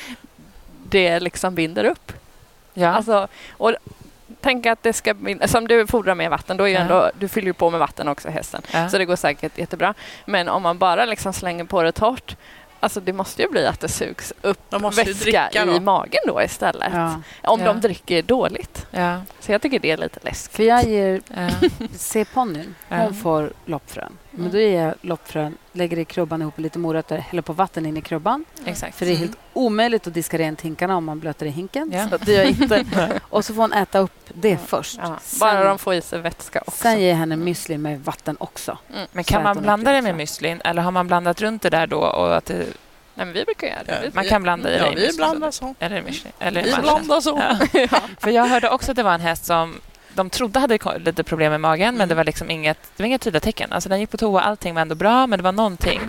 det 0.88 1.20
liksom 1.20 1.54
binder 1.54 1.84
upp? 1.84 2.12
Ja. 2.74 2.88
Alltså, 2.88 3.28
och 3.50 3.72
tänk 4.40 4.66
att 4.66 4.82
det 4.82 4.92
ska 4.92 5.14
binda, 5.14 5.48
som 5.48 5.68
du 5.68 5.86
fodrar 5.86 6.14
med 6.14 6.30
vatten, 6.30 6.56
då 6.56 6.64
är 6.64 6.68
ju 6.68 6.74
Ja. 6.74 6.80
ändå, 6.80 7.10
du 7.18 7.28
fyller 7.28 7.46
ju 7.46 7.52
på 7.52 7.70
med 7.70 7.80
vatten 7.80 8.08
också 8.08 8.28
hästen. 8.28 8.62
ja. 8.72 8.88
Så 8.88 8.98
det 8.98 9.04
går 9.04 9.16
säkert 9.16 9.58
jättebra. 9.58 9.94
Men 10.24 10.48
om 10.48 10.62
man 10.62 10.78
bara 10.78 11.04
liksom 11.04 11.32
slänger 11.32 11.64
på 11.64 11.82
det 11.82 11.92
torrt, 11.92 12.36
alltså 12.80 13.00
det 13.00 13.12
måste 13.12 13.42
ju 13.42 13.48
bli 13.50 13.66
att 13.66 13.80
det 13.80 13.88
sugs 13.88 14.32
upp 14.42 14.60
De 14.70 14.82
vätska 14.82 15.02
dricka 15.04 15.50
i 15.52 15.66
då. 15.66 15.80
magen 15.80 16.20
då 16.26 16.42
istället. 16.42 16.92
Ja. 16.94 17.14
Om 17.42 17.60
Ja. 17.60 17.66
de 17.66 17.80
dricker 17.80 18.22
dåligt. 18.22 18.86
ja. 18.90 19.20
Så 19.40 19.52
jag 19.52 19.62
tycker 19.62 19.78
det 19.78 19.90
är 19.90 19.96
lite 19.96 20.20
läskigt. 20.22 20.56
För 20.56 20.62
jag 20.62 20.84
ger 20.84 21.20
ja. 21.36 21.48
C-ponnyn, 21.96 22.74
Ja. 22.88 22.96
hon 22.96 23.14
får 23.14 23.50
loppfrön. 23.64 24.12
Men 24.38 24.44
Mm. 24.46 24.52
då 24.52 24.58
ger 24.58 24.82
jag 24.84 24.94
loppfrön, 25.00 25.56
lägger 25.72 25.98
i 25.98 26.04
krubban 26.04 26.42
ihop 26.42 26.56
med 26.56 26.62
lite 26.62 26.78
morötter, 26.78 27.18
häller 27.18 27.42
på 27.42 27.52
vatten 27.52 27.86
in 27.86 27.96
i 27.96 28.00
krubban. 28.00 28.44
Exakt. 28.64 28.96
För 28.96 29.04
det 29.06 29.10
är 29.10 29.16
Mm. 29.16 29.26
helt 29.28 29.38
omöjligt 29.52 30.06
att 30.06 30.14
diska 30.14 30.38
rent 30.38 30.60
hinkarna 30.60 30.96
om 30.96 31.04
man 31.04 31.20
blöter 31.20 31.46
i 31.46 31.50
hinken. 31.50 31.90
Ja. 31.94 32.08
Så 32.08 32.16
det 32.16 32.32
gör 32.32 32.44
inte. 32.44 32.84
Och 33.28 33.44
så 33.44 33.54
får 33.54 33.62
hon 33.62 33.72
äta 33.72 33.98
upp 33.98 34.12
det 34.34 34.56
först. 34.66 34.98
Ja, 35.02 35.16
Sen, 35.22 35.38
bara 35.38 35.64
de 35.64 35.78
får 35.78 35.94
i 35.94 36.00
sig 36.02 36.20
vätska 36.20 36.60
också. 36.66 36.70
sen 36.82 37.00
ger 37.00 37.08
jag 37.08 37.16
henne 37.16 37.36
müsli 37.36 37.78
med 37.78 38.00
vatten 38.04 38.36
också. 38.40 38.78
Men 39.12 39.24
Så 39.24 39.32
kan 39.32 39.42
man 39.42 39.62
blanda 39.62 39.92
det 39.92 40.02
med 40.02 40.14
müslin 40.14 40.60
eller 40.64 40.82
har 40.82 40.90
man 40.90 41.06
blandat 41.06 41.40
runt 41.40 41.62
det 41.62 41.70
där 41.70 41.86
då? 41.86 41.98
Och 41.98 42.36
att 42.36 42.44
det, 42.46 42.54
Nej, 42.54 43.26
men 43.26 43.32
vi 43.32 43.44
brukar 43.44 43.66
göra 43.66 43.82
det. 43.86 44.00
Ja. 44.04 44.10
man 44.14 44.24
kan 44.24 44.42
blanda 44.42 44.70
i 44.70 44.72
det 44.72 44.78
Ja, 44.78 44.92
vi 44.96 45.16
blandar 45.16 45.50
så. 45.50 45.74
Eller. 45.78 46.04
Eller 46.38 46.62
Vi 46.62 46.74
blandar 46.82 47.20
så. 47.20 47.42
Ja. 47.90 48.00
För 48.20 48.30
jag 48.30 48.46
hörde 48.46 48.70
också 48.70 48.90
att 48.90 48.96
det 48.96 49.02
var 49.02 49.14
en 49.14 49.20
häst 49.20 49.44
som 49.44 49.74
de 50.16 50.30
trodde 50.30 50.60
hade 50.60 50.78
lite 50.98 51.24
problem 51.24 51.50
med 51.52 51.60
magen, 51.60 51.94
men 51.94 51.94
Mm. 51.94 52.08
det 52.08 52.14
var 52.14 52.24
liksom 52.24 52.50
inget, 52.50 52.78
det 52.96 53.02
var 53.02 53.06
inga 53.06 53.18
tydliga 53.18 53.40
tecken. 53.40 53.72
Alltså 53.72 53.88
den 53.88 54.00
gick 54.00 54.10
på 54.10 54.16
toa, 54.16 54.40
allting 54.40 54.74
var 54.74 54.82
ändå 54.82 54.94
bra, 54.94 55.26
men 55.26 55.38
det 55.38 55.42
var 55.42 55.52
någonting. 55.52 56.00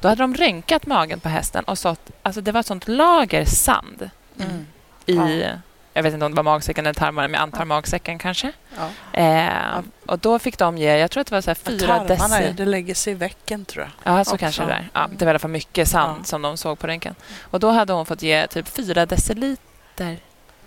Då 0.00 0.08
hade 0.08 0.22
de 0.22 0.34
röntgat 0.34 0.86
magen 0.86 1.20
på 1.20 1.28
hästen 1.28 1.64
och 1.64 1.78
sått, 1.78 2.10
alltså 2.22 2.40
det 2.40 2.52
var 2.52 2.60
ett 2.60 2.66
sånt 2.66 2.88
lager 2.88 3.44
sand 3.44 4.10
Mm. 4.40 4.66
i, 5.06 5.14
Ja. 5.42 5.48
jag 5.92 6.02
vet 6.02 6.14
inte 6.14 6.26
om 6.26 6.32
det 6.32 6.36
var 6.36 6.42
magsäcken 6.42 6.86
eller 6.86 6.94
tarmarna, 6.94 7.28
men 7.28 7.34
jag 7.34 7.42
antar 7.42 7.64
magsäcken 7.64 8.18
kanske. 8.18 8.52
Ja. 8.78 9.20
Eh, 9.20 9.80
och 10.06 10.18
då 10.18 10.38
fick 10.38 10.58
de 10.58 10.78
ge, 10.78 10.96
jag 10.98 11.10
tror 11.10 11.20
att 11.20 11.26
det 11.26 11.34
var 11.34 11.40
så 11.42 11.50
här 11.50 11.54
fyra 11.54 12.04
deci. 12.04 12.52
det 12.56 12.64
lägger 12.64 12.94
sig 12.94 13.12
i 13.12 13.16
väcken 13.16 13.64
tror 13.64 13.84
jag. 13.84 14.12
Ja, 14.12 14.24
så 14.24 14.30
också. 14.30 14.38
kanske 14.38 14.64
det 14.64 14.72
är. 14.72 14.88
Ja, 14.92 15.08
det 15.18 15.24
var 15.24 15.30
i 15.30 15.32
alla 15.32 15.38
fall 15.38 15.50
mycket 15.50 15.88
sand 15.88 16.18
Ja. 16.20 16.24
som 16.24 16.42
de 16.42 16.56
såg 16.56 16.78
på 16.78 16.86
röntgen. 16.86 17.14
Och 17.42 17.60
då 17.60 17.70
hade 17.70 17.92
hon 17.92 18.06
fått 18.06 18.22
ge 18.22 18.46
typ 18.46 18.68
fyra 18.68 19.06
deciliter. 19.06 20.16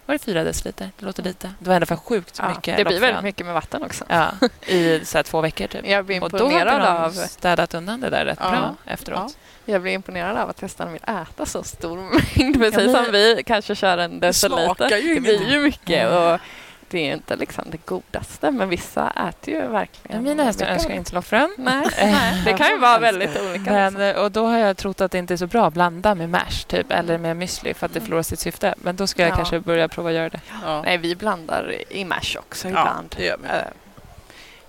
Var 0.10 0.14
det 0.14 0.20
fyra 0.20 0.44
deciliter? 0.44 0.92
Det 1.00 1.06
låter 1.06 1.24
lite. 1.24 1.52
Det 1.60 1.68
var 1.70 1.76
alla 1.76 1.86
fall 1.86 1.98
sjukt 1.98 2.36
Ja, 2.40 2.50
mycket 2.50 2.78
det 2.78 2.86
blir 2.86 3.00
väldigt 3.00 3.24
mycket 3.24 3.46
med 3.46 3.56
vatten 3.56 3.84
också. 3.84 4.06
Ja, 4.08 4.32
i 4.68 5.06
så 5.06 5.24
två 5.24 5.42
veckor 5.42 5.68
typ. 5.68 5.88
Jag 5.88 6.06
blir 6.06 6.24
Och 6.24 6.30
då 6.30 6.38
hade 6.38 6.56
imponerad 6.56 6.82
de 6.82 6.88
av, 6.88 7.12
städat 7.12 7.74
undan 7.74 8.02
det 8.02 8.10
där 8.10 8.26
rätt 8.26 8.38
Ja. 8.42 8.50
bra 8.52 8.76
efteråt. 8.86 9.38
jag 9.66 9.82
blir 9.82 9.92
imponerad 9.92 10.38
av 10.38 10.50
att 10.50 10.62
hästarna 10.62 10.92
vill 10.92 11.02
äta 11.04 11.46
så 11.46 11.64
stor 11.64 11.98
mängd. 11.98 12.60
Precis 12.60 12.92
som 12.92 13.06
vi 13.12 13.44
kanske 13.46 13.76
kör 13.76 13.98
en 13.98 14.20
deciliter. 14.20 15.14
Det 15.16 15.22
blir 15.22 15.52
ju 15.52 15.60
mycket. 15.60 16.12
Mm. 16.12 16.14
Och 16.34 16.40
det 16.90 17.10
är 17.10 17.14
inte 17.14 17.36
liksom 17.36 17.64
det 17.72 17.86
godaste, 17.86 18.52
men 18.52 18.70
vissa 18.70 19.10
äter 19.30 19.54
ju 19.54 19.60
Ja, 19.60 19.68
verkligen 19.68 20.24
mina 20.24 20.44
hästar 20.44 20.66
önskar 20.66 20.94
inte 20.94 21.16
loppfrön. 21.16 21.56
Nej, 21.58 21.88
nej, 22.00 22.42
det 22.46 22.54
kan 22.54 22.68
ju 22.70 22.78
vara 22.78 23.00
väldigt 23.00 23.42
olika. 23.42 23.72
Men, 23.72 23.94
liksom. 23.94 24.02
eh, 24.04 24.16
och 24.16 24.32
då 24.32 24.46
har 24.46 24.58
jag 24.58 24.78
trott 24.78 25.02
att 25.02 25.12
det 25.12 25.18
inte 25.18 25.34
är 25.34 25.38
så 25.38 25.48
bra 25.48 25.66
att 25.68 25.74
blanda 25.74 26.16
med 26.16 26.30
mash 26.30 26.64
typ, 26.68 26.92
eller 26.92 27.18
med 27.18 27.38
müsli 27.38 27.74
för 27.74 27.86
att 27.86 27.94
det 27.94 28.02
förlorar 28.02 28.24
sitt 28.24 28.40
syfte. 28.40 28.76
Men 28.78 28.96
då 28.96 29.08
ska 29.08 29.22
jag 29.22 29.32
Ja. 29.32 29.36
kanske 29.36 29.60
börja 29.60 29.88
prova 29.88 30.10
att 30.10 30.16
göra 30.16 30.30
det. 30.30 30.40
Ja. 30.64 30.82
Nej, 30.82 30.98
vi 30.98 31.16
blandar 31.16 31.76
i 31.90 32.06
mash 32.06 32.36
också 32.40 32.68
Ja, 32.68 32.70
ibland. 32.82 33.16
det 33.18 33.26
gör 33.26 33.38
vi. 33.44 33.48
Eh, 33.50 33.64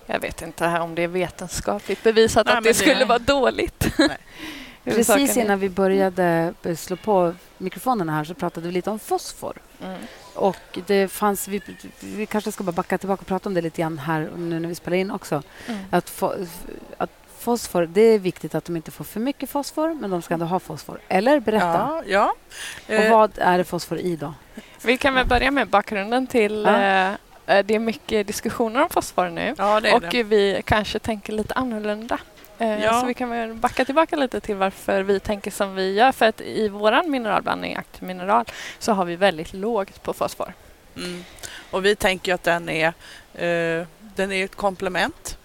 Jag 0.05 0.19
vet 0.19 0.41
inte 0.41 0.79
om 0.79 0.95
det 0.95 1.01
är 1.03 1.07
vetenskapligt 1.07 2.03
bevisat 2.03 2.45
Nej, 2.45 2.51
att 2.57 2.63
men 2.63 2.69
det 2.69 2.73
skulle 2.73 2.95
det- 2.99 3.05
vara 3.05 3.19
dåligt. 3.19 3.87
Precis 4.83 5.37
är- 5.37 5.41
innan 5.41 5.59
vi 5.59 5.69
började 5.69 6.53
eh, 6.63 6.75
slå 6.75 6.95
på 6.95 7.33
mikrofonerna 7.57 8.11
här 8.11 8.23
så 8.23 8.33
pratade 8.33 8.67
vi 8.67 8.73
lite 8.73 8.89
om 8.89 8.99
fosfor. 8.99 9.53
Mm. 9.83 9.97
Och 10.33 10.79
det 10.87 11.07
fanns, 11.07 11.47
vi, 11.47 11.61
vi 11.99 12.25
kanske 12.25 12.51
ska 12.51 12.63
bara 12.63 12.71
backa 12.71 12.97
tillbaka 12.97 13.21
och 13.21 13.27
prata 13.27 13.49
om 13.49 13.53
det 13.53 13.61
lite 13.61 13.81
grann 13.81 13.97
här 13.97 14.29
nu 14.37 14.59
när 14.59 14.69
vi 14.69 14.75
spelar 14.75 14.97
in 14.97 15.11
också. 15.11 15.43
Mm. 15.67 15.79
Att, 15.89 16.09
fo, 16.09 16.33
att 16.97 17.09
fosfor, 17.39 17.85
det 17.85 18.01
är 18.01 18.19
viktigt 18.19 18.55
att 18.55 18.65
de 18.65 18.75
inte 18.75 18.91
får 18.91 19.03
för 19.03 19.19
mycket 19.19 19.49
fosfor, 19.49 19.93
men 19.93 20.09
de 20.09 20.21
ska 20.21 20.33
ändå 20.33 20.45
ha 20.45 20.59
fosfor. 20.59 20.99
Eller 21.07 21.39
berätta. 21.39 21.65
Ja, 21.65 22.03
ja. 22.05 22.33
Och 22.87 22.93
Eh, 22.93 23.11
vad 23.11 23.31
är 23.37 23.57
det 23.57 23.63
fosfor 23.63 23.97
i 23.97 24.15
då? 24.15 24.33
Vi 24.81 24.97
kan 24.97 25.13
väl 25.13 25.27
börja 25.27 25.51
med 25.51 25.67
bakgrunden 25.67 26.27
till... 26.27 26.63
Ja. 26.63 26.81
eh, 26.81 27.11
eh, 27.45 27.65
det 27.65 27.75
är 27.75 27.79
mycket 27.79 28.27
diskussioner 28.27 28.83
om 28.83 28.89
fosfor 28.89 29.29
nu. 29.29 29.55
ja, 29.57 29.79
det 29.79 29.89
är 29.89 29.95
och 29.95 30.01
det. 30.01 30.23
vi 30.23 30.61
kanske 30.65 30.99
tänker 30.99 31.33
lite 31.33 31.53
annorlunda. 31.53 32.17
Eh, 32.61 32.83
Ja. 32.83 32.99
Så 33.01 33.05
vi 33.05 33.13
kan 33.13 33.29
väl 33.29 33.53
backa 33.53 33.85
tillbaka 33.85 34.15
lite 34.15 34.39
till 34.41 34.55
varför 34.55 35.03
vi 35.03 35.19
tänker 35.19 35.51
som 35.51 35.75
vi 35.75 35.93
gör. 35.93 36.11
För 36.11 36.25
att 36.25 36.41
i 36.41 36.67
vår 36.69 37.07
mineralblandning, 37.07 37.75
aktiv 37.75 38.03
mineral, 38.07 38.45
så 38.79 38.91
har 38.91 39.05
vi 39.05 39.15
väldigt 39.15 39.53
lågt 39.53 40.03
på 40.03 40.13
fosfor. 40.13 40.53
Mm. 40.97 41.23
Och 41.71 41.85
vi 41.85 41.95
tänker 41.95 42.33
att 42.33 42.43
den 42.43 42.69
är, 42.69 42.87
eh, 43.33 43.85
den 43.99 44.31
är 44.31 44.45
ett 44.45 44.55
komplement 44.55 45.37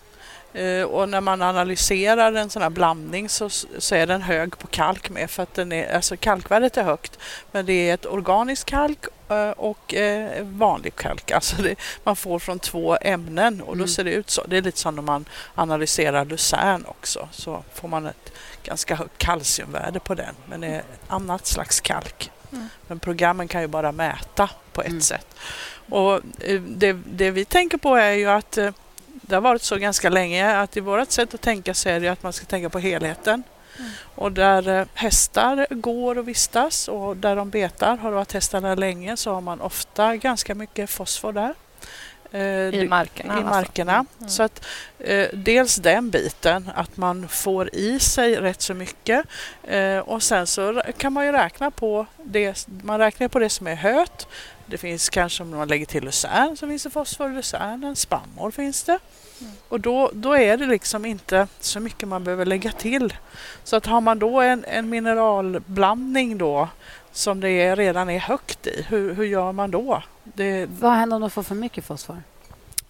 och 0.85 1.09
när 1.09 1.21
man 1.21 1.43
analyserar 1.43 2.33
en 2.33 2.51
sån 2.51 2.63
här 2.63 2.71
blandning 2.71 3.29
så, 3.29 3.51
så 3.79 3.95
är 3.95 4.07
den 4.07 4.23
hög 4.23 4.59
på 4.59 4.67
kalk 4.67 5.11
med 5.11 5.31
för 5.31 5.43
att 5.43 5.55
den 5.55 5.73
är, 5.73 5.95
alltså 5.95 6.17
kalkvärdet 6.17 6.77
är 6.77 6.83
högt. 6.83 7.19
Men 7.53 7.67
det 7.67 7.73
är 7.91 7.95
ett 7.95 8.07
organiskt 8.07 8.65
kalk 8.69 8.99
eh, 9.29 9.51
och 9.51 9.95
eh, 9.95 10.43
vanlig 10.45 10.97
kalk. 10.97 11.31
Alltså 11.31 11.63
det, 11.63 11.75
man 12.05 12.17
får 12.17 12.39
från 12.39 12.59
två 12.59 12.97
ämnen 13.01 13.61
och 13.61 13.67
då 13.77 13.83
Mm. 13.83 13.89
ser 13.89 14.05
det 14.05 14.13
ut 14.13 14.31
så. 14.31 14.45
Det 14.47 14.57
är 14.57 14.63
lite 14.63 14.79
som 14.79 14.95
när 14.95 15.03
man 15.03 15.25
analyserar 15.55 16.25
lucern 16.25 16.85
också. 16.89 17.29
Så 17.33 17.65
får 17.75 17.89
man 17.89 18.07
ett 18.07 18.33
ganska 18.65 18.95
högt 18.95 19.19
kalciumvärde 19.19 20.01
på 20.01 20.15
den. 20.15 20.35
Men 20.49 20.61
det 20.61 20.67
är 20.67 20.79
ett 20.79 20.85
annat 21.09 21.47
slags 21.47 21.81
kalk. 21.81 22.31
Mm. 22.53 22.69
Men 22.87 22.99
programmen 22.99 23.49
kan 23.49 23.61
ju 23.61 23.67
bara 23.67 23.93
mäta 23.93 24.51
på 24.73 24.81
ett 24.83 24.89
Mm. 24.89 25.01
sätt. 25.01 25.27
Och 25.91 26.15
eh, 26.41 26.61
det, 26.61 26.93
det 26.93 27.31
vi 27.31 27.45
tänker 27.45 27.79
på 27.79 27.95
är 27.97 28.13
ju 28.13 28.27
att 28.31 28.59
eh, 28.59 28.71
det 29.27 29.35
har 29.35 29.43
varit 29.43 29.63
så 29.63 29.77
ganska 29.77 30.11
länge 30.11 30.57
att 30.57 30.77
i 30.77 30.81
vårt 30.81 31.11
sätt 31.11 31.35
att 31.35 31.41
tänka 31.41 31.75
så 31.75 31.89
är 31.89 32.01
det 32.01 32.09
att 32.09 32.23
man 32.23 32.33
ska 32.33 32.47
tänka 32.47 32.71
på 32.71 32.79
helheten. 32.79 33.43
Mm. 33.79 33.91
Och 34.15 34.33
där 34.33 34.69
eh, 34.69 34.87
hästar 34.95 35.67
går 35.71 36.19
och 36.19 36.29
vistas 36.29 36.89
och 36.89 37.17
där 37.17 37.37
de 37.37 37.51
betar, 37.51 37.97
har 37.97 38.11
det 38.11 38.17
varit 38.17 38.33
hästar 38.33 38.61
där 38.61 38.77
länge, 38.77 39.17
så 39.17 39.35
har 39.35 39.41
man 39.41 39.61
ofta 39.61 40.17
ganska 40.17 40.55
mycket 40.55 40.91
fosfor 40.91 41.33
där. 41.33 41.55
Eh, 42.33 42.75
I 42.75 42.89
markerna. 42.89 43.35
i 43.35 43.37
alltså. 43.37 43.51
markerna. 43.51 44.07
Mm. 44.19 44.31
Så 44.31 44.43
att 44.43 44.67
eh, 44.99 45.29
dels 45.33 45.77
den 45.77 46.11
biten, 46.11 46.71
att 46.75 46.97
man 46.97 47.29
får 47.29 47.75
i 47.75 47.99
sig 47.99 48.37
rätt 48.37 48.63
så 48.63 48.75
mycket. 48.75 49.27
Eh, 49.63 49.99
och 49.99 50.23
sen 50.23 50.47
så 50.47 50.83
kan 50.99 51.13
man 51.13 51.27
ju 51.27 51.33
räkna 51.33 51.71
på 51.71 52.07
det, 52.25 52.67
man 52.83 52.99
räknar 52.99 53.29
på 53.29 53.39
det 53.39 53.49
som 53.49 53.67
är 53.67 53.75
höet. 53.75 54.27
Det 54.67 54.79
finns 54.79 55.09
kanske 55.09 55.43
om 55.43 55.51
man 55.51 55.69
lägger 55.69 55.87
till 55.87 56.05
lucern 56.05 56.57
så 56.57 56.67
finns 56.69 56.83
det 56.83 56.91
fosfor 56.91 57.31
i 57.33 57.35
lucernen, 57.35 57.97
spannmål 57.97 58.53
finns 58.53 58.83
det. 58.83 58.99
Mm. 59.41 59.53
Och 59.69 59.81
då, 59.81 60.11
då 60.15 60.37
är 60.37 60.57
det 60.57 60.67
liksom 60.67 61.05
inte 61.05 61.49
så 61.61 61.81
mycket 61.81 62.09
man 62.09 62.25
behöver 62.25 62.45
lägga 62.47 62.73
till. 62.73 63.15
Så 63.65 63.77
att 63.77 63.87
har 63.87 64.01
man 64.01 64.19
då 64.19 64.41
en, 64.41 64.65
en 64.65 64.91
mineralblandning 64.91 66.39
då 66.39 66.69
som 67.13 67.41
det 67.41 67.51
är, 67.51 67.77
redan 67.77 68.11
är 68.11 68.19
högt 68.19 68.67
i, 68.67 68.85
hur, 68.89 69.15
hur 69.15 69.25
gör 69.25 69.53
man 69.53 69.71
då? 69.71 70.03
Det, 70.25 70.67
Vad 70.81 70.93
händer 70.93 71.15
om 71.17 71.21
de 71.21 71.31
får 71.31 71.43
för 71.43 71.55
mycket 71.55 71.85
fosfor? 71.85 72.23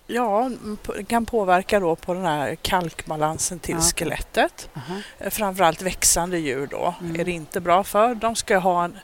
Ja, 0.07 0.45
m- 0.45 0.79
p- 0.83 1.05
kan 1.05 1.27
påverka 1.27 1.81
då 1.81 1.97
på 1.97 2.15
den 2.15 2.25
här 2.25 2.55
kalkbalansen 2.55 3.59
till 3.59 3.75
Ja, 3.75 3.81
skelettet. 3.81 4.69
Aha. 4.77 4.95
Eh, 5.19 5.31
Framförallt 5.31 5.83
växande 5.83 6.39
djur 6.39 6.67
då 6.71 6.95
Mm. 7.01 7.21
är 7.21 7.25
det 7.25 7.31
inte 7.33 7.61
bra 7.61 7.85
för. 7.85 8.15
De 8.15 8.37
ska 8.37 8.59
ha 8.59 8.85
en, 8.85 8.99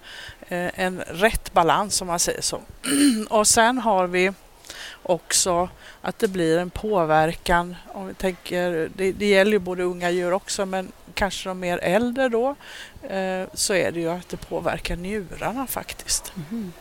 en 0.74 1.00
rätt 1.06 1.52
balans 1.52 2.00
om 2.02 2.06
man 2.06 2.18
säger 2.18 2.42
så. 2.42 2.60
Och 3.30 3.46
sen 3.46 3.78
har 3.78 4.06
vi 4.06 4.32
också 5.02 5.68
att 6.02 6.18
det 6.18 6.28
blir 6.28 6.58
en 6.58 6.70
påverkan. 6.70 7.76
Om 7.94 8.06
vi 8.06 8.14
tänker, 8.14 8.88
det, 8.96 9.12
det 9.12 9.26
gäller 9.26 9.52
ju 9.52 9.58
både 9.58 9.82
unga 9.82 10.10
djur 10.10 10.32
också 10.32 10.66
men 10.66 10.92
kanske 11.14 11.48
de 11.48 11.60
mer 11.60 11.78
äldre 11.78 12.28
då 12.28 12.48
eh, 13.08 13.44
så 13.54 13.74
är 13.74 13.92
det 13.92 14.00
ju 14.00 14.10
att 14.10 14.28
det 14.28 14.36
påverkar 14.36 14.96
njurarna 14.96 15.66
faktiskt. 15.66 16.32
Mhm. 16.36 16.72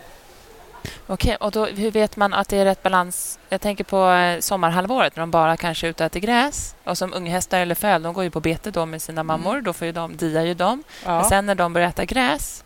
Okej, 1.07 1.35
och 1.35 1.51
då, 1.51 1.65
hur 1.65 1.91
vet 1.91 2.15
man 2.17 2.33
att 2.33 2.49
det 2.49 2.57
är 2.57 2.65
rätt 2.65 2.83
balans? 2.83 3.39
Jag 3.49 3.61
tänker 3.61 3.83
på 3.83 4.09
eh, 4.11 4.39
sommarhalvåret 4.39 5.15
när 5.15 5.21
de 5.21 5.31
bara 5.31 5.57
kanske 5.57 5.87
är 5.87 5.89
ute 5.89 6.03
och 6.03 6.05
äter 6.05 6.19
gräs. 6.19 6.75
Och 6.83 6.97
som 6.97 7.13
unghästar 7.13 7.59
eller 7.59 7.75
föl, 7.75 8.03
de 8.03 8.13
går 8.13 8.23
ju 8.23 8.29
på 8.29 8.39
bete 8.39 8.71
då 8.71 8.85
med 8.85 9.01
sina 9.01 9.23
mammor. 9.23 9.61
Då 9.61 9.73
får 9.73 9.85
ju 9.85 9.91
de, 9.91 10.17
diar 10.17 10.41
ju 10.43 10.53
dem. 10.53 10.83
Men 11.05 11.13
Ja. 11.15 11.29
sen 11.29 11.45
när 11.45 11.55
de 11.55 11.73
börjar 11.73 11.89
äta 11.89 12.05
gräs, 12.05 12.63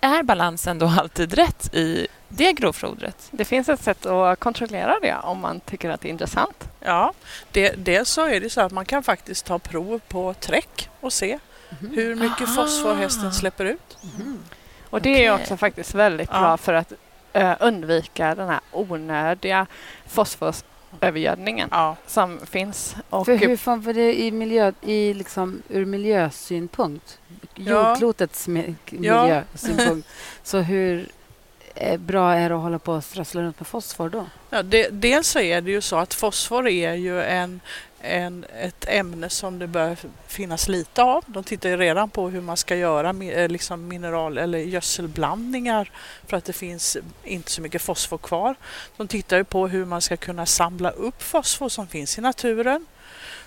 är 0.00 0.22
balansen 0.22 0.78
då 0.78 0.86
alltid 0.86 1.34
rätt 1.34 1.74
i 1.74 2.06
det 2.28 2.52
grovfodret? 2.52 3.28
Det 3.30 3.44
finns 3.44 3.68
ett 3.68 3.80
sätt 3.82 4.06
att 4.06 4.40
kontrollera 4.40 4.96
det 5.02 5.14
om 5.22 5.40
man 5.40 5.60
tycker 5.60 5.90
att 5.90 6.00
det 6.00 6.08
är 6.08 6.10
intressant. 6.10 6.68
Ja, 6.80 7.12
det, 7.52 7.70
dels 7.84 8.08
så 8.10 8.26
är 8.26 8.40
det 8.40 8.50
så 8.50 8.60
att 8.60 8.72
man 8.72 8.84
kan 8.84 9.02
faktiskt 9.02 9.46
ta 9.46 9.58
prov 9.58 10.00
på 10.08 10.34
träck 10.34 10.88
och 11.00 11.12
se 11.12 11.38
Mhm. 11.80 11.90
hur 11.94 12.14
mycket 12.14 12.48
Aha. 12.48 12.54
fosfor 12.54 12.94
hästen 12.94 13.32
släpper 13.32 13.64
ut. 13.64 13.98
Mhm. 14.02 14.38
Och 14.90 15.02
det 15.02 15.10
är 15.26 15.32
Okej. 15.34 15.42
också 15.42 15.56
faktiskt 15.56 15.94
väldigt 15.94 16.28
Ja. 16.32 16.40
bra 16.40 16.56
för 16.56 16.72
att 16.72 16.92
eh, 17.32 17.54
undvika 17.60 18.34
den 18.34 18.48
här 18.48 18.60
onödiga 18.72 19.66
fosforövergödningen 20.98 21.68
Ja, 21.72 21.96
som 22.06 22.40
finns. 22.46 22.96
Och 23.10 23.26
För 23.26 23.36
hur 23.36 23.56
fan 23.56 23.80
var 23.80 23.92
det 23.92 24.20
i 24.20 24.30
miljö, 24.30 24.72
i 24.82 25.14
liksom, 25.14 25.62
ur 25.68 25.84
miljösynpunkt? 25.84 27.18
Jordklotets 27.54 28.48
Ja. 28.48 28.52
miljösynpunkt. 28.90 30.08
Så 30.42 30.58
hur 30.58 31.08
eh, 31.74 31.96
bra 32.00 32.34
är 32.34 32.48
det 32.48 32.54
att 32.56 32.62
hålla 32.62 32.78
på 32.78 32.92
och 32.92 33.04
strössla 33.04 33.42
runt 33.42 33.60
med 33.60 33.66
fosfor 33.66 34.08
då? 34.08 34.26
ja 34.50 34.62
det, 34.62 34.88
dels 34.88 35.28
så 35.28 35.40
är 35.40 35.60
det 35.60 35.70
ju 35.70 35.80
så 35.80 35.96
att 35.96 36.14
fosfor 36.14 36.68
är 36.68 36.94
ju 36.94 37.22
en, 37.22 37.60
en, 38.00 38.44
ett 38.60 38.84
ämne 38.88 39.30
som 39.30 39.58
det 39.58 39.66
bör 39.66 39.96
finnas 40.26 40.68
lite 40.68 41.02
av. 41.02 41.24
De 41.26 41.44
tittar 41.44 41.68
ju 41.68 41.76
redan 41.76 42.10
på 42.10 42.28
hur 42.28 42.40
man 42.40 42.56
ska 42.56 42.76
göra 42.76 43.10
eh, 43.24 43.48
liksom 43.48 43.88
mineral 43.88 44.38
eller 44.38 44.58
gödselblandningar 44.58 45.90
för 46.26 46.36
att 46.36 46.44
det 46.44 46.52
finns 46.52 46.96
inte 47.24 47.50
så 47.50 47.62
mycket 47.62 47.82
fosfor 47.82 48.18
kvar. 48.18 48.54
De 48.96 49.08
tittar 49.08 49.36
ju 49.36 49.44
på 49.44 49.68
hur 49.68 49.84
man 49.84 50.02
ska 50.02 50.16
kunna 50.16 50.46
samla 50.46 50.90
upp 50.90 51.22
fosfor 51.22 51.68
som 51.68 51.88
finns 51.88 52.18
i 52.18 52.20
naturen. 52.20 52.86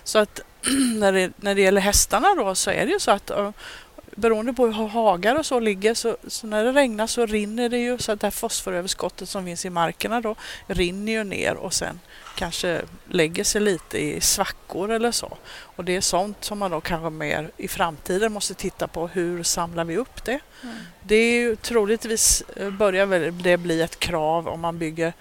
Så 0.04 0.18
att 0.18 0.40
när 0.98 1.12
det, 1.12 1.32
när 1.36 1.54
det 1.54 1.60
gäller 1.60 1.80
hästarna 1.80 2.34
då 2.34 2.54
så 2.54 2.70
är 2.70 2.86
det 2.86 2.92
ju 2.92 3.00
så 3.00 3.10
att 3.10 3.30
eh, 3.30 3.50
beroende 4.16 4.52
på 4.52 4.66
hur 4.66 4.88
hagar 4.88 5.36
och 5.36 5.46
så 5.46 5.60
ligger 5.60 5.94
så, 5.94 6.16
så 6.26 6.46
när 6.46 6.64
det 6.64 6.72
regnar 6.72 7.06
så 7.06 7.26
rinner 7.26 7.68
det 7.68 7.78
ju 7.78 7.98
så 7.98 8.12
att 8.12 8.20
det 8.20 8.26
här 8.26 8.30
fosforöverskottet 8.30 9.28
som 9.28 9.44
finns 9.44 9.64
i 9.64 9.70
markerna 9.70 10.20
då 10.20 10.34
rinner 10.66 11.12
ju 11.12 11.24
ner 11.24 11.54
och 11.54 11.74
sen 11.74 12.00
kanske 12.36 12.82
lägger 13.08 13.44
sig 13.44 13.60
lite 13.60 13.98
i 13.98 14.20
svackor 14.20 14.90
eller 14.90 15.12
så. 15.12 15.38
Och 15.76 15.84
det 15.84 15.96
är 15.96 16.00
sånt 16.00 16.44
som 16.44 16.58
man 16.58 16.70
då 16.70 16.80
kanske 16.80 17.10
mer 17.10 17.50
i 17.56 17.68
framtiden 17.68 18.32
måste 18.32 18.54
titta 18.54 18.88
på. 18.88 19.08
Hur 19.08 19.42
samlar 19.42 19.84
vi 19.84 19.96
upp 19.96 20.24
det? 20.24 20.40
Mm. 20.62 20.76
Det 21.02 21.14
är 21.14 21.32
ju 21.32 21.56
troligtvis 21.56 22.42
eh, 22.56 22.70
börjar 22.70 23.06
det 23.42 23.56
bli 23.56 23.82
ett 23.82 23.98
krav 23.98 24.48
om 24.48 24.60
man 24.60 24.78
bygger 24.78 25.12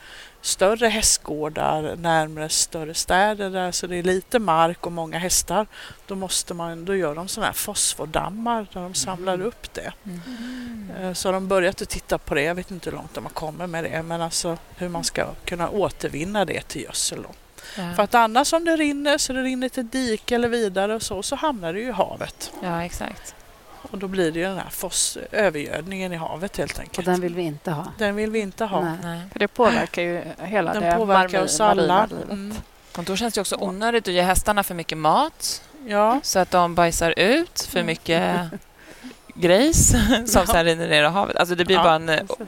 större 0.42 0.88
hästgårdar 0.88 1.96
närmare 1.96 2.50
större 2.50 2.94
städer 2.94 3.50
där 3.50 3.72
så 3.72 3.88
det 3.88 3.96
är 3.96 4.04
lite 4.04 4.40
mark 4.40 4.86
och 4.86 4.92
många 4.92 5.18
hästar. 5.20 5.68
Då 6.08 6.16
måste 6.16 6.54
man, 6.54 6.86
då 6.86 6.96
gör 6.96 7.16
de 7.16 7.28
sådana 7.28 7.48
här 7.48 7.54
fosfordammar 7.54 8.68
där 8.74 8.82
de 8.82 8.94
samlar 8.94 9.38
Mhm. 9.38 9.46
upp 9.48 9.74
det. 9.74 9.94
Mm. 10.06 10.92
Eh, 11.02 11.14
Så 11.14 11.28
har 11.28 11.34
de 11.34 11.48
börjat 11.48 11.82
att 11.82 11.90
titta 11.90 12.18
på 12.18 12.36
det. 12.36 12.42
Jag 12.42 12.56
vet 12.56 12.72
inte 12.72 12.90
hur 12.90 12.98
långt 12.98 13.14
de 13.14 13.24
har 13.26 13.32
kommit 13.32 13.70
med 13.70 13.84
det 13.84 14.04
men 14.04 14.22
alltså 14.22 14.58
hur 14.78 14.90
man 14.90 15.04
ska 15.04 15.26
kunna 15.46 15.70
återvinna 15.70 16.46
det 16.46 16.62
till 16.68 16.82
gödsel. 16.82 17.22
Då. 17.22 17.30
Ja. 17.78 17.94
För 17.96 18.04
att 18.04 18.16
annars 18.16 18.54
om 18.54 18.66
det 18.66 18.76
rinner 18.78 19.18
så 19.18 19.34
det 19.34 19.42
rinner 19.44 19.70
till 19.70 19.88
dike 19.88 20.36
eller 20.36 20.48
vidare 20.50 20.96
och 20.96 21.02
så, 21.02 21.24
så 21.24 21.36
hamnar 21.36 21.74
det 21.74 21.80
ju 21.80 21.88
i 21.88 21.92
havet. 21.92 22.52
ja, 22.64 22.84
exakt. 22.84 23.36
Och 23.82 23.98
då 23.98 24.08
blir 24.08 24.32
det 24.32 24.40
ju 24.40 24.46
den 24.46 24.58
här 24.58 24.70
fos- 24.70 25.18
övergödningen 25.32 26.14
i 26.14 26.16
havet 26.16 26.58
helt 26.58 26.74
Och 26.74 26.80
enkelt. 26.80 27.06
den 27.06 27.22
vill 27.22 27.36
vi 27.36 27.42
inte 27.42 27.72
ha. 27.72 27.88
Den 27.98 28.16
vill 28.16 28.32
vi 28.32 28.40
inte 28.40 28.66
ha. 28.66 28.82
Nej. 28.82 28.98
Nej. 29.04 29.22
För 29.32 29.40
det 29.40 29.48
påverkar 29.48 30.02
ju 30.02 30.22
hela 30.38 30.74
Den 30.74 30.84
det 30.84 30.96
påverkar 30.96 31.44
oss 31.44 31.60
alla. 31.62 32.08
Mm. 32.30 32.54
Och 32.98 33.04
då 33.04 33.16
känns 33.16 33.34
det 33.34 33.42
också 33.42 33.56
onödigt 33.60 34.08
att 34.08 34.14
ge 34.14 34.22
hästarna 34.22 34.64
för 34.64 34.76
mycket 34.76 34.98
mat 34.98 35.64
Ja, 35.88 36.20
så 36.24 36.40
att 36.40 36.52
de 36.52 36.76
bajsar 36.76 37.14
ut 37.20 37.62
för 37.62 37.84
mycket 37.84 38.40
grejs 39.36 39.94
som 40.26 40.48
sen 40.48 40.66
rinner 40.66 40.88
ner 40.88 41.04
i 41.04 41.08
havet. 41.08 41.36
Alltså 41.36 41.56
det 41.56 41.66
blir 41.66 41.76
Ja, 41.76 41.84
bara 41.84 41.96
en 41.96 42.08
Precis. 42.08 42.48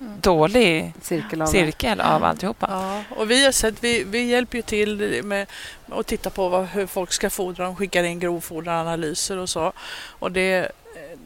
Mm. 0.00 0.92
Cirkel 1.02 1.42
av 1.42 1.46
cirkel 1.46 2.00
av 2.00 2.24
alltihopa. 2.24 2.66
ja. 2.70 3.16
Och 3.16 3.30
vi 3.30 3.44
har 3.44 3.52
sett, 3.52 3.84
vi, 3.84 4.04
vi 4.04 4.22
hjälper 4.22 4.56
ju 4.58 4.62
till 4.62 5.22
med 5.24 5.46
att 5.88 6.06
titta 6.06 6.30
på 6.30 6.48
vad, 6.48 6.66
hur 6.66 6.86
folk 6.86 7.12
ska 7.12 7.30
fodra. 7.30 7.64
De 7.64 7.76
skickar 7.76 8.04
in 8.04 8.18
grovfoderanalyser 8.18 9.36
och 9.36 9.48
så. 9.48 9.72
Och 10.08 10.32
det, 10.32 10.72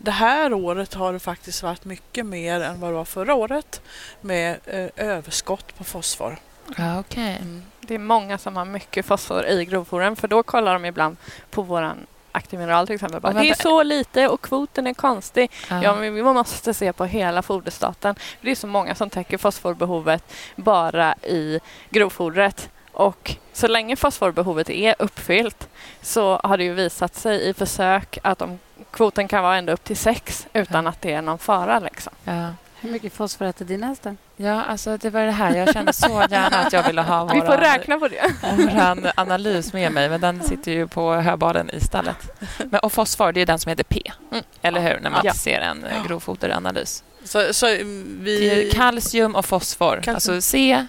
det 0.02 0.10
här 0.10 0.52
året 0.52 0.94
har 0.94 1.12
det 1.12 1.18
faktiskt 1.18 1.62
varit 1.62 1.84
mycket 1.84 2.26
mer 2.26 2.60
än 2.60 2.80
vad 2.80 2.90
det 2.90 2.94
var 2.94 3.04
förra 3.04 3.34
året 3.34 3.80
med 4.20 4.56
eh, 4.66 4.88
överskott 4.96 5.76
på 5.78 5.84
fosfor. 5.84 6.38
Ja, 6.76 7.00
okej. 7.00 7.38
Mm. 7.40 7.62
Det 7.80 7.94
är 7.94 7.98
många 7.98 8.38
som 8.38 8.56
har 8.56 8.64
mycket 8.64 9.06
fosfor 9.06 9.46
i 9.46 9.64
grovfodren 9.64 10.16
för 10.16 10.28
då 10.28 10.42
kollar 10.42 10.72
de 10.72 10.84
ibland 10.84 11.16
på 11.50 11.62
våran 11.62 12.06
aktivmineral 12.32 12.86
till 12.86 12.94
exempel. 12.94 13.20
Bara, 13.20 13.32
det 13.32 13.50
är 13.50 13.54
så 13.54 13.82
lite 13.82 14.28
och 14.28 14.40
kvoten 14.40 14.86
är 14.86 14.94
konstig. 14.94 15.50
Ja. 15.70 15.82
Ja, 15.82 15.94
men 15.94 16.14
vi 16.14 16.22
måste 16.22 16.74
se 16.74 16.92
på 16.92 17.04
hela 17.04 17.42
foderstaten. 17.42 18.14
Det 18.40 18.50
är 18.50 18.54
så 18.54 18.66
många 18.66 18.94
som 18.94 19.10
täcker 19.10 19.38
fosforbehovet 19.38 20.32
bara 20.56 21.14
i 21.14 21.60
grovfodret. 21.90 22.70
Och 22.92 23.36
så 23.52 23.66
länge 23.68 23.96
fosforbehovet 23.96 24.70
är 24.70 24.94
uppfyllt 24.98 25.68
så 26.02 26.40
har 26.44 26.56
det 26.56 26.64
ju 26.64 26.74
visat 26.74 27.14
sig 27.14 27.48
i 27.48 27.54
försök 27.54 28.18
att 28.22 28.42
om 28.42 28.58
kvoten 28.90 29.28
kan 29.28 29.42
vara 29.42 29.56
ända 29.56 29.72
upp 29.72 29.84
till 29.84 29.96
sex 29.96 30.46
utan 30.52 30.86
att 30.86 31.00
det 31.00 31.12
är 31.12 31.22
någon 31.22 31.38
fara. 31.38 31.78
Liksom. 31.78 32.12
Ja. 32.24 32.48
Hur 32.82 32.90
mycket 32.90 33.12
fosfor 33.12 33.44
äter 33.46 33.64
dina 33.64 33.86
hästar? 33.86 34.16
ja, 34.36 34.62
alltså 34.62 34.96
det 34.96 35.10
var 35.10 35.20
det 35.20 35.30
här. 35.32 35.56
Jag 35.56 35.72
kände 35.72 35.92
så 35.92 36.08
gärna 36.30 36.58
att 36.58 36.72
jag 36.72 36.82
ville 36.82 37.02
ha 37.02 37.24
Vi 37.24 37.40
får 37.40 37.56
räkna 37.56 37.98
på 37.98 38.08
det. 38.08 38.32
våran 38.56 39.06
analys 39.14 39.72
med 39.72 39.92
mig, 39.92 40.08
men 40.08 40.20
den 40.20 40.42
sitter 40.42 40.72
ju 40.72 40.88
på 40.88 41.14
höbalen 41.14 41.70
i 41.70 41.80
stallet. 41.80 42.16
Men, 42.70 42.80
och 42.80 42.92
fosfor, 42.92 43.32
det 43.32 43.40
är 43.40 43.46
den 43.46 43.58
som 43.58 43.70
heter 43.70 43.84
P, 43.84 44.02
Mm. 44.32 44.44
eller 44.62 44.80
hur? 44.80 45.00
När 45.00 45.10
man 45.10 45.20
Ja. 45.24 45.34
ser 45.34 45.60
en 45.60 45.84
grovfoderanalys. 46.06 47.04
Så, 47.24 47.54
så 47.54 47.66
Det 47.66 47.80
är 47.80 47.84
vi... 48.56 48.70
kalcium 48.74 49.34
och 49.34 49.44
fosfor. 49.44 49.94
Kalcium. 50.02 50.14
Alltså 50.14 50.40
C, 50.40 50.86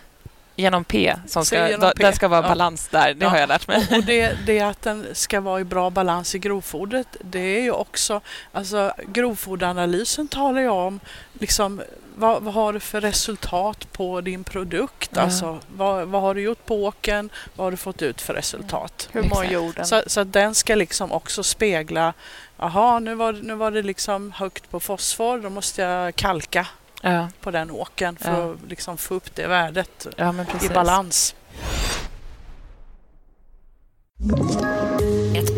genom 0.55 0.83
P. 0.83 1.15
Som 1.27 1.45
ska, 1.45 1.69
genom 1.69 1.91
P. 1.97 2.03
Det 2.05 2.13
ska 2.15 2.27
vara 2.27 2.41
Ja. 2.41 2.47
balans 2.47 2.87
där. 2.87 3.13
Det 3.13 3.25
Ja. 3.25 3.29
har 3.29 3.37
jag 3.37 3.49
lärt 3.49 3.67
mig. 3.67 3.87
Och 3.91 4.03
det, 4.03 4.37
det 4.45 4.59
att 4.59 4.81
den 4.81 5.05
ska 5.13 5.41
vara 5.41 5.59
i 5.59 5.63
bra 5.63 5.89
balans 5.89 6.35
i 6.35 6.39
grovfodret, 6.39 7.07
det 7.21 7.39
är 7.39 7.61
ju 7.61 7.71
också, 7.71 8.21
alltså 8.51 8.93
grovfoderanalysen 9.07 10.27
talar 10.27 10.61
ju 10.61 10.69
om 10.69 10.99
liksom 11.43 11.81
vad, 12.15 12.43
vad 12.43 12.53
har 12.53 12.73
du 12.73 12.79
för 12.79 13.01
resultat 13.01 13.91
på 13.91 14.21
din 14.21 14.43
produkt? 14.43 15.09
Ja. 15.15 15.21
Alltså, 15.21 15.59
vad, 15.75 16.07
vad 16.07 16.21
har 16.21 16.35
du 16.35 16.41
gjort 16.41 16.65
på 16.65 16.85
åkern? 16.85 17.29
Vad 17.55 17.65
har 17.65 17.71
du 17.71 17.77
fått 17.77 18.01
ut 18.01 18.21
för 18.21 18.33
resultat? 18.33 19.09
Hur 19.11 19.23
mår 19.23 19.45
jorden? 19.45 19.85
Så, 19.85 20.01
så 20.07 20.21
att 20.21 20.33
den 20.33 20.55
ska 20.55 20.75
liksom 20.75 21.11
också 21.11 21.43
spegla, 21.43 22.13
jaha 22.57 22.99
nu 22.99 23.15
var, 23.15 23.33
nu 23.33 23.55
var 23.55 23.71
det 23.71 23.81
liksom 23.83 24.31
högt 24.31 24.69
på 24.69 24.79
fosfor, 24.79 25.37
då 25.39 25.49
måste 25.49 25.81
jag 25.81 26.15
kalka 26.15 26.67
Ja, 27.01 27.27
på 27.41 27.51
den 27.51 27.71
åkern 27.71 28.15
för 28.17 28.31
Ja. 28.39 28.51
att 28.53 28.69
liksom 28.69 28.97
få 28.97 29.13
upp 29.13 29.35
det 29.35 29.47
värdet 29.47 30.07
ja 30.17 30.33
i 30.63 30.69
balans. 30.69 31.35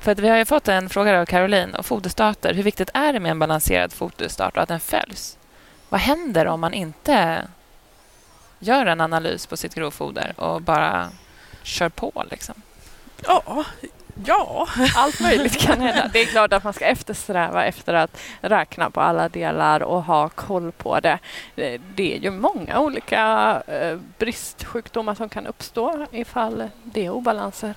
För 0.00 0.12
att 0.12 0.18
vi 0.18 0.28
har 0.28 0.36
ju 0.36 0.44
fått 0.44 0.68
en 0.68 0.88
fråga 0.88 1.20
av 1.20 1.26
Caroline 1.26 1.74
och 1.74 1.86
foderstarter. 1.86 2.54
Hur 2.54 2.62
viktigt 2.62 2.90
är 2.94 3.12
det 3.12 3.20
med 3.20 3.30
en 3.30 3.38
balanserad 3.38 3.92
foderstart 3.92 4.56
och 4.56 4.62
att 4.62 4.68
den 4.68 4.80
följs? 4.80 5.38
Vad 5.88 6.00
händer 6.00 6.46
om 6.46 6.60
man 6.60 6.74
inte 6.74 7.42
gör 8.58 8.86
en 8.86 9.00
analys 9.00 9.46
på 9.46 9.56
sitt 9.56 9.74
grovfoder 9.74 10.34
och 10.36 10.62
bara 10.62 11.08
kör 11.62 11.88
på? 11.88 12.24
Liksom? 12.30 12.54
Ja, 13.26 13.64
ja. 14.24 14.68
Allt 14.96 15.20
möjligt 15.20 15.60
kan 15.60 15.80
hända. 15.80 16.10
Det 16.12 16.18
är 16.18 16.26
klart 16.26 16.52
att 16.52 16.64
man 16.64 16.72
ska 16.72 16.84
eftersträva 16.84 17.64
efter 17.64 17.94
att 17.94 18.20
räkna 18.40 18.90
på 18.90 19.00
alla 19.00 19.28
delar 19.28 19.82
och 19.82 20.04
ha 20.04 20.28
koll 20.28 20.72
på 20.72 21.00
det. 21.00 21.18
Det 21.94 22.16
är 22.16 22.18
ju 22.18 22.30
många 22.30 22.80
olika 22.80 23.22
eh, 23.66 23.98
bristsjukdomar 24.18 25.14
som 25.14 25.28
kan 25.28 25.46
uppstå 25.46 26.06
ifall 26.10 26.68
det 26.84 27.06
är 27.06 27.10
obalanser. 27.10 27.74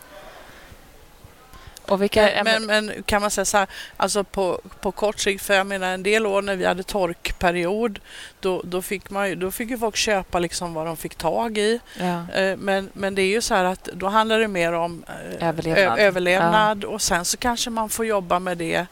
Vilka, 1.98 2.22
Men, 2.44 2.66
men 2.66 3.04
kan 3.04 3.22
man 3.22 3.32
säga 3.32 3.46
så 3.46 3.58
här, 3.58 3.68
alltså 3.98 4.24
på, 4.24 4.62
på 4.82 4.92
kort 4.92 5.20
sikt, 5.20 5.44
för 5.46 5.54
jag 5.54 5.68
menar 5.68 5.94
en 5.94 6.04
del 6.04 6.26
år 6.26 6.42
när 6.42 6.56
vi 6.56 6.66
hade 6.66 6.84
torkperiod, 6.84 8.00
då, 8.40 8.62
då, 8.66 8.82
fick, 8.82 9.10
man, 9.10 9.30
ju- 9.30 9.36
då 9.36 9.52
fick 9.52 9.70
ju 9.70 9.78
folk 9.78 9.96
köpa 9.96 10.40
liksom 10.40 10.74
vad 10.74 10.86
de 10.86 10.98
fick 10.98 11.16
tag 11.16 11.58
i. 11.58 11.80
ja. 12.00 12.26
Eh, 12.34 12.58
Men, 12.58 12.90
men 12.94 13.16
det 13.16 13.22
är 13.22 13.28
ju 13.28 13.42
så 13.42 13.56
här 13.56 13.64
att 13.64 13.84
då 13.94 14.08
handlar 14.08 14.40
det 14.40 14.48
mer 14.48 14.74
om 14.74 15.04
eh, 15.08 15.48
Överlevnad. 15.48 16.00
ö- 16.00 16.02
överlevnad 16.02 16.84
och 16.84 17.02
sen 17.02 17.26
så 17.26 17.38
kanske 17.38 17.70
man 17.70 17.90
får 17.90 18.06
jobba 18.06 18.40
med 18.40 18.58
det 18.58 18.86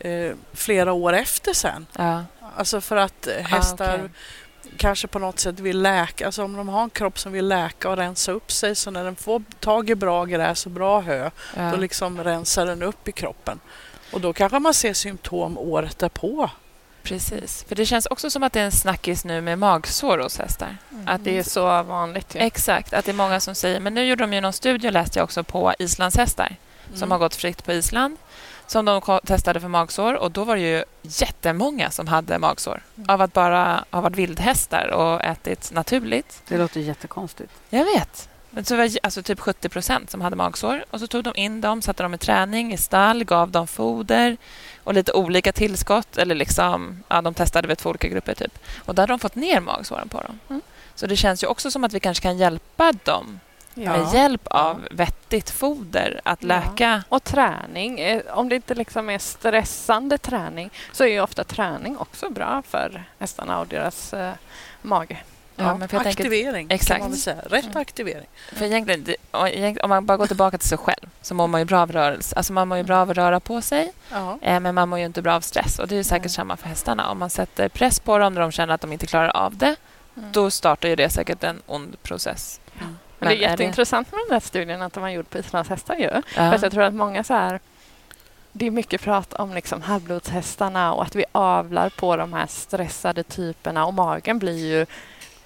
eh, 0.00 0.32
flera 0.52 0.92
år 0.92 1.12
efter 1.12 1.52
sen. 1.52 1.86
Ja. 1.98 2.24
Alltså 2.56 2.80
för 2.80 2.96
att 2.96 3.26
eh, 3.26 3.34
hästar 3.44 3.88
Ah, 3.88 3.94
okej. 3.94 4.10
Kanske 4.76 5.06
på 5.06 5.18
något 5.18 5.38
sätt 5.40 5.60
vill 5.60 5.82
läka, 5.82 6.26
alltså 6.26 6.44
om 6.44 6.56
de 6.56 6.68
har 6.68 6.82
en 6.82 6.90
kropp 6.90 7.18
som 7.18 7.32
vill 7.32 7.48
läka 7.48 7.90
och 7.90 7.96
rensa 7.96 8.32
upp 8.32 8.52
sig 8.52 8.74
så 8.74 8.90
när 8.90 9.04
den 9.04 9.16
får 9.16 9.42
tag 9.60 9.90
i 9.90 9.94
bra 9.94 10.24
gräs 10.24 10.66
och 10.66 10.72
bra 10.72 11.00
hö 11.00 11.30
Ja. 11.56 11.70
då 11.70 11.76
liksom 11.76 12.24
rensar 12.24 12.66
den 12.66 12.82
upp 12.82 13.08
i 13.08 13.12
kroppen. 13.12 13.60
Och 14.12 14.20
då 14.20 14.32
kanske 14.32 14.58
man 14.58 14.74
ser 14.74 14.94
symptom 14.94 15.58
året 15.58 15.98
därpå. 15.98 16.50
Precis. 17.02 17.64
För 17.68 17.74
det 17.76 17.86
känns 17.86 18.06
också 18.06 18.30
som 18.30 18.42
att 18.42 18.52
det 18.52 18.60
är 18.60 18.64
en 18.64 18.72
snackis 18.72 19.24
nu 19.24 19.40
med 19.40 19.58
magsår 19.58 20.18
hos 20.18 20.38
hästar. 20.38 20.76
Att 21.06 21.24
det 21.24 21.38
är 21.38 21.42
så 21.42 21.82
vanligt. 21.82 22.34
Ju. 22.34 22.40
Exakt, 22.40 22.94
att 22.94 23.04
det 23.04 23.10
är 23.10 23.14
många 23.14 23.40
som 23.40 23.54
säger... 23.54 23.80
Men 23.80 23.94
nu 23.94 24.04
gjorde 24.04 24.22
de 24.24 24.32
ju 24.32 24.40
någon 24.40 24.52
studie, 24.52 24.90
läste 24.90 25.18
jag 25.18 25.24
också, 25.24 25.44
på 25.44 25.74
islandshästar 25.78 26.56
som 26.86 26.96
Mm. 26.96 27.10
har 27.10 27.18
gått 27.18 27.34
fritt 27.36 27.64
på 27.64 27.72
Island 27.72 28.16
som 28.68 28.84
de 28.84 29.20
testade 29.26 29.60
för 29.60 29.68
magsår. 29.68 30.14
Och 30.14 30.30
Då 30.30 30.44
var 30.44 30.56
det 30.56 30.62
ju 30.62 30.84
jättemånga 31.02 31.90
som 31.90 32.06
hade 32.06 32.38
magsår 32.38 32.82
av 33.08 33.22
att 33.22 33.32
bara 33.32 33.84
ha 33.90 34.00
varit 34.00 34.16
vildhästar 34.16 34.88
och 34.88 35.24
ätit 35.24 35.72
naturligt. 35.72 36.42
Det 36.48 36.58
låter 36.58 36.80
jättekonstigt. 36.80 37.52
Jag 37.70 37.84
vet. 37.84 38.28
Men 38.50 38.64
så 38.64 38.76
var 38.76 38.84
det 38.84 38.98
alltså 39.02 39.22
typ 39.22 39.40
70 39.40 39.68
procent 39.68 40.10
som 40.10 40.20
hade 40.20 40.36
magsår. 40.36 40.84
Och 40.90 41.00
Så 41.00 41.06
tog 41.06 41.24
de 41.24 41.32
in 41.36 41.60
dem, 41.60 41.82
satte 41.82 42.02
dem 42.02 42.14
i 42.14 42.18
träning 42.18 42.72
i 42.72 42.76
stall, 42.76 43.24
gav 43.24 43.50
dem 43.50 43.66
foder 43.66 44.36
och 44.84 44.94
lite 44.94 45.12
olika 45.12 45.52
tillskott. 45.52 46.18
Eller 46.18 46.34
liksom, 46.34 47.04
ja, 47.08 47.22
de 47.22 47.34
testade 47.34 47.68
vid 47.68 47.78
två 47.78 47.90
olika 47.90 48.08
grupper. 48.08 48.34
typ. 48.34 48.58
Och 48.84 48.94
Där 48.94 49.02
hade 49.02 49.12
de 49.12 49.18
fått 49.18 49.34
ner 49.34 49.60
magsåren 49.60 50.08
på 50.08 50.20
dem. 50.20 50.38
Mm. 50.48 50.62
Så 50.94 51.06
det 51.06 51.16
känns 51.16 51.42
ju 51.42 51.46
också 51.46 51.70
som 51.70 51.84
att 51.84 51.92
vi 51.92 52.00
kanske 52.00 52.22
kan 52.22 52.38
hjälpa 52.38 52.92
dem 53.04 53.40
med 53.78 54.14
hjälp 54.14 54.46
av 54.46 54.88
vettigt 54.90 55.50
foder 55.50 56.20
att 56.24 56.38
Ja. 56.42 56.46
läka. 56.48 57.02
Och 57.08 57.24
träning. 57.24 58.00
Eh, 58.00 58.22
Om 58.30 58.48
det 58.48 58.56
inte 58.56 58.74
liksom 58.74 59.10
är 59.10 59.18
stressande 59.18 60.18
träning 60.18 60.70
så 60.92 61.04
är 61.04 61.08
ju 61.08 61.20
ofta 61.20 61.44
träning 61.44 61.98
också 61.98 62.30
bra 62.30 62.62
för 62.68 63.04
hästarna 63.18 63.58
och 63.60 63.66
deras 63.66 64.14
eh, 64.14 64.32
mage. 64.82 65.16
Ja, 65.60 65.76
men 65.76 65.88
för 65.88 65.96
jag 65.96 66.04
tänker, 66.04 66.24
aktivering 66.24 66.66
Exakt. 66.70 67.00
kan 67.00 67.08
man 67.10 67.18
säga. 67.18 67.40
Rätt 67.50 67.64
Mm. 67.64 67.76
aktivering. 67.76 68.26
för 68.52 68.64
egentligen, 68.64 69.78
om 69.82 69.90
man 69.90 70.06
bara 70.06 70.16
går 70.16 70.26
tillbaka 70.26 70.58
till 70.58 70.68
sig 70.68 70.78
själv 70.78 71.08
så 71.22 71.34
mår 71.34 71.46
man 71.46 71.60
ju 71.60 71.64
bra 71.64 71.80
av 71.80 71.92
rörelse. 71.92 72.36
Alltså 72.36 72.52
man 72.52 72.68
mår 72.68 72.78
ju 72.78 72.84
bra 72.84 72.98
av 72.98 73.10
att 73.10 73.16
röra 73.16 73.40
på 73.40 73.60
sig, 73.60 73.92
Ja. 74.10 74.38
eh, 74.42 74.60
men 74.60 74.74
man 74.74 74.88
mår 74.88 74.98
ju 74.98 75.04
inte 75.04 75.22
bra 75.22 75.34
av 75.34 75.40
stress. 75.40 75.78
Och 75.78 75.88
Det 75.88 75.94
är 75.94 75.96
ju 75.96 76.04
säkert 76.04 76.20
Mm. 76.24 76.28
samma 76.28 76.56
för 76.56 76.68
hästarna. 76.68 77.10
Om 77.10 77.18
man 77.18 77.30
sätter 77.30 77.68
press 77.68 78.00
på 78.00 78.18
dem 78.18 78.34
när 78.34 78.40
de 78.40 78.52
känner 78.52 78.74
att 78.74 78.80
de 78.80 78.92
inte 78.92 79.06
klarar 79.06 79.36
av 79.36 79.56
det, 79.56 79.76
Mm. 80.16 80.32
då 80.32 80.50
startar 80.50 80.88
ju 80.88 80.96
det 80.96 81.10
säkert 81.10 81.44
en 81.44 81.62
ond 81.66 82.02
process. 82.02 82.60
Men 83.18 83.28
det 83.28 83.34
är 83.34 83.50
jätteintressant 83.50 84.12
med 84.12 84.20
den 84.20 84.34
där 84.34 84.40
studien 84.40 84.82
att 84.82 84.92
de 84.92 85.02
har 85.02 85.10
gjort 85.10 85.30
på 85.30 85.38
islandshästar 85.38 85.94
ju. 85.94 86.10
Ja. 86.12 86.22
För 86.32 86.58
jag 86.62 86.72
tror 86.72 86.82
att 86.82 86.94
många 86.94 87.24
så 87.24 87.34
här... 87.34 87.60
Det 88.52 88.66
är 88.66 88.70
mycket 88.70 89.00
prat 89.00 89.32
om 89.34 89.54
liksom 89.54 89.82
halvblodshästarna 89.82 90.92
och 90.92 91.02
att 91.02 91.16
vi 91.16 91.24
avlar 91.32 91.90
på 91.90 92.16
de 92.16 92.32
här 92.32 92.46
stressade 92.46 93.22
typerna 93.22 93.86
och 93.86 93.94
magen 93.94 94.38
blir 94.38 94.66
ju 94.66 94.86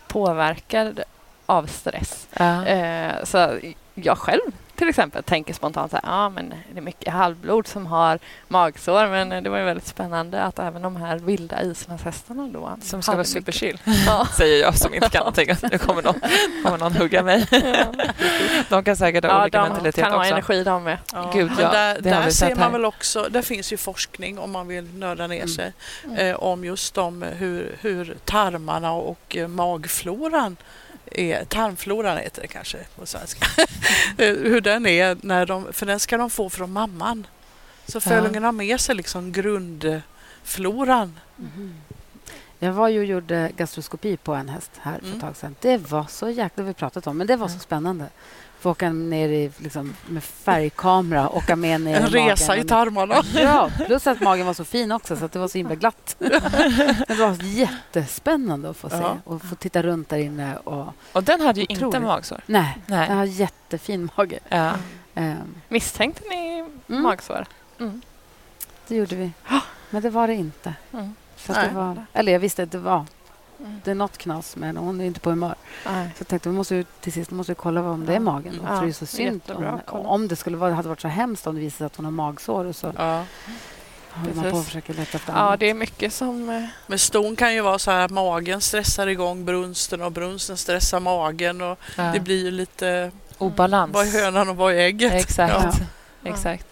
påverkad 0.09 1.01
av 1.47 1.67
stress. 1.67 2.29
Ja. 2.39 2.67
Eh, 2.67 3.25
så 3.25 3.59
jag 3.95 4.19
själv 4.19 4.53
till 4.83 4.89
exempel 4.89 5.23
tänker 5.23 5.55
spontant 5.55 5.91
så 5.91 5.97
här, 6.03 6.13
ja 6.13 6.29
men 6.29 6.55
det 6.73 6.79
är 6.79 6.83
mycket 6.83 7.13
halvblod 7.13 7.67
som 7.67 7.87
har 7.87 8.19
magsår 8.49 9.07
men 9.09 9.33
eh, 9.33 9.43
det 9.43 9.51
var 9.51 9.59
ju 9.59 9.65
väldigt 9.65 9.87
spännande 9.87 10.43
att 10.43 10.59
även 10.59 10.83
de 10.83 10.97
här 10.97 11.19
vilda 11.19 11.63
islandshästarna 11.63 12.49
då 12.53 12.77
Som 12.83 13.03
ska 13.03 13.13
vara 13.13 13.25
superchill, 13.25 13.79
Ja. 14.07 14.27
säger 14.37 14.61
jag 14.63 14.77
som 14.79 14.95
inte 14.95 15.09
kan 15.09 15.19
någonting. 15.19 15.49
Nu 15.71 15.79
kommer 15.79 16.03
någon, 16.03 16.21
kommer 16.65 16.79
någon 16.79 16.93
hugga 16.97 17.23
mig. 17.23 17.47
De 18.69 18.85
kan 18.85 18.97
säkert 18.97 19.25
ha 19.25 19.31
Ja, 19.31 19.43
olika 19.43 19.59
de 19.63 19.69
mentalitet 19.69 20.05
kan 20.05 20.13
ha 20.13 20.19
också. 20.21 20.31
energi 20.33 20.65
de 20.65 20.85
med. 20.85 20.99
Ja, 21.13 21.31
Gud, 21.35 21.51
men 21.51 21.61
ja, 21.61 21.71
där, 21.73 22.01
där 22.01 22.31
ser 22.31 22.49
man 22.55 22.59
här. 22.59 22.71
väl 22.71 22.85
också, 22.85 23.27
där 23.31 23.43
finns 23.43 23.73
ju 23.73 23.77
forskning 23.77 24.39
om 24.39 24.51
man 24.51 24.69
vill 24.69 24.85
nörda 24.95 25.27
ner 25.27 25.37
Mm. 25.37 25.49
sig 25.49 25.73
Mm. 26.05 26.17
eh, 26.31 26.37
om 26.37 26.65
just 26.65 26.99
om 26.99 27.23
hur, 27.23 27.77
hur 27.81 28.17
tarmarna 28.25 28.93
och 28.93 29.37
eh, 29.37 29.49
magfloran 29.49 30.57
är, 31.21 31.45
tarmfloran 31.45 32.17
heter 32.19 32.43
det 32.43 32.49
kanske 32.49 32.79
på 32.97 33.07
svenska, 33.07 33.47
hur 34.17 34.61
den 34.61 34.87
är, 34.87 35.17
när 35.21 35.47
de, 35.47 35.73
för 35.73 35.87
den 35.87 36.01
ska 36.01 36.17
de 36.17 36.31
få 36.31 36.51
från 36.51 36.73
mamman. 36.73 37.27
Så 37.87 37.97
Ja. 37.97 38.01
fölungen 38.01 38.45
har 38.45 38.53
med 38.53 38.81
sig 38.81 38.95
liksom 38.95 39.33
grundfloran. 39.33 41.19
Jag 42.65 42.73
var 42.73 42.89
ju 42.89 42.99
och 42.99 43.05
gjorde 43.05 43.51
gastroskopi 43.57 44.17
på 44.17 44.35
en 44.35 44.49
häst 44.49 44.71
här 44.83 44.93
för 44.99 45.05
Mm. 45.07 45.15
ett 45.15 45.21
tag 45.21 45.37
sedan. 45.37 45.57
Det 45.61 45.77
var 45.91 46.05
så 46.05 46.31
jäkla, 46.31 46.65
vi 46.65 46.75
pratat 46.75 47.07
om, 47.07 47.19
men 47.19 47.27
det 47.27 47.37
var 47.37 47.49
så 47.49 47.55
Ja. 47.57 47.61
spännande. 47.61 48.07
Få 48.61 48.71
åka 48.71 48.93
ner 48.93 49.29
i, 49.29 49.51
liksom, 49.59 49.95
med 50.09 50.25
färgkamera, 50.25 51.29
åka 51.29 51.57
med 51.57 51.81
ner 51.81 51.97
En 51.97 52.07
i 52.07 52.11
magen. 52.11 52.29
resa 52.29 52.57
i 52.57 52.65
tarmarna. 52.65 53.23
Ja, 53.35 53.71
plus 53.87 54.07
att 54.07 54.21
magen 54.21 54.47
var 54.47 54.55
så 54.55 54.65
fin 54.65 54.93
också 54.93 55.17
så 55.17 55.25
att 55.25 55.33
det 55.33 55.39
var 55.39 55.49
så 55.49 55.59
himla 55.59 55.75
glatt. 55.75 56.17
Det 57.09 57.15
var 57.19 57.37
jättespännande 57.45 58.71
att 58.71 58.77
få 58.77 58.91
se 58.91 58.97
Ja. 58.97 59.17
och 59.25 59.43
få 59.43 59.55
titta 59.55 59.83
runt 59.83 60.09
där 60.09 60.19
inne. 60.19 60.57
Och, 60.57 60.87
Och 61.13 61.23
den 61.25 61.41
hade 61.41 61.61
ju 61.61 61.67
inte 61.69 61.87
Otroligt. 61.87 62.07
magsår. 62.07 62.41
nej, 62.47 62.79
Nej. 62.87 63.09
den 63.09 63.17
har 63.19 63.25
jättefin 63.25 64.09
mage. 64.17 64.39
Ja. 64.49 64.73
Ehm, 65.15 65.55
Misstänkte 65.69 66.23
ni 66.31 66.59
Mm. 66.89 67.03
magsår? 67.03 67.47
det 68.89 68.97
gjorde 68.97 69.17
vi. 69.17 69.31
Men 69.91 70.03
det 70.03 70.11
var 70.11 70.27
det 70.27 70.35
inte. 70.35 70.75
Mm. 70.93 71.15
Så 71.47 71.53
att 71.53 71.59
det 71.59 71.67
Nej. 71.67 71.75
var, 71.75 72.05
eller 72.13 72.33
jag 72.33 72.39
visste 72.41 72.63
att 72.63 72.71
det 72.73 72.79
var. 72.79 73.05
Mm. 73.61 73.81
Det 73.85 73.91
är 73.91 73.95
något 73.95 74.19
knas, 74.19 74.57
men 74.57 74.77
hon 74.77 75.01
är 75.01 75.05
inte 75.05 75.21
på 75.21 75.31
humör. 75.31 75.55
Nej. 75.87 76.11
Så 76.17 76.21
jag 76.21 76.29
tänkte 76.29 76.49
vi 76.49 76.55
måste 76.55 76.75
ju, 76.75 76.85
till 77.01 77.13
sist 77.13 77.31
måste 77.31 77.53
vi 77.53 77.57
kolla 77.57 77.83
vad 77.83 77.93
om 77.93 78.07
det 78.07 78.15
är 78.15 78.21
magen. 78.21 78.55
Mm. 78.55 78.67
För 78.67 78.75
det 78.75 78.83
är 78.83 78.87
Ja, 78.87 78.93
så 78.93 79.07
synd 79.07 79.41
om, 79.55 79.81
om 80.07 80.29
det 80.29 80.37
skulle 80.37 80.57
vara, 80.57 80.75
hade 80.75 80.89
varit 80.89 81.01
så 81.01 81.09
hemskt 81.09 81.47
om 81.47 81.55
det 81.55 81.61
visade 81.61 81.79
sig 81.79 81.87
att 81.87 81.97
hon 81.97 82.05
har 82.05 82.13
magsår. 82.13 82.65
Och 82.65 82.77
så. 82.77 82.93
Ja. 82.97 83.25
Ja, 85.27 85.57
det 85.59 85.71
är 85.71 85.75
mycket 85.75 86.13
som... 86.13 86.51
eh, 86.51 86.65
Men 86.87 86.99
ston 86.99 87.37
kan 87.37 87.55
ju 87.55 87.61
vara 87.61 87.79
så 87.79 87.91
här 87.91 88.05
att 88.05 88.11
magen 88.11 88.61
stressar 88.61 89.07
igång 89.07 89.45
brunsten 89.45 90.03
och 90.03 90.13
brunsten 90.13 90.57
stressar 90.57 91.01
magen 91.01 91.61
och 91.61 91.79
Ja. 91.97 92.03
det 92.03 92.21
blir 92.21 92.45
ju 92.45 92.51
lite 92.51 93.11
Obalans. 93.39 93.95
vad 93.95 94.07
är 94.07 94.25
hönan 94.25 94.49
och 94.49 94.57
vad 94.57 94.73
är 94.73 94.79
ägget? 94.79 95.13
Exakt. 95.13 95.55
Ja. 95.55 95.73
Exakt. 96.31 96.67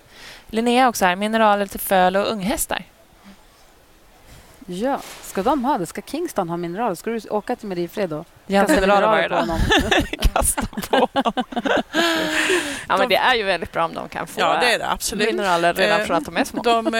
Linnea 0.46 0.88
också 0.88 1.04
här, 1.04 1.16
mineraler 1.16 1.66
till 1.66 1.80
föl 1.80 2.16
och 2.16 2.32
unghästar. 2.32 2.84
Ja, 4.72 5.00
ska 5.22 5.42
de 5.42 5.64
ha 5.64 5.78
det? 5.78 5.86
Ska 5.86 6.02
Kingston 6.02 6.48
ha 6.48 6.56
mineraler? 6.56 6.94
Ska 6.94 7.10
du 7.10 7.20
åka 7.30 7.56
till 7.56 7.68
Mariefred 7.68 8.10
då? 8.10 8.24
Kasta 8.48 8.74
mineraler 8.74 9.06
varje 9.06 9.28
på 9.28 9.34
dag. 9.34 9.40
honom? 9.40 9.58
Kasta 10.34 10.62
på. 10.90 11.08
Ja, 12.88 12.96
men 12.98 13.08
det 13.08 13.16
är 13.16 13.34
ju 13.34 13.42
väldigt 13.42 13.72
bra 13.72 13.84
om 13.84 13.94
de 13.94 14.08
kan 14.08 14.26
få 14.26 14.40
Ja, 14.40 14.58
det 14.60 14.74
är 14.74 14.78
det 14.78 14.90
absolut. 14.90 15.26
mineraler 15.26 15.74
redan 15.74 16.00
Eh, 16.00 16.06
från 16.06 16.16
att 16.16 16.24
de 16.24 16.36
är 16.36 16.44
små. 16.44 16.62
De, 16.62 16.94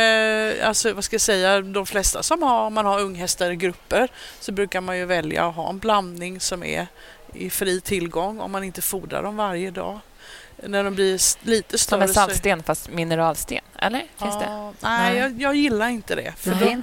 eh, 0.61 0.69
alltså, 0.69 0.93
vad 0.93 1.05
ska 1.05 1.15
jag 1.15 1.21
säga, 1.21 1.61
de 1.61 1.87
flesta 1.87 2.23
som 2.23 2.43
har, 2.43 2.67
om 2.67 2.75
man 2.75 2.87
har 2.87 3.01
unghästar 3.01 3.51
i 3.51 3.57
grupper 3.57 4.09
så 4.41 4.53
brukar 4.53 4.81
man 4.81 4.99
ju 4.99 5.05
välja 5.05 5.47
att 5.49 5.55
ha 5.55 5.69
en 5.71 5.79
blandning 5.79 6.41
som 6.41 6.63
är 6.65 6.87
i 7.35 7.51
fri 7.51 7.81
tillgång 7.81 8.41
om 8.41 8.53
man 8.53 8.65
inte 8.65 8.83
fodrar 8.83 9.23
dem 9.23 9.37
varje 9.37 9.71
dag. 9.71 9.99
När 10.57 10.85
de 10.85 10.95
blir 10.95 11.47
lite 11.47 11.79
Som 11.79 11.85
större 11.87 12.03
en 12.03 12.09
så- 12.09 12.15
saltsten 12.15 12.63
fast 12.63 12.91
mineralsten. 12.91 13.59
Eller? 13.79 13.99
Finns 14.17 14.39
det? 14.39 14.45
Ja, 14.49 14.73
Nej. 14.81 15.13
nej, 15.13 15.19
jag, 15.19 15.41
jag 15.43 15.55
gillar 15.55 15.89
inte 15.89 16.15
det. 16.15 16.33
För 16.37 16.51
Det 16.51 16.65
då, 16.75 16.83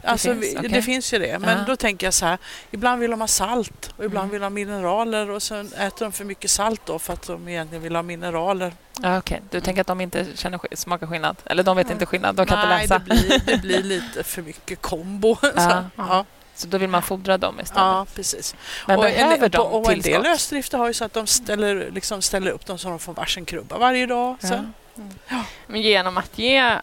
finns. 0.00 0.10
alltså, 0.12 0.28
finns, 0.28 0.42
vi- 0.44 0.56
okej. 0.58 0.68
det 0.68 0.82
finns 0.82 1.14
ju 1.14 1.18
det. 1.18 1.38
Men 1.38 1.58
Ja. 1.58 1.64
då 1.66 1.76
tänker 1.76 2.06
jag 2.06 2.14
så 2.14 2.26
här, 2.26 2.38
ibland 2.70 3.00
vill 3.00 3.10
de 3.10 3.20
ha 3.20 3.28
salt 3.28 3.92
och 3.96 4.04
ibland 4.04 4.24
Mm. 4.24 4.30
vill 4.30 4.40
de 4.40 4.44
ha 4.44 4.50
mineraler 4.50 5.30
och 5.30 5.42
sen 5.42 5.72
äter 5.72 6.04
de 6.06 6.12
för 6.12 6.24
mycket 6.24 6.50
salt 6.50 6.80
då 6.84 6.98
för 6.98 7.12
att 7.12 7.26
de 7.26 7.48
egentligen 7.48 7.82
vill 7.82 7.94
ha 7.96 8.02
mineraler. 8.02 8.72
Ja, 9.02 9.18
Okej, 9.18 9.42
du 9.50 9.60
tänker 9.60 9.80
att 9.80 9.86
de 9.86 10.00
inte 10.00 10.26
känner 10.34 10.60
smakar 10.76 11.06
skillnad? 11.06 11.36
Eller 11.44 11.62
de 11.62 11.76
vet 11.76 11.90
inte 11.90 12.06
skillnad, 12.06 12.36
de 12.36 12.46
kan 12.46 12.68
nej, 12.68 12.82
inte 12.82 12.94
läsa? 12.94 12.98
Det 12.98 13.28
blir, 13.28 13.42
det 13.46 13.58
blir 13.62 13.82
lite 13.94 14.24
för 14.24 14.42
mycket 14.42 14.82
kombo. 14.82 15.36
så, 15.40 15.48
Ja. 15.56 15.84
ja, 15.96 16.24
Så 16.54 16.66
då 16.66 16.78
vill 16.78 16.88
man 16.88 17.02
fodra 17.02 17.38
dem 17.38 17.60
istället? 17.60 17.82
ja, 17.82 18.06
precis. 18.14 18.54
Men 18.86 18.96
och 18.96 19.02
behöver 19.02 19.44
en, 19.44 19.50
de 19.50 19.58
och 19.66 19.92
en 19.92 20.00
del 20.00 20.22
lösdrifter 20.22 20.78
har 20.78 20.86
ju 20.86 20.94
så 20.94 21.04
att 21.04 21.12
de 21.12 21.26
ställer, 21.26 21.90
liksom 21.90 22.22
ställer 22.22 22.50
upp 22.50 22.66
dem 22.66 22.78
så 22.78 22.88
de 22.88 22.98
får 22.98 23.14
varsin 23.14 23.44
krubba 23.44 23.78
varje 23.78 24.06
dag. 24.06 24.36
Ja. 24.40 24.48
Sen. 24.48 24.74
Men 25.66 25.82
genom 25.82 26.18
att 26.18 26.38
ge 26.38 26.74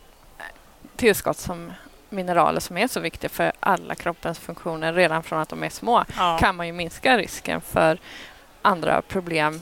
tillskott 0.95 1.38
som 1.38 1.74
mineraler 2.16 2.59
som 2.59 2.78
är 2.78 2.88
så 2.88 2.99
viktiga 2.99 3.30
för 3.30 3.51
alla 3.59 3.95
kroppens 3.95 4.39
funktioner 4.39 4.93
redan 4.93 5.24
från 5.24 5.39
att 5.39 5.49
de 5.49 5.63
är 5.63 5.70
små 5.70 6.05
Ja. 6.18 6.38
kan 6.41 6.55
man 6.55 6.68
ju 6.68 6.74
minska 6.74 7.18
risken 7.18 7.61
för 7.61 7.97
andra 8.61 9.01
problem 9.01 9.61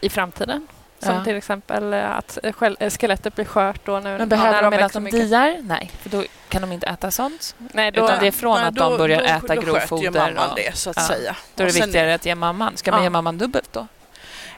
i 0.00 0.08
framtiden. 0.08 0.66
Som 0.98 1.14
Ja. 1.14 1.24
till 1.24 1.36
exempel 1.36 1.92
eh, 1.94 2.10
att 2.16 2.38
eh, 2.42 2.52
skel- 2.52 2.90
skelettet 2.98 3.34
blir 3.34 3.44
skört 3.44 3.80
då 3.86 4.00
nu 4.00 4.18
Men 4.18 4.28
behöver 4.28 4.52
när 4.52 4.62
de 4.62 4.70
medan 4.70 4.84
växer 4.84 5.00
de 5.00 5.04
mycket. 5.04 5.20
diar? 5.20 5.56
Nej, 5.62 5.90
för 6.00 6.10
då 6.10 6.24
kan 6.48 6.62
de 6.62 6.72
inte 6.72 6.86
äta 6.86 7.10
sånt. 7.10 7.54
Nej, 7.58 7.90
då, 7.90 8.04
Utan 8.04 8.18
det 8.20 8.26
är 8.26 8.30
från 8.32 8.58
Nej, 8.58 8.68
att 8.68 8.74
de 8.74 8.96
börjar 8.98 9.18
då, 9.18 9.24
äta 9.24 9.54
då 9.54 9.60
grovfoder. 9.60 9.80
sköter 9.80 9.96
ju 9.96 10.10
mamman 10.34 10.50
och- 10.50 10.56
det 10.56 10.76
så 10.76 10.90
att 10.90 10.96
ja. 10.96 11.02
säga. 11.02 11.36
Då 11.54 11.62
är 11.62 11.66
det 11.66 11.70
Och 11.70 11.74
sen- 11.74 11.82
viktigare 11.86 12.14
att 12.14 12.26
ge 12.26 12.34
mamman. 12.34 12.76
Ska 12.76 12.90
man 12.90 13.00
Ja. 13.00 13.04
ge 13.04 13.10
mamman 13.10 13.38
dubbelt 13.38 13.72
då? 13.72 13.86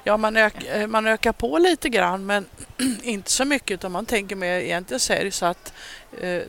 Ja, 0.05 0.17
man, 0.17 0.37
ök, 0.37 0.65
eh, 0.65 0.87
man 0.87 1.07
ökar 1.07 1.33
på 1.33 1.59
lite 1.59 1.89
grann 1.89 2.27
men 2.27 2.47
inte 3.03 3.31
så 3.33 3.45
mycket 3.45 3.71
utan 3.71 3.93
man 3.93 4.07
tänker 4.07 4.37
mer, 4.37 4.53
egentligen 4.61 5.01
så 5.01 5.13
är 5.13 5.25
det 5.25 5.31
så 5.31 5.47
att 5.47 5.73
eh, 6.21 6.41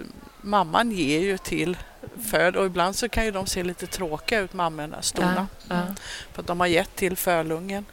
mamman 0.45 0.91
ger 0.91 1.19
ju 1.19 1.37
till 1.37 1.77
föd 2.31 2.55
och 2.55 2.65
ibland 2.65 2.95
så 2.95 3.09
kan 3.09 3.25
ju 3.25 3.31
de 3.31 3.45
se 3.47 3.63
lite 3.63 3.87
tråkiga 3.87 4.39
ut, 4.39 4.53
mammorna, 4.53 5.01
stona, 5.01 5.47
Ja. 5.69 5.81
för 6.33 6.41
att 6.41 6.47
de 6.47 6.59
har 6.59 6.67
gett 6.67 6.95
till 6.95 7.17
fölungen. 7.17 7.85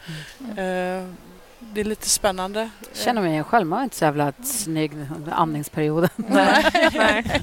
Mm. 0.57 0.59
Eh, 0.59 1.15
det 1.75 1.81
är 1.81 1.85
lite 1.85 2.09
spännande. 2.09 2.71
Känner 2.93 3.23
mig 3.23 3.45
själv. 3.45 3.67
Man 3.67 3.77
var 3.77 3.85
inte 3.85 3.97
så 3.97 4.05
jävla 4.05 4.33
snygg 4.43 4.93
under 5.17 5.33
amningsperioden. 5.33 6.11
Nej. 6.17 6.65
Nej. 6.95 7.43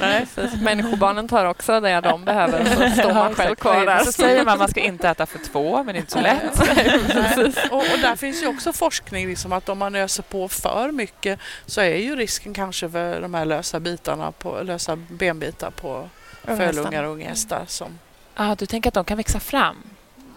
Nej. 0.00 0.26
Precis. 0.34 0.60
Människobarnen 0.60 1.28
tar 1.28 1.44
också 1.44 1.80
det 1.80 2.00
de 2.00 2.24
behöver 2.24 2.64
så 2.64 3.00
står 3.00 3.14
man 3.14 3.34
själv 3.34 3.54
kvar 3.54 3.86
där. 3.86 4.04
Så 4.04 4.12
säger 4.12 4.44
man 4.44 4.52
att 4.52 4.58
man 4.58 4.68
ska 4.68 4.80
inte 4.84 5.08
äta 5.08 5.26
för 5.26 5.38
två, 5.38 5.76
men 5.84 5.86
det 5.86 5.92
är 5.92 6.00
inte 6.00 6.12
så 6.12 6.20
lätt. 6.20 7.70
Och, 7.70 7.78
och 7.78 7.98
där 8.02 8.16
finns 8.16 8.42
ju 8.42 8.46
också 8.46 8.72
forskning 8.72 9.28
liksom 9.28 9.52
att 9.52 9.68
om 9.68 9.78
man 9.78 9.94
öser 9.94 10.22
på 10.22 10.48
för 10.48 10.92
mycket 10.92 11.38
så 11.66 11.80
är 11.80 11.96
ju 11.96 12.16
risken 12.16 12.54
kanske 12.54 12.90
för 12.90 13.20
de 13.20 13.34
här 13.34 13.44
lösa 13.44 13.80
bitarna 13.80 14.32
på, 14.32 14.62
lösa 14.62 14.96
benbitar 14.96 15.70
på 15.70 16.08
fölungar 16.44 17.02
och 17.02 17.12
unghästar 17.12 17.64
som 17.66 17.98
Ah, 18.38 18.54
du 18.54 18.66
tänker 18.66 18.90
att 18.90 18.94
de 18.94 19.04
kan 19.04 19.16
växa 19.16 19.40
fram? 19.40 19.76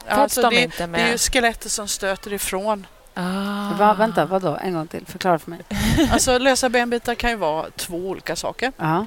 Föds 0.06 0.18
Alltså, 0.20 0.42
de 0.42 0.56
det, 0.56 0.62
inte 0.62 0.88
det 0.88 0.98
är 0.98 1.06
ju 1.06 1.12
med... 1.12 1.22
skelettet 1.22 1.72
som 1.72 1.88
stöter 1.88 2.34
ifrån. 2.34 2.88
Ah. 3.20 3.74
Va, 3.80 3.94
vänta, 3.94 4.26
vad 4.26 4.42
då? 4.42 4.58
En 4.62 4.74
gång 4.74 4.88
till. 4.88 5.06
Förklara 5.06 5.40
för 5.40 5.50
mig. 5.52 5.60
Alltså 6.12 6.38
lösa 6.38 6.70
benbitar 6.70 7.16
kan 7.16 7.30
ju 7.30 7.36
vara 7.36 7.66
två 7.76 7.98
olika 7.98 8.36
saker. 8.36 8.72
Ja. 8.78 9.06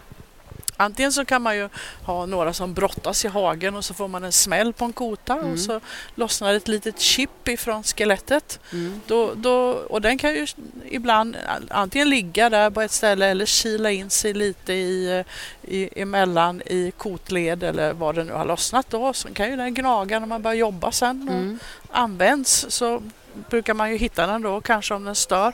Antingen 0.77 1.13
så 1.13 1.25
kan 1.25 1.43
man 1.43 1.57
ju 1.57 1.69
ha 2.07 2.27
några 2.27 2.53
som 2.53 2.75
brottas 2.75 3.25
i 3.25 3.29
hagen 3.29 3.77
och 3.77 3.85
så 3.85 3.95
får 3.95 4.09
man 4.09 4.25
en 4.25 4.33
smäll 4.33 4.73
på 4.73 4.85
en 4.85 4.93
kota 4.93 5.33
Mm. 5.35 5.53
och 5.53 5.59
så 5.59 5.81
lossnar 6.15 6.55
ett 6.55 6.69
litet 6.69 7.01
chip 7.01 7.49
ifrån 7.49 7.83
skelettet. 7.83 8.61
Mm. 8.73 9.01
Då, 9.07 9.35
då, 9.35 9.55
och 9.71 10.01
den 10.01 10.19
kan 10.19 10.31
ju 10.35 10.47
ibland 10.89 11.37
antingen 11.71 12.11
ligga 12.11 12.51
där 12.51 12.71
på 12.71 12.81
ett 12.81 12.91
ställe 12.91 13.27
eller 13.27 13.47
kila 13.47 13.91
in 13.91 14.11
sig 14.11 14.35
lite 14.35 14.73
i, 14.73 15.25
i, 15.63 16.01
emellan 16.03 16.63
i 16.67 16.91
kotled 16.97 17.63
eller 17.63 17.93
vad 17.93 18.15
det 18.15 18.25
nu 18.25 18.33
har 18.33 18.45
lossnat 18.45 18.91
då. 18.91 19.13
Sen 19.13 19.35
kan 19.35 19.51
ju 19.51 19.57
den 19.57 19.75
gnaga 19.75 20.19
när 20.19 20.27
man 20.27 20.43
börjar 20.43 20.57
jobba 20.57 20.93
sen 20.93 21.29
och 21.29 21.35
Mm. 21.35 21.59
används 21.91 22.67
så 22.69 23.03
brukar 23.51 23.75
man 23.75 23.91
ju 23.91 23.97
hitta 23.97 24.27
den 24.27 24.43
då 24.43 24.61
kanske 24.61 24.95
om 24.95 25.05
den 25.05 25.15
stör. 25.15 25.53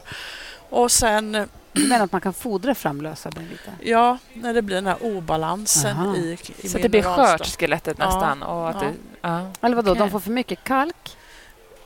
Och 0.70 0.92
sen 0.92 1.48
Du 1.72 1.88
menar 1.88 2.04
att 2.04 2.12
man 2.12 2.20
kan 2.20 2.32
fodra 2.34 2.74
fram 2.74 3.00
lösa 3.00 3.30
benbitar? 3.30 3.74
Ja, 3.80 4.18
när 4.34 4.54
det 4.54 4.62
blir 4.62 4.76
den 4.76 4.86
här 4.86 4.96
obalansen 5.02 5.96
Aha. 5.96 6.16
i, 6.16 6.38
i 6.60 6.68
Så 6.68 6.76
att 6.76 6.82
det 6.82 6.88
blir 6.88 7.02
skört, 7.02 7.46
skelettet 7.46 7.96
Ja. 8.00 8.04
nästan? 8.06 8.42
Och 8.42 8.68
att 8.68 8.76
Ja. 8.82 8.88
det, 8.88 8.94
ja. 9.22 9.50
Eller 9.60 9.76
vadå, 9.76 9.90
Okej. 9.90 10.00
de 10.00 10.10
får 10.10 10.20
för 10.20 10.30
mycket 10.30 10.64
kalk? 10.64 11.16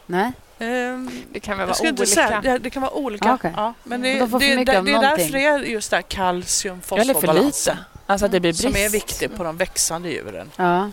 Nej? 0.06 0.32
Ehm, 0.58 1.10
Det 1.32 1.40
kan 1.40 1.58
väl 1.58 1.66
vara 1.68 1.78
olika. 1.80 2.06
säga, 2.06 2.40
det, 2.40 2.58
det 2.58 2.70
kan 2.70 2.82
vara 2.82 2.92
olika. 2.92 3.30
Ah, 3.30 3.34
okej. 3.34 3.52
ja, 3.56 3.74
men 3.84 4.02
det, 4.02 4.18
De 4.18 4.30
får 4.30 4.40
för 4.40 4.46
det, 4.48 4.56
mycket 4.56 4.74
det, 4.84 4.92
det 4.92 4.96
är 4.96 5.02
därför 5.02 5.32
det 5.32 5.44
är 5.44 5.58
just 5.58 5.90
det 5.90 5.96
här 5.96 6.02
kalcium 6.02 6.74
Eller 6.90 7.04
för 7.04 7.04
fosforbalansen 7.04 7.74
lite. 7.76 7.84
Alltså 8.06 8.26
att 8.26 8.32
det 8.32 8.40
blir 8.40 8.52
brist. 8.52 8.62
som 8.62 8.76
är 8.76 8.88
viktigt 8.90 9.36
på 9.36 9.44
de 9.44 9.56
växande 9.56 10.08
djuren. 10.10 10.50
Ja. 10.56 10.90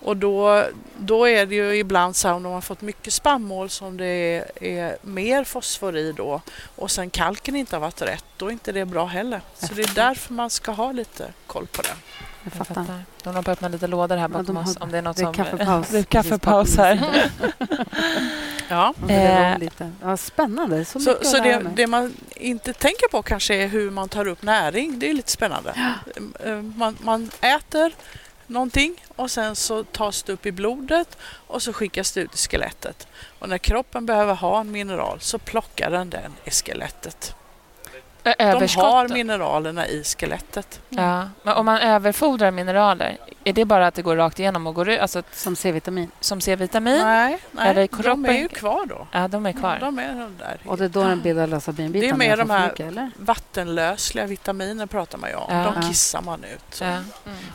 Och 0.00 0.16
då, 0.16 0.64
då 0.98 1.28
är 1.28 1.46
det 1.46 1.54
ju 1.54 1.76
ibland 1.76 2.16
så 2.16 2.28
här 2.28 2.34
om 2.34 2.42
de 2.42 2.52
har 2.52 2.60
fått 2.60 2.80
mycket 2.80 3.12
spannmål 3.12 3.70
som 3.70 3.96
det 3.96 4.04
är, 4.06 4.64
är 4.64 4.96
mer 5.02 5.44
fosfor 5.44 5.96
i 5.96 6.12
då 6.12 6.40
och 6.76 6.90
sen 6.90 7.10
kalken 7.10 7.56
inte 7.56 7.76
har 7.76 7.80
varit 7.80 8.02
rätt, 8.02 8.24
då 8.36 8.46
är 8.46 8.50
inte 8.50 8.72
det 8.72 8.84
bra 8.84 9.06
heller. 9.06 9.40
Så 9.58 9.74
det 9.74 9.82
är 9.82 9.94
därför 9.94 10.32
man 10.34 10.50
ska 10.50 10.72
ha 10.72 10.92
lite 10.92 11.32
koll 11.46 11.66
på 11.66 11.82
det. 11.82 11.88
Jag 11.88 11.96
Jag 12.42 12.52
fattar. 12.52 12.74
fattar. 12.74 13.02
De 13.22 13.28
håller 13.28 13.42
på 13.42 13.50
att 13.50 13.56
öppna 13.58 13.68
lite 13.68 13.86
lådor 13.86 14.16
här 14.16 14.22
Ja, 14.24 14.28
bakom 14.28 14.56
har- 14.56 14.62
oss. 14.64 14.76
Om 14.80 14.90
det 14.92 14.98
är 14.98 15.02
något 15.02 15.16
det 15.16 15.22
är 15.22 15.24
som... 15.24 15.34
kaffepaus. 15.34 15.88
Det 15.90 15.98
är 15.98 16.02
kaffepaus 16.02 16.76
här. 16.76 17.00
Ja. 18.70 18.94
Och 19.02 19.06
det 19.08 19.14
är 19.14 19.52
Eh, 19.52 19.58
lite. 19.58 19.92
Ja, 20.02 20.16
spännande. 20.16 20.84
Så, 20.84 21.00
Så, 21.00 21.16
så 21.22 21.36
det, 21.38 21.66
det 21.76 21.86
man 21.86 22.14
inte 22.36 22.72
tänker 22.72 23.08
på 23.08 23.22
kanske 23.22 23.54
är 23.54 23.66
hur 23.66 23.90
man 23.90 24.08
tar 24.08 24.28
upp 24.28 24.42
näring. 24.42 24.98
Det 24.98 25.10
är 25.10 25.14
lite 25.14 25.30
spännande. 25.32 25.94
Eh, 26.44 26.52
Man, 26.62 26.96
man 27.00 27.30
äter 27.40 27.92
någonting 28.48 29.04
och 29.16 29.30
sen 29.30 29.56
så 29.56 29.84
tas 29.84 30.22
det 30.22 30.32
upp 30.32 30.46
i 30.46 30.52
blodet 30.52 31.18
och 31.22 31.62
så 31.62 31.72
skickas 31.72 32.12
det 32.12 32.20
ut 32.20 32.34
i 32.34 32.38
skelettet. 32.38 33.06
Och 33.38 33.48
när 33.48 33.58
kroppen 33.58 34.06
behöver 34.06 34.34
ha 34.34 34.60
en 34.60 34.70
mineral 34.70 35.20
så 35.20 35.38
plockar 35.38 35.90
den 35.90 36.10
den 36.10 36.32
i 36.44 36.50
skelettet. 36.50 37.34
De 38.22 38.30
har 38.76 39.08
mineralerna 39.08 39.86
i 39.86 40.04
skelettet. 40.04 40.80
Ja. 40.88 41.28
Men 41.42 41.54
om 41.54 41.66
man 41.66 41.78
överfodrar 41.78 42.50
mineraler, 42.50 43.18
är 43.44 43.52
det 43.52 43.64
bara 43.64 43.86
att 43.86 43.94
det 43.94 44.02
går 44.02 44.16
rakt 44.16 44.38
igenom 44.40 44.66
och 44.66 44.74
går 44.74 44.88
ut? 44.88 45.00
Alltså 45.00 45.22
Som 45.32 45.56
C-vitamin. 45.56 46.10
som 46.20 46.40
C-vitamin? 46.40 46.98
Nej, 47.02 47.38
nej 47.52 47.70
Eller 47.70 47.82
de 47.82 47.88
kroppen- 47.88 48.26
är 48.26 48.38
ju 48.38 48.48
kvar 48.48 48.86
då. 48.86 49.06
Ja, 49.12 49.28
de 49.28 49.46
är 49.46 49.52
kvar. 49.52 49.78
De 49.80 49.98
är 49.98 50.08
de 50.08 50.36
där. 50.38 50.58
Och 50.66 50.76
det 50.78 50.84
är 50.84 50.88
då 50.88 51.04
den 51.04 51.20
bildar 51.20 51.46
lösa. 51.46 51.72
Det 51.72 51.82
är 51.82 52.14
mer 52.14 52.36
de 52.36 52.50
här- 52.50 52.66
mycket, 52.68 52.86
eller? 52.86 53.10
Vattenlösliga 53.16 54.26
vitaminer 54.26 54.86
pratar 54.86 55.18
man 55.18 55.30
ju 55.30 55.36
om. 55.36 55.54
Ja. 55.56 55.72
De 55.74 55.88
kissar 55.88 56.22
man 56.22 56.44
ut. 56.44 56.80
Ja. 56.80 56.86
Mm. 56.86 57.04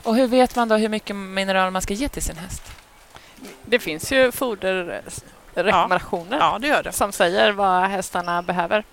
Och 0.03 0.15
hur 0.15 0.27
vet 0.27 0.55
man 0.55 0.67
då 0.67 0.75
hur 0.75 0.89
mycket 0.89 1.15
mineraler 1.15 1.71
man 1.71 1.81
ska 1.81 1.93
ge 1.93 2.07
till 2.09 2.23
sin 2.23 2.37
häst? 2.37 2.61
Det 3.65 3.79
finns 3.79 4.11
ju 4.11 4.31
foderrekommendationer 5.53 6.37
Ja, 6.37 6.57
det 6.61 6.67
gör 6.67 6.83
det. 6.83 6.91
som 6.91 7.11
säger 7.11 7.51
vad 7.51 7.83
hästarna 7.83 8.41
behöver. 8.41 8.83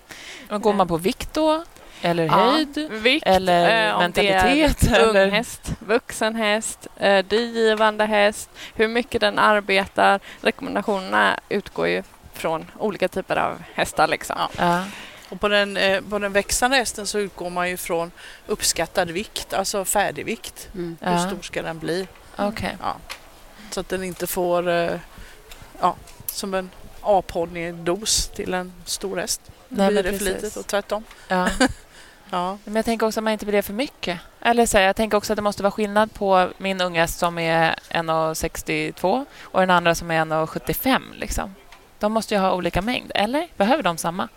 Och 0.49 0.61
går 0.61 0.73
man 0.73 0.87
på 0.87 0.97
vikt 0.97 1.33
då? 1.33 1.63
Eller 2.01 2.23
Ja, 2.25 2.31
höjd? 2.51 2.89
Vikt, 2.91 3.27
Eller 3.27 3.87
eh, 3.89 3.93
om 3.95 3.99
mentalitet, 4.01 4.77
Det 4.81 4.95
är 4.95 4.99
eller- 4.99 5.23
ung 5.25 5.31
häst, 5.31 5.71
vuxen 5.79 6.35
häst, 6.35 6.87
eh, 6.97 7.25
digivande 7.25 8.05
häst, 8.05 8.49
hur 8.75 8.87
mycket 8.87 9.21
den 9.21 9.39
arbetar. 9.39 10.19
Rekommendationerna 10.41 11.39
utgår 11.49 11.87
ju 11.87 12.03
från 12.33 12.65
olika 12.79 13.07
typer 13.07 13.35
av 13.35 13.63
hästar. 13.73 14.07
Liksom. 14.07 14.35
Ja. 14.39 14.49
Ja. 14.57 14.83
Och 15.29 15.39
på 15.39 15.47
den, 15.47 15.77
eh, 15.77 16.01
på 16.09 16.19
den 16.19 16.33
växande 16.33 16.77
hästen 16.77 17.07
så 17.07 17.19
utgår 17.19 17.49
man 17.49 17.69
ju 17.69 17.77
från 17.77 18.11
uppskattad 18.47 19.11
vikt, 19.11 19.53
alltså 19.53 19.85
färdigvikt. 19.85 20.69
Mm. 20.73 20.97
Hur 21.01 21.11
Ja. 21.11 21.19
stor 21.27 21.41
ska 21.41 21.61
den 21.61 21.79
bli? 21.79 22.07
Okej. 22.35 22.77
Ja. 22.81 22.95
Så 23.71 23.79
att 23.79 23.89
den 23.89 24.03
inte 24.03 24.27
får 24.27 24.69
eh, 24.69 24.91
ja, 25.81 25.95
som 26.31 26.53
en 26.53 26.69
A-ponnydos 27.01 28.27
till 28.27 28.53
en 28.53 28.73
stor 28.85 29.17
häst. 29.17 29.41
Då 29.45 29.53
Nej, 29.69 29.91
blir 29.91 30.03
det 30.03 30.17
för 30.17 30.25
litet 30.25 30.55
och 30.55 30.67
tvärtom. 30.67 31.03
Ja. 31.27 31.49
Ja. 32.29 32.57
Men 32.63 32.75
jag 32.75 32.85
tänker 32.85 33.05
också 33.07 33.19
att 33.19 33.23
man 33.23 33.33
inte 33.33 33.45
vill 33.45 33.55
det 33.55 33.61
för 33.61 33.73
mycket. 33.73 34.19
Eller 34.41 34.65
så 34.65 34.77
här, 34.77 34.85
jag 34.85 34.95
tänker 34.95 35.17
också 35.17 35.33
att 35.33 35.37
det 35.37 35.41
måste 35.41 35.63
vara 35.63 35.71
skillnad 35.71 36.13
på 36.13 36.49
min 36.57 36.81
unge 36.81 37.07
som 37.07 37.37
är 37.37 37.75
1,62 37.89 39.25
och 39.41 39.59
den 39.59 39.69
andra 39.69 39.95
som 39.95 40.11
är 40.11 40.25
1,75. 40.25 41.01
Liksom. 41.15 41.55
De 41.99 42.11
måste 42.11 42.33
ju 42.35 42.39
ha 42.41 42.53
olika 42.53 42.81
mängd. 42.81 43.11
Eller 43.15 43.47
behöver 43.57 43.83
de 43.83 43.97
samma? 43.97 44.27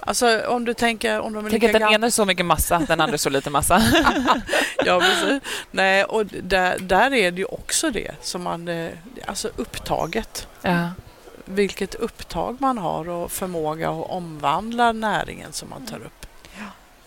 Alltså 0.00 0.40
om 0.48 0.64
du 0.64 0.74
tänker 0.74 1.20
om 1.20 1.32
de 1.32 1.46
är 1.46 1.50
Tänk 1.50 1.64
att 1.64 1.72
den 1.72 1.80
gamla. 1.80 1.94
ena 1.94 2.06
är 2.06 2.10
så 2.10 2.24
mycket 2.24 2.46
massa, 2.46 2.78
den 2.78 3.00
andra 3.00 3.18
så 3.18 3.30
lite 3.30 3.50
massa. 3.50 3.82
Ja, 4.84 5.00
precis. 5.00 5.42
Nej, 5.70 6.04
och 6.04 6.26
där, 6.26 6.78
där 6.78 7.14
är 7.14 7.30
det 7.30 7.38
ju 7.38 7.44
också 7.44 7.90
det 7.90 8.10
som 8.22 8.42
man, 8.42 8.68
eh, 8.68 8.90
alltså 9.26 9.50
upptaget. 9.56 10.48
ja. 10.62 10.88
Vilket 11.50 11.94
upptag 11.94 12.56
man 12.60 12.78
har 12.78 13.08
och 13.08 13.32
förmåga 13.32 13.90
att 13.90 14.10
omvandla 14.10 14.92
näringen 14.92 15.52
som 15.52 15.68
man 15.70 15.86
tar 15.86 15.96
upp. 15.96 16.26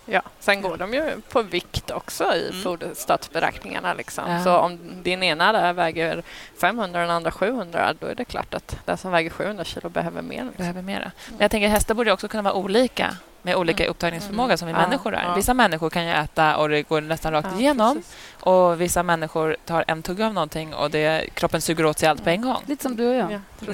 Ja, 0.05 0.21
sen 0.39 0.61
går 0.61 0.77
de 0.77 0.93
ju 0.93 1.21
på 1.29 1.41
vikt 1.41 1.91
också 1.91 2.35
i 2.35 2.49
Mm. 2.49 2.61
foderstatsberäkningarna. 2.63 3.93
Liksom. 3.93 4.31
Ja. 4.31 4.43
Så 4.43 4.57
om 4.57 4.79
din 5.03 5.23
ena 5.23 5.51
där 5.51 5.73
väger 5.73 6.23
500 6.61 6.99
och 7.01 7.07
den 7.07 7.15
andra 7.15 7.31
700, 7.31 7.93
då 7.99 8.07
är 8.07 8.15
det 8.15 8.25
klart 8.25 8.53
att 8.53 8.77
den 8.85 8.97
som 8.97 9.11
väger 9.11 9.29
700 9.29 9.63
kilo 9.63 9.89
behöver 9.89 10.21
mer. 10.21 10.35
Liksom. 10.43 10.53
behöver 10.57 10.81
mera. 10.81 11.11
Men 11.29 11.37
jag 11.39 11.51
tänker 11.51 11.67
hästar 11.67 11.95
borde 11.95 12.11
också 12.13 12.27
kunna 12.27 12.43
vara 12.43 12.53
olika 12.53 13.17
med 13.45 13.55
olika 13.55 13.87
upptagningsförmåga 13.87 14.57
som 14.57 14.67
vi 14.67 14.73
Ja, 14.73 14.77
människor 14.81 15.15
är. 15.15 15.23
ja. 15.23 15.33
Vissa 15.33 15.53
människor 15.53 15.89
kan 15.89 16.05
ju 16.05 16.11
äta 16.11 16.57
och 16.57 16.69
det 16.69 16.81
går 16.81 17.01
nästan 17.01 17.31
rakt 17.33 17.47
Ja, 17.53 17.59
igenom 17.59 17.95
precis. 17.95 18.15
och 18.39 18.81
vissa 18.81 19.03
människor 19.03 19.55
tar 19.65 19.83
en 19.87 20.03
tugga 20.03 20.25
av 20.27 20.33
någonting 20.33 20.73
och 20.73 20.91
det, 20.91 21.29
kroppen 21.33 21.61
suger 21.61 21.85
åt 21.85 21.99
sig 21.99 22.09
allt 22.09 22.23
på 22.23 22.29
en 22.29 22.41
gång. 22.41 22.63
Lite 22.65 22.83
som 22.83 22.95
du 22.95 23.07
och 23.07 23.15
jag. 23.15 23.31
Ja, 23.31 23.39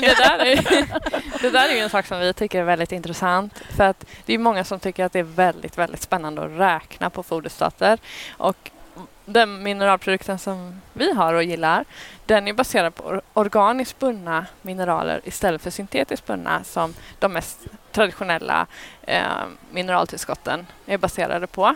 det, 0.00 0.14
där 0.18 0.38
är, 0.38 0.56
det 1.42 1.50
där 1.50 1.68
är 1.68 1.72
ju 1.74 1.78
en 1.80 1.90
sak 1.90 2.06
som 2.06 2.18
vi 2.20 2.32
tycker 2.32 2.60
är 2.60 2.64
väldigt 2.64 2.92
intressant. 2.92 3.58
För 3.70 3.84
att 3.84 4.04
det 4.26 4.34
är 4.34 4.38
många 4.38 4.64
som 4.64 4.80
tycker 4.80 5.04
att 5.04 5.12
det 5.12 5.18
är 5.18 5.22
väldigt, 5.22 5.78
väldigt 5.78 6.02
spännande 6.02 6.42
att 6.44 6.50
räkna 6.50 7.10
på 7.10 7.22
foderstater. 7.22 7.98
Och 8.36 8.70
den 9.24 9.62
mineralprodukten 9.62 10.38
som 10.38 10.80
vi 10.92 11.12
har 11.14 11.34
och 11.34 11.42
gillar, 11.44 11.84
den 12.26 12.48
är 12.48 12.52
baserad 12.52 12.94
på 12.94 13.02
or- 13.02 13.20
organiskt 13.32 13.98
bundna 13.98 14.46
mineraler 14.62 15.20
istället 15.24 15.62
för 15.62 15.70
syntetiskt 15.70 16.26
bundna 16.26 16.64
som 16.64 16.94
de 17.18 17.32
mest 17.32 17.58
traditionella 17.92 18.66
eh, 19.02 19.22
mineraltillskotten 19.70 20.66
är 20.86 20.98
baserade 20.98 21.46
på. 21.46 21.74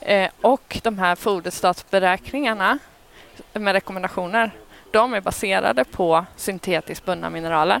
Eh, 0.00 0.30
och 0.40 0.80
de 0.82 0.98
här 0.98 1.16
foderstatsberäkningarna 1.16 2.78
med 3.52 3.72
rekommendationer 3.72 4.50
de 4.90 5.14
är 5.14 5.20
baserade 5.20 5.84
på 5.84 6.24
syntetiskt 6.36 7.04
bundna 7.04 7.30
mineraler. 7.30 7.80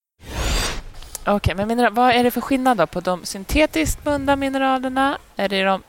Okej, 1.25 1.55
men 1.55 1.67
mineral, 1.67 1.93
vad 1.93 2.11
är 2.15 2.23
det 2.23 2.31
för 2.31 2.41
skillnad 2.41 2.77
då 2.77 2.87
på 2.87 2.99
de 2.99 3.25
syntetiskt 3.25 4.03
bundna 4.03 4.35
mineralerna? 4.35 5.17
Är 5.35 5.49
det 5.49 5.63
de 5.63 5.83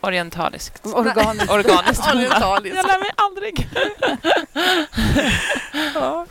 orientaliskt? 0.00 0.86
Organiskt. 0.86 1.50
Organiskt. 1.52 2.14
Orientaliskt. 2.14 2.76
Jag 2.76 2.86
lär 2.86 2.98
mig 3.00 3.10
aldrig. 3.16 3.68
Ja. 5.94 6.26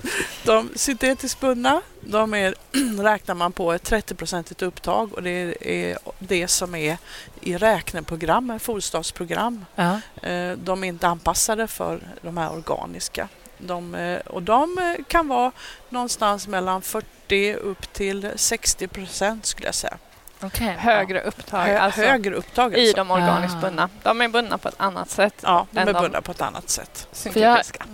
De 0.46 0.70
syntetiskt 0.76 1.40
bundna, 1.40 1.82
de 2.02 2.34
är, 2.34 2.56
räknar 3.04 3.36
man 3.36 3.52
på 3.52 3.74
ett 3.74 3.92
30-procentigt 3.92 4.64
upptag 4.64 5.14
och 5.14 5.24
det 5.24 5.58
är 5.62 5.98
det 6.20 6.48
som 6.48 6.76
är 6.76 6.98
i 7.42 7.58
räkneprogrammen, 7.58 8.60
foderstatsprogram. 8.60 9.66
Ja. 9.76 10.00
Eh, 10.30 10.52
De 10.52 10.84
är 10.84 10.88
inte 10.88 11.08
anpassade 11.08 11.68
för 11.68 12.00
de 12.22 12.38
här 12.38 12.52
organiska. 12.54 13.28
De, 13.58 13.96
eh, 13.96 14.20
och 14.20 14.44
de 14.44 14.78
eh, 14.78 15.04
kan 15.08 15.28
vara 15.28 15.52
någonstans 15.90 16.48
mellan 16.48 16.82
40 16.82 17.08
upp 17.56 17.94
till 17.94 18.32
60 18.36 18.88
procent 18.88 19.46
skulle 19.46 19.68
jag 19.68 19.76
säga. 19.76 19.98
Okej. 20.42 20.76
Högre 20.80 21.22
upptag 21.22 21.64
Hö, 21.66 21.78
alltså, 21.80 22.02
högre 22.02 22.36
upptag 22.36 22.74
i 22.78 22.80
alltså. 22.82 22.96
de 22.96 23.12
organiskt 23.12 23.56
Ah. 23.58 23.62
bundna. 23.62 23.90
De 24.04 24.22
är 24.22 24.28
bundna 24.28 24.58
på 24.58 24.68
ett 24.68 24.76
annat 24.78 25.10
sätt 25.10 25.34
Ja, 25.42 25.68
de 25.72 25.80
är 25.80 25.86
de- 25.86 25.94
bundna 26.02 26.22
på 26.22 26.32
ett 26.32 26.42
annat 26.42 26.70
sätt. 26.70 27.08
syntetiska. 27.12 27.86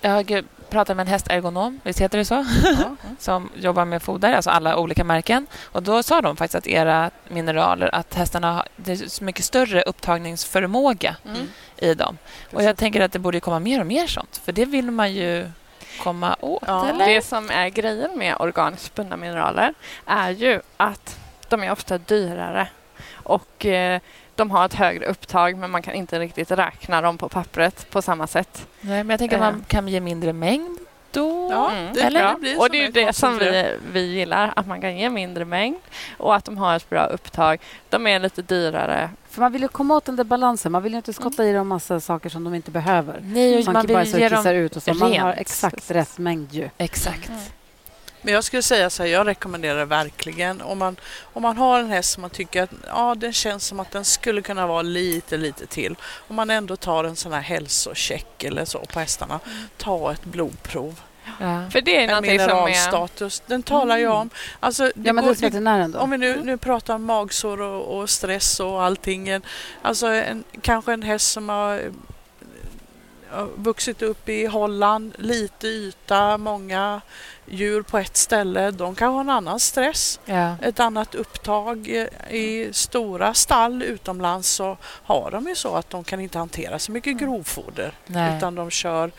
Jag 0.00 0.44
pratade 0.70 0.94
med 0.96 1.02
en 1.02 1.08
hästergonom, 1.12 1.80
visst 1.84 2.00
heter 2.00 2.18
det 2.18 2.24
så? 2.24 2.46
Ja. 2.64 2.96
som 3.18 3.50
jobbar 3.56 3.84
med 3.84 4.02
foder, 4.02 4.32
alltså 4.32 4.50
alla 4.50 4.76
olika 4.76 5.04
märken. 5.04 5.46
Och 5.62 5.82
Då 5.82 6.02
sa 6.02 6.20
de 6.20 6.36
faktiskt 6.36 6.54
att 6.54 6.66
era 6.66 7.10
mineraler, 7.28 7.94
att 7.94 8.14
hästarna 8.14 8.52
har 8.52 8.68
det 8.76 8.92
är 8.92 8.96
så 8.96 9.24
mycket 9.24 9.44
större 9.44 9.82
upptagningsförmåga 9.82 11.16
Mm. 11.24 11.48
i 11.76 11.94
dem. 11.94 12.18
Och 12.52 12.62
Jag 12.62 12.76
tänker 12.76 13.00
att 13.00 13.12
det 13.12 13.18
borde 13.18 13.40
komma 13.40 13.58
mer 13.58 13.80
och 13.80 13.86
mer 13.86 14.06
sånt, 14.06 14.40
för 14.44 14.52
det 14.52 14.64
vill 14.64 14.90
man 14.90 15.12
ju 15.12 15.50
komma 16.02 16.36
åt, 16.40 16.62
Ja. 16.66 16.88
eller? 16.88 17.06
Det 17.06 17.22
som 17.22 17.50
är 17.50 17.68
grejen 17.68 18.18
med 18.18 18.36
organiskt 18.38 18.94
bundna 18.94 19.16
mineraler 19.16 19.74
är 20.06 20.30
ju 20.30 20.60
att 20.76 21.18
de 21.48 21.62
är 21.62 21.72
ofta 21.72 21.98
dyrare 21.98 22.68
och 23.12 23.66
eh, 23.66 24.00
de 24.34 24.50
har 24.50 24.64
ett 24.66 24.74
högre 24.74 25.06
upptag 25.06 25.56
men 25.56 25.70
man 25.70 25.82
kan 25.82 25.94
inte 25.94 26.18
riktigt 26.18 26.50
räkna 26.50 27.00
dem 27.00 27.18
på 27.18 27.28
pappret 27.28 27.90
på 27.90 28.02
samma 28.02 28.26
sätt. 28.26 28.66
Nej, 28.80 29.04
men 29.04 29.10
jag 29.10 29.18
tänker 29.18 29.36
att 29.36 29.42
man 29.42 29.64
kan 29.68 29.88
ge 29.88 30.00
mindre 30.00 30.32
mängd 30.32 30.78
då. 31.12 31.48
Ja, 31.50 31.70
Mm. 31.70 31.92
det, 31.94 32.00
Eller? 32.02 32.28
det 32.34 32.40
blir 32.40 32.58
och 32.60 32.70
det 32.70 32.84
är 32.84 32.92
det 32.92 33.12
som 33.12 33.38
vi, 33.38 33.76
vi 33.92 34.00
gillar, 34.00 34.52
att 34.56 34.66
man 34.66 34.80
kan 34.80 34.96
ge 34.96 35.10
mindre 35.10 35.44
mängd 35.44 35.76
och 36.18 36.34
att 36.34 36.44
de 36.44 36.58
har 36.58 36.76
ett 36.76 36.90
bra 36.90 37.04
upptag. 37.06 37.60
De 37.88 38.06
är 38.06 38.20
lite 38.20 38.42
dyrare. 38.42 39.10
För 39.30 39.40
man 39.40 39.52
vill 39.52 39.62
ju 39.62 39.68
komma 39.68 39.94
åt 39.96 40.04
den 40.04 40.16
där 40.16 40.24
balansen. 40.24 40.72
Man 40.72 40.82
vill 40.82 40.92
ju 40.92 40.96
inte 40.96 41.12
skotta 41.12 41.44
i 41.44 41.52
dem 41.52 41.68
massa 41.68 42.00
saker 42.00 42.28
som 42.28 42.44
de 42.44 42.54
inte 42.54 42.70
behöver. 42.70 43.20
Nej, 43.22 43.64
Man, 43.64 43.74
man 43.74 43.86
kan 43.86 43.94
bara 43.94 44.04
vill 44.04 44.20
ge 44.20 44.28
dem... 44.28 44.46
ut 44.46 44.76
och 44.76 44.82
så. 44.82 44.94
Man 44.94 45.16
har 45.18 45.32
exakt 45.32 45.90
rätt 45.90 46.18
mängd 46.18 46.52
ju. 46.52 46.68
Exakt. 46.78 47.32
Men 48.22 48.34
jag 48.34 48.44
skulle 48.44 48.62
säga 48.62 48.90
så 48.90 49.02
här, 49.02 49.10
jag 49.10 49.26
rekommenderar 49.26 49.84
verkligen. 49.84 50.60
Om 50.60 50.78
man, 50.78 50.96
om 51.22 51.42
man 51.42 51.56
har 51.56 51.80
en 51.80 51.90
häst 51.90 52.10
som 52.12 52.20
man 52.20 52.30
tycker 52.30 52.62
att 52.62 52.70
ja, 52.86 53.14
den 53.14 53.32
känns 53.32 53.66
som 53.66 53.80
att 53.80 53.90
den 53.90 54.04
skulle 54.04 54.42
kunna 54.42 54.66
vara 54.66 54.82
lite, 54.82 55.36
lite 55.36 55.66
till. 55.66 55.96
Om 56.28 56.36
man 56.36 56.50
ändå 56.50 56.76
tar 56.76 57.04
en 57.04 57.16
sån 57.16 57.32
här 57.32 57.40
hälsocheck 57.40 58.44
eller 58.44 58.64
så 58.64 58.78
på 58.78 59.00
hästarna. 59.00 59.40
Ta 59.76 60.12
ett 60.12 60.24
blodprov. 60.24 61.00
Ja. 61.40 61.70
För 61.70 61.80
det 61.80 61.96
är 61.96 62.00
En 62.00 62.08
någonting 62.08 62.38
som 62.38 62.48
är... 62.48 62.54
mineralstatus. 62.66 63.42
Den 63.46 63.62
talar 63.62 63.98
ju 63.98 64.08
om... 64.08 64.30
Alltså, 64.60 64.84
det 64.84 64.92
Ja, 65.06 65.12
men 65.12 65.24
går- 65.24 65.34
veterinären 65.34 65.90
då? 65.92 65.98
Om 65.98 66.10
vi 66.10 66.18
nu, 66.18 66.40
nu 66.44 66.56
pratar 66.56 66.94
om 66.94 67.04
magsår 67.04 67.60
och, 67.60 67.98
och 67.98 68.10
stress 68.10 68.60
och 68.60 68.82
allting. 68.82 69.40
Alltså 69.82 70.06
en, 70.06 70.44
kanske 70.62 70.92
en 70.92 71.02
häst 71.02 71.32
som 71.32 71.48
har 71.48 71.82
vuxit 73.56 74.02
upp 74.02 74.28
i 74.28 74.46
Holland, 74.46 75.14
lite 75.18 75.66
yta, 75.68 76.38
många 76.38 77.00
djur 77.46 77.82
på 77.82 77.98
ett 77.98 78.16
ställe. 78.16 78.70
De 78.70 78.94
kan 78.94 79.12
ha 79.12 79.20
en 79.20 79.30
annan 79.30 79.60
stress, 79.60 80.20
Ja. 80.24 80.56
ett 80.62 80.80
annat 80.80 81.14
upptag. 81.14 81.88
I- 82.30 82.68
stora 82.72 83.34
stall 83.34 83.82
utomlands 83.82 84.48
så 84.48 84.76
har 84.82 85.30
de 85.30 85.46
ju 85.48 85.54
så 85.54 85.74
att 85.74 85.90
de 85.90 86.04
kan 86.04 86.20
inte 86.20 86.38
hantera 86.38 86.78
så 86.78 86.92
mycket 86.92 87.16
grovfoder 87.18 87.92
Nej. 88.06 88.36
utan 88.36 88.54
de 88.54 88.70
kör 88.70 89.10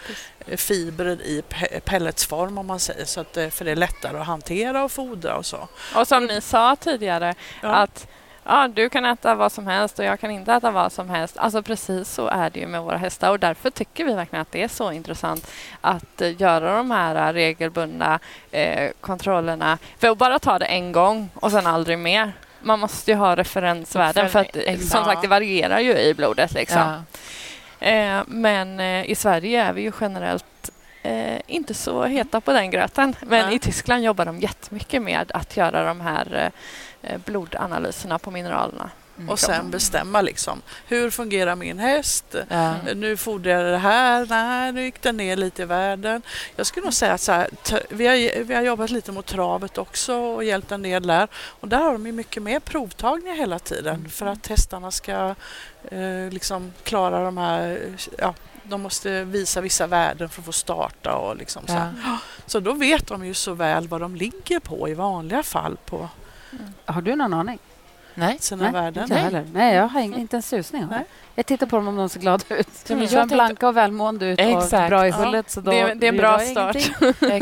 fibrer 0.55 1.21
i 1.21 1.43
pe- 1.49 1.79
pelletsform 1.79 2.57
om 2.57 2.67
man 2.67 2.79
säger 2.79 3.05
så 3.05 3.19
att, 3.21 3.37
för 3.49 3.65
det 3.65 3.71
är 3.71 3.75
lättare 3.75 4.17
att 4.19 4.27
hantera 4.27 4.83
och 4.83 4.91
fodra 4.91 5.37
och 5.37 5.45
så. 5.45 5.67
Och 5.95 6.07
som 6.07 6.25
ni 6.25 6.41
sa 6.41 6.75
tidigare, 6.75 7.35
Ja. 7.61 7.69
att 7.69 8.07
ja, 8.43 8.67
du 8.67 8.89
kan 8.89 9.05
äta 9.05 9.35
vad 9.35 9.51
som 9.51 9.67
helst 9.67 9.99
och 9.99 10.05
jag 10.05 10.19
kan 10.19 10.31
inte 10.31 10.53
äta 10.53 10.71
vad 10.71 10.91
som 10.91 11.09
helst. 11.09 11.37
Alltså 11.37 11.63
precis 11.63 12.09
så 12.09 12.27
är 12.27 12.49
det 12.49 12.59
ju 12.59 12.67
med 12.67 12.81
våra 12.81 12.97
hästar 12.97 13.31
och 13.31 13.39
därför 13.39 13.69
tycker 13.69 14.05
vi 14.05 14.13
verkligen 14.13 14.41
att 14.41 14.51
det 14.51 14.63
är 14.63 14.67
så 14.67 14.91
intressant 14.91 15.51
att 15.81 16.21
eh, 16.21 16.41
göra 16.41 16.77
de 16.77 16.91
här 16.91 17.27
eh, 17.29 17.33
regelbundna 17.33 18.19
eh, 18.51 18.91
kontrollerna. 19.01 19.77
För 19.97 20.07
att 20.07 20.17
bara 20.17 20.39
ta 20.39 20.59
det 20.59 20.65
en 20.65 20.91
gång 20.91 21.29
och 21.35 21.51
sen 21.51 21.67
aldrig 21.67 21.99
mer. 21.99 22.33
Man 22.63 22.79
måste 22.79 23.11
ju 23.11 23.17
ha 23.17 23.35
referensvärden 23.35 24.29
för 24.29 24.39
att 24.39 24.55
Exakt. 24.55 24.91
som 24.91 25.05
sagt 25.05 25.21
det 25.21 25.27
varierar 25.27 25.79
ju 25.79 25.97
i 25.97 26.13
blodet 26.13 26.53
liksom. 26.53 26.81
Ja. 26.81 27.01
Eh, 27.81 28.21
men 28.27 28.79
eh, 28.79 29.11
i 29.11 29.15
Sverige 29.15 29.63
är 29.63 29.73
vi 29.73 29.81
ju 29.81 29.91
generellt 30.01 30.69
eh, 31.03 31.39
inte 31.47 31.73
så 31.73 32.03
heta 32.03 32.41
på 32.41 32.53
den 32.53 32.71
gröten. 32.71 33.15
Men 33.21 33.45
Nej. 33.45 33.55
i 33.55 33.59
Tyskland 33.59 34.03
jobbar 34.03 34.25
de 34.25 34.39
jättemycket 34.39 35.01
med 35.01 35.31
att 35.33 35.57
göra 35.57 35.85
de 35.85 36.01
här 36.01 36.51
blodanalyserna 37.25 38.19
på 38.19 38.31
mineralerna. 38.31 38.89
och 39.27 39.39
sen 39.39 39.71
bestämma 39.71 40.21
liksom, 40.21 40.61
hur 40.87 41.09
fungerar 41.09 41.55
min 41.55 41.79
häst? 41.79 42.35
Ja. 42.49 42.75
Nu 42.95 43.17
fordrar 43.17 43.51
jag 43.51 43.71
det 43.71 43.77
här, 43.77 44.25
nej 44.29 44.71
nu 44.71 44.83
gick 44.83 45.01
den 45.01 45.17
ner 45.17 45.35
lite 45.35 45.61
i 45.61 45.65
världen. 45.65 46.21
Jag 46.55 46.65
skulle 46.65 46.83
nog 46.83 46.93
säga 46.93 47.13
att 47.13 47.21
så 47.21 47.31
här, 47.31 47.49
vi, 47.89 48.07
har, 48.07 48.43
vi 48.43 48.53
har 48.53 48.61
jobbat 48.61 48.89
lite 48.89 49.11
mot 49.11 49.25
travet 49.25 49.77
också 49.77 50.15
och 50.15 50.43
hjälpt 50.43 50.71
en 50.71 50.81
del 50.81 51.07
där. 51.07 51.27
Och 51.33 51.67
där 51.67 51.77
har 51.77 51.91
de 51.91 52.05
ju 52.05 52.11
mycket 52.11 52.43
mer 52.43 52.59
provtagningar 52.59 53.35
hela 53.35 53.59
tiden 53.59 54.09
för 54.09 54.25
att 54.25 54.47
hästarna 54.47 54.91
ska 54.91 55.35
eh, 55.91 56.29
liksom 56.29 56.73
klara 56.83 57.23
de 57.23 57.37
här, 57.37 57.79
ja, 58.17 58.33
de 58.63 58.81
måste 58.81 59.23
visa 59.23 59.61
vissa 59.61 59.87
värden 59.87 60.29
för 60.29 60.41
att 60.41 60.45
få 60.45 60.51
starta 60.51 61.15
och 61.15 61.37
liksom 61.37 61.67
så 61.67 61.73
här. 61.73 61.93
Ja. 62.03 62.17
Så 62.45 62.59
då 62.59 62.73
vet 62.73 63.07
de 63.07 63.25
ju 63.25 63.33
så 63.33 63.53
väl 63.53 63.87
vad 63.87 64.01
de 64.01 64.15
ligger 64.15 64.59
på 64.59 64.89
i 64.89 64.93
vanliga 64.93 65.43
fall 65.43 65.77
på 65.85 66.09
Har 66.85 67.01
du 67.01 67.15
någon 67.15 67.33
aning? 67.33 67.59
Nej. 68.13 68.37
sina 68.39 68.63
Nej, 68.63 68.71
värden. 68.73 69.03
inte 69.03 69.15
heller. 69.15 69.45
Nej, 69.53 69.75
jag 69.75 69.87
har 69.87 70.01
ing- 70.01 70.17
inte 70.19 70.35
en 70.35 70.41
susning. 70.41 70.87
Nej. 70.91 71.05
Jag 71.35 71.45
tittar 71.45 71.65
på 71.67 71.75
dem 71.75 71.87
om 71.87 71.95
de 71.95 72.09
ser 72.09 72.19
glada 72.19 72.43
ut. 72.49 72.67
Ja, 72.87 72.95
De 72.95 73.01
jag 73.01 73.09
ser 73.09 73.25
blanka 73.25 73.67
och 73.67 73.77
välmående 73.77 74.25
ut 74.25 74.39
och 74.39 74.45
Exakt. 74.45 74.89
bra 74.89 75.07
i 75.07 75.09
Ja. 75.09 75.15
hullet. 75.15 75.49
Så 75.51 75.61
då 75.61 75.71
Det 75.71 75.79
är- 75.79 75.95
det 75.95 76.07
är 76.07 76.11
en 76.11 76.17
bra 76.17 76.39
start. 76.39 76.77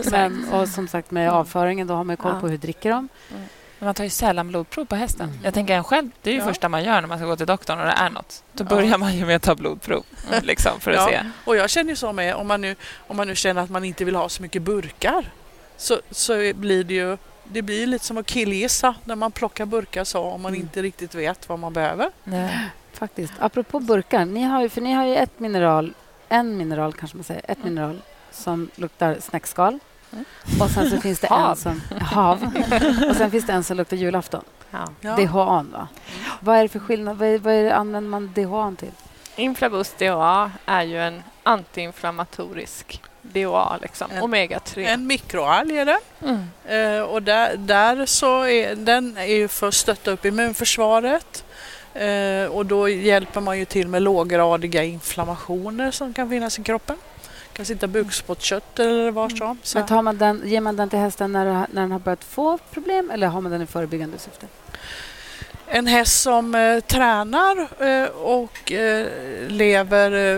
Men, 0.11 0.49
och 0.53 0.67
som 0.67 0.87
sagt 0.87 1.11
med 1.11 1.31
avföringen, 1.31 1.87
då 1.87 1.93
har 1.93 2.03
man 2.03 2.13
ju 2.13 2.17
koll 2.17 2.31
Ja. 2.35 2.39
på 2.39 2.47
hur 2.47 2.57
dricker 2.57 2.89
de. 2.89 3.09
Men 3.29 3.85
Man 3.85 3.93
tar 3.95 4.03
ju 4.03 4.09
sällan 4.09 4.47
blodprov 4.47 4.85
på 4.85 4.95
hästen. 4.95 5.29
Mm. 5.29 5.39
Jag 5.43 5.53
tänker 5.53 5.73
en 5.75 5.83
själv, 5.83 6.09
det 6.21 6.29
är 6.29 6.33
ju 6.33 6.39
Ja. 6.39 6.45
första 6.45 6.69
man 6.69 6.83
gör 6.83 7.01
när 7.01 7.07
man 7.07 7.17
ska 7.17 7.27
gå 7.27 7.35
till 7.35 7.45
doktorn 7.45 7.79
och 7.79 7.85
det 7.85 7.91
är 7.91 8.09
något. 8.09 8.43
Då 8.53 8.63
Ja. 8.63 8.69
börjar 8.75 8.97
man 8.97 9.15
ju 9.17 9.25
med 9.25 9.35
att 9.35 9.41
ta 9.41 9.55
blodprov 9.55 10.03
liksom, 10.41 10.79
för 10.79 10.91
att 10.91 10.97
Ja. 10.97 11.07
se. 11.07 11.19
Och 11.45 11.55
jag 11.55 11.69
känner 11.69 11.89
ju 11.89 11.95
så 11.95 12.13
med, 12.13 12.35
om 12.35 12.47
man 12.47 12.61
nu, 12.61 12.75
om 13.07 13.17
man 13.17 13.27
nu 13.27 13.35
känner 13.35 13.61
att 13.61 13.69
man 13.69 13.83
inte 13.83 14.05
vill 14.05 14.15
ha 14.15 14.29
så 14.29 14.41
mycket 14.41 14.61
burkar 14.61 15.25
så, 15.77 15.97
så 16.11 16.33
blir 16.55 16.83
det 16.83 16.93
ju 16.93 17.17
det 17.51 17.61
blir 17.61 17.87
lite 17.87 18.05
som 18.05 18.17
att 18.17 18.25
killgissa 18.25 18.95
när 19.03 19.15
man 19.15 19.31
plockar 19.31 19.65
burkar 19.65 20.03
så 20.03 20.19
om 20.21 20.41
man 20.41 20.49
Mm. 20.53 20.61
inte 20.61 20.81
riktigt 20.81 21.15
vet 21.15 21.49
vad 21.49 21.59
man 21.59 21.73
behöver. 21.73 22.09
Nej. 22.23 22.69
Faktiskt. 22.93 23.33
Apropå 23.39 23.79
burkar, 23.79 24.25
ni 24.25 24.43
har 24.43 24.61
ju, 24.61 24.69
för 24.69 24.81
ni 24.81 24.93
har 24.93 25.05
ju 25.05 25.15
ett 25.15 25.39
mineral, 25.39 25.93
en 26.29 26.57
mineral 26.57 26.93
kanske 26.93 27.17
man 27.17 27.23
säger, 27.23 27.41
ett 27.47 27.63
mineral 27.63 28.01
som 28.31 28.69
luktar 28.75 29.17
snäckskal. 29.19 29.79
Mm. 30.11 30.25
Och 30.61 30.69
sen 30.69 30.89
så 30.89 31.01
finns 31.01 31.19
det 31.19 31.27
en 31.27 31.33
Hav. 31.33 31.55
som... 31.55 31.81
Hav. 32.01 32.51
Och 33.09 33.15
sen 33.15 33.31
finns 33.31 33.45
det 33.45 33.53
en 33.53 33.63
som 33.63 33.77
luktar 33.77 33.97
julafton. 33.97 34.43
Ja. 34.71 35.15
DHA, 35.15 35.65
va? 35.71 35.87
Vad 36.39 36.57
är 36.57 36.61
det 36.61 36.69
för 36.69 36.79
skillnad? 36.79 37.17
Vad, 37.17 37.27
är, 37.27 37.39
vad 37.39 37.53
är 37.53 37.63
det, 37.63 37.75
använder 37.75 38.09
man 38.09 38.33
DHA 38.35 38.73
till? 38.77 38.91
Inflabus 39.35 39.93
DHA 39.97 40.51
är 40.65 40.83
ju 40.83 40.99
en 41.01 41.23
antiinflammatorisk 41.43 43.01
DHA, 43.21 43.77
liksom. 43.81 44.11
En- 44.11 44.23
omega-3. 44.23 44.85
En 44.85 45.07
mikroalg 45.07 45.77
är 45.77 45.85
det. 45.85 45.99
Mm. 46.23 46.43
Eh, 46.65 47.01
och 47.01 47.23
där, 47.23 47.57
där 47.57 48.05
så 48.05 48.43
är 48.45 48.75
den 48.75 49.17
är 49.17 49.25
ju 49.25 49.47
för 49.47 49.67
att 49.67 49.73
stötta 49.73 50.11
upp 50.11 50.25
immunförsvaret. 50.25 51.43
Eh, 51.93 52.45
och 52.45 52.65
då 52.65 52.89
hjälper 52.89 53.41
man 53.41 53.59
ju 53.59 53.65
till 53.65 53.87
med 53.87 54.01
låggradiga 54.01 54.83
inflammationer 54.83 55.91
som 55.91 56.13
kan 56.13 56.29
finnas 56.29 56.59
i 56.59 56.63
kroppen. 56.63 56.95
Det 57.23 57.57
kan 57.57 57.65
sitta 57.65 57.87
bukspottkött 57.87 58.79
eller 58.79 59.11
vad 59.11 59.37
som. 59.37 59.57
Så 59.63 59.77
Men 59.77 59.87
tar 59.87 60.01
man 60.01 60.17
den, 60.17 60.41
ger 60.45 60.61
man 60.61 60.75
den 60.75 60.89
till 60.89 60.99
hästen 60.99 61.31
när, 61.31 61.45
när 61.45 61.81
den 61.81 61.91
har 61.91 61.99
börjat 61.99 62.23
få 62.23 62.57
problem 62.57 63.11
eller 63.11 63.27
har 63.27 63.41
man 63.41 63.51
den 63.51 63.61
i 63.61 63.65
förebyggande 63.65 64.17
syfte? 64.17 64.47
En 65.71 65.87
häst 65.87 66.21
som 66.21 66.55
eh, 66.55 66.79
tränar 66.79 67.67
eh, 67.79 68.09
och 68.09 68.71
eh, 68.71 69.07
lever 69.47 70.35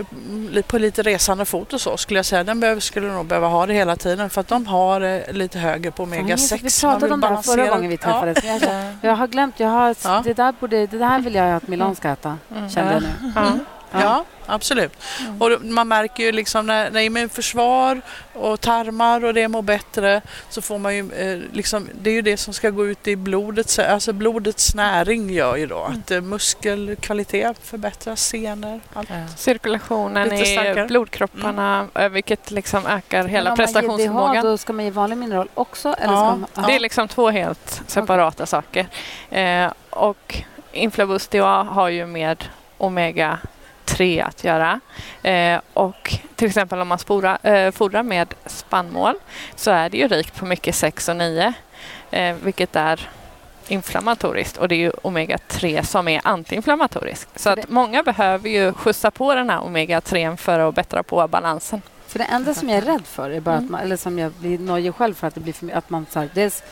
eh, 0.54 0.62
på 0.62 0.78
lite 0.78 1.02
resande 1.02 1.44
fot 1.44 1.72
och 1.72 1.80
så 1.80 1.96
skulle 1.96 2.18
jag 2.18 2.26
säga, 2.26 2.44
den 2.44 2.60
behöver, 2.60 2.80
skulle 2.80 3.12
nog 3.12 3.26
behöva 3.26 3.46
ha 3.48 3.66
det 3.66 3.72
hela 3.74 3.96
tiden 3.96 4.30
för 4.30 4.40
att 4.40 4.48
de 4.48 4.66
har 4.66 5.00
eh, 5.00 5.20
lite 5.32 5.58
högre 5.58 5.90
på 5.90 6.02
omega 6.02 6.22
minns 6.22 6.48
6. 6.48 6.62
att 6.62 6.66
Vi 6.66 6.80
pratade 6.90 7.14
om 7.14 7.20
det 7.20 7.26
här 7.26 7.42
förra 7.42 7.66
gången 7.68 7.90
vi 7.90 7.96
träffades. 7.96 8.44
Jag, 8.44 8.62
Ja. 8.62 8.90
jag 9.02 9.16
har 9.16 9.26
glömt. 9.26 9.60
Jag 9.60 9.68
har, 9.68 9.94
Ja. 10.04 10.22
det, 10.24 10.34
där 10.34 10.54
borde, 10.60 10.86
det 10.86 10.98
där 10.98 11.18
vill 11.20 11.34
jag 11.34 11.52
att 11.56 11.68
Milan 11.68 11.96
ska 11.96 12.08
äta, 12.08 12.38
Mm. 12.56 12.70
kände 12.70 12.92
jag 12.92 13.02
nu. 13.02 13.08
Ja. 13.36 13.52
Ja, 13.92 14.24
absolut. 14.46 14.92
Och 15.40 15.50
då- 15.50 15.58
man 15.62 15.88
märker 15.88 16.22
ju 16.22 16.32
liksom 16.32 16.66
när, 16.66 16.90
när 16.90 17.00
immunförsvar 17.00 18.00
och 18.32 18.60
tarmar 18.60 19.24
och 19.24 19.34
det 19.34 19.48
mår 19.48 19.62
bättre 19.62 20.20
så 20.50 20.62
får 20.62 20.78
man 20.78 20.94
ju 20.96 21.12
eh, 21.12 21.38
liksom, 21.52 21.88
det 22.02 22.10
är 22.10 22.14
ju 22.14 22.22
det 22.22 22.36
som 22.36 22.54
ska 22.54 22.70
gå 22.70 22.86
ut 22.86 23.08
i 23.08 23.16
blodet, 23.16 23.68
så- 23.70 23.82
alltså 23.82 24.12
blodets 24.12 24.74
näring 24.74 25.30
gör 25.30 25.56
ju 25.56 25.66
då 25.66 25.78
att 26.04 26.10
eh, 26.10 26.20
muskelkvalitet 26.20 27.58
förbättras, 27.62 28.22
senor, 28.26 28.80
allt. 28.94 29.10
Ja. 29.10 29.16
Cirkulationen 29.36 30.28
Lite 30.28 30.42
i 30.50 30.54
starkare. 30.56 30.86
blodkropparna, 30.86 31.86
eh, 31.94 32.08
vilket 32.08 32.50
liksom 32.50 32.86
ökar 32.86 33.22
Men 33.22 33.30
hela 33.30 33.50
om 33.50 33.56
man 33.58 33.58
ger 33.58 33.64
prestationsförmågan. 33.66 34.34
DHA, 34.34 34.42
då 34.50 34.58
ska 34.58 34.72
man 34.72 34.84
ge 34.84 34.90
vanlig 34.90 35.16
mineral 35.18 35.48
också? 35.54 35.88
Eller 35.98 36.12
Ja, 36.14 36.18
ska 36.18 36.36
man, 36.36 36.46
ja. 36.54 36.62
Det 36.66 36.74
är 36.76 36.80
liksom 36.80 37.08
två 37.08 37.30
helt 37.30 37.82
separata 37.86 38.46
saker. 38.46 38.86
Eh, 39.30 39.72
och 39.90 40.42
Inflabus 40.72 41.28
DHA 41.28 41.62
har 41.62 41.88
ju 41.88 42.06
med 42.06 42.44
omega 42.78 43.38
3 43.92 44.20
att 44.20 44.44
göra. 44.44 44.80
Eh, 45.22 45.60
och 45.74 46.14
till 46.36 46.48
exempel 46.48 46.80
om 46.80 46.88
man 46.88 46.98
spora, 46.98 47.36
eh, 47.42 47.70
fodrar 47.70 48.02
med 48.02 48.34
spannmål 48.46 49.14
så 49.56 49.70
är 49.70 49.88
det 49.90 49.98
ju 49.98 50.08
rikt 50.08 50.36
på 50.36 50.46
mycket 50.46 50.74
6 50.74 51.08
och 51.08 51.16
9 51.16 51.54
eh, 52.10 52.34
vilket 52.42 52.76
är 52.76 53.08
inflammatoriskt 53.68 54.56
och 54.56 54.68
det 54.68 54.74
är 54.74 54.78
ju 54.78 54.90
omega 55.02 55.38
3 55.48 55.84
som 55.84 56.08
är 56.08 56.20
antiinflammatoriskt. 56.24 57.38
Så 57.38 57.50
att 57.50 57.68
många 57.68 58.02
behöver 58.02 58.48
ju 58.48 58.72
skjutsa 58.72 59.10
på 59.10 59.34
den 59.34 59.50
här 59.50 59.60
omega 59.60 60.00
3 60.00 60.36
för 60.36 60.58
att 60.58 60.74
bättra 60.74 61.02
på 61.02 61.28
balansen. 61.28 61.82
För 62.06 62.18
det 62.18 62.24
enda 62.24 62.54
som 62.54 62.68
jag 62.68 62.78
är 62.78 62.82
rädd 62.82 63.06
för, 63.06 63.30
är 63.30 63.40
bara 63.40 63.56
att 63.56 63.70
man, 63.70 63.80
eller 63.80 63.96
som 63.96 64.18
jag 64.18 64.32
blir 64.32 64.58
nojig 64.58 64.94
själv 64.94 65.14
för 65.14 65.26
att 65.26 65.34
det 65.34 65.40
blir 65.40 65.52
för 65.52 65.70
att 65.70 65.90
man 65.90 66.06
så 66.10 66.20
här, 66.20 66.28
dels 66.34 66.62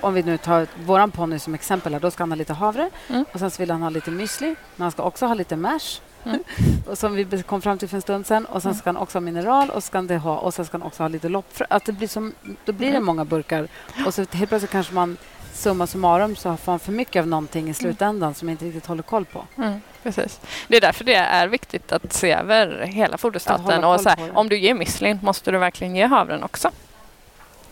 om 0.00 0.14
vi 0.14 0.22
nu 0.22 0.38
tar 0.38 0.66
våran 0.84 1.10
ponny 1.10 1.38
som 1.38 1.54
exempel, 1.54 1.92
här, 1.92 2.00
då 2.00 2.10
ska 2.10 2.22
han 2.22 2.30
ha 2.30 2.36
lite 2.36 2.52
havre 2.52 2.90
Mm. 3.08 3.24
och 3.32 3.38
sen 3.40 3.50
så 3.50 3.62
vill 3.62 3.70
han 3.70 3.82
ha 3.82 3.90
lite 3.90 4.10
müsli, 4.10 4.56
men 4.76 4.82
han 4.82 4.90
ska 4.92 5.02
också 5.02 5.26
ha 5.26 5.34
lite 5.34 5.56
mash. 5.56 6.00
Mm. 6.24 6.40
och 6.86 6.98
som 6.98 7.14
vi 7.14 7.42
kom 7.42 7.62
fram 7.62 7.78
till 7.78 7.88
för 7.88 7.96
en 7.96 8.02
stund 8.02 8.26
sen. 8.26 8.44
Och 8.46 8.62
sen 8.62 8.74
ska 8.74 8.88
han 8.88 8.96
också 8.96 9.16
ha 9.18 9.20
mineral 9.20 9.70
och, 9.70 9.82
ska 9.82 10.02
det 10.02 10.16
ha, 10.16 10.38
och 10.38 10.54
sen 10.54 10.64
ska 10.64 10.78
han 10.78 10.86
också 10.86 11.02
ha 11.02 11.08
lite 11.08 11.28
loppfrö. 11.28 11.66
Att 11.70 11.84
det 11.84 11.92
blir 11.92 12.08
som, 12.08 12.32
då 12.64 12.72
blir 12.72 12.86
det 12.88 12.96
Mm. 12.96 13.06
många 13.06 13.24
burkar. 13.24 13.68
Och 14.06 14.14
så 14.14 14.24
helt 14.32 14.48
plötsligt 14.48 14.70
kanske 14.70 14.94
man 14.94 15.16
summa 15.52 15.86
summarum 15.86 16.36
så 16.36 16.56
får 16.56 16.72
man 16.72 16.78
för 16.78 16.92
mycket 16.92 17.20
av 17.20 17.26
någonting 17.26 17.68
i 17.70 17.74
slutändan 17.74 18.34
som 18.34 18.46
man 18.46 18.50
inte 18.50 18.64
riktigt 18.64 18.86
håller 18.86 19.02
koll 19.02 19.24
på. 19.24 19.44
Mm, 19.56 19.80
precis. 20.02 20.40
Det 20.68 20.76
är 20.76 20.80
därför 20.80 21.04
det 21.04 21.14
är 21.14 21.48
viktigt 21.48 21.92
att 21.92 22.12
se 22.12 22.32
över 22.32 22.82
hela 22.86 23.18
foderstaten. 23.18 23.84
Och 23.84 24.00
så 24.00 24.08
här, 24.08 24.30
om 24.34 24.48
du 24.48 24.58
ger 24.58 24.74
müslin 24.74 25.18
måste 25.22 25.50
du 25.50 25.58
verkligen 25.58 25.96
ge 25.96 26.06
havren 26.06 26.42
också. 26.42 26.70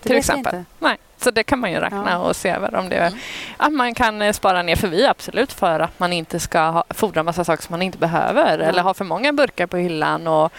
Det 0.03 0.09
till 0.09 0.17
exempel. 0.17 0.55
inte. 0.55 0.65
Nej, 0.79 0.97
så 1.23 1.31
det 1.31 1.43
kan 1.43 1.59
man 1.59 1.73
ju 1.73 1.81
räkna 1.81 2.05
Ja. 2.11 2.17
och 2.19 2.37
se 2.37 2.49
över 2.49 2.75
om 2.75 2.89
det 2.89 2.97
är, 2.97 3.07
Mm. 3.07 3.19
att 3.57 3.73
man 3.73 3.95
kan 3.95 4.23
eh, 4.23 4.33
spara 4.33 4.63
ner. 4.63 4.77
För 4.77 4.89
vi 4.89 5.05
är 5.05 5.11
absolut 5.11 5.53
för 5.53 5.81
att 5.81 5.99
man 5.99 6.13
inte 6.13 6.41
ska 6.41 6.61
ha, 6.61 6.85
fodra 6.91 7.23
massa 7.23 7.45
saker 7.45 7.63
som 7.63 7.73
man 7.73 7.83
inte 7.83 7.99
behöver 7.99 8.59
Ja. 8.59 8.65
eller 8.65 8.83
ha 8.83 8.95
för 8.95 9.05
många 9.05 9.33
burkar 9.33 9.67
på 9.67 9.77
hyllan 9.77 10.27
och 10.27 10.53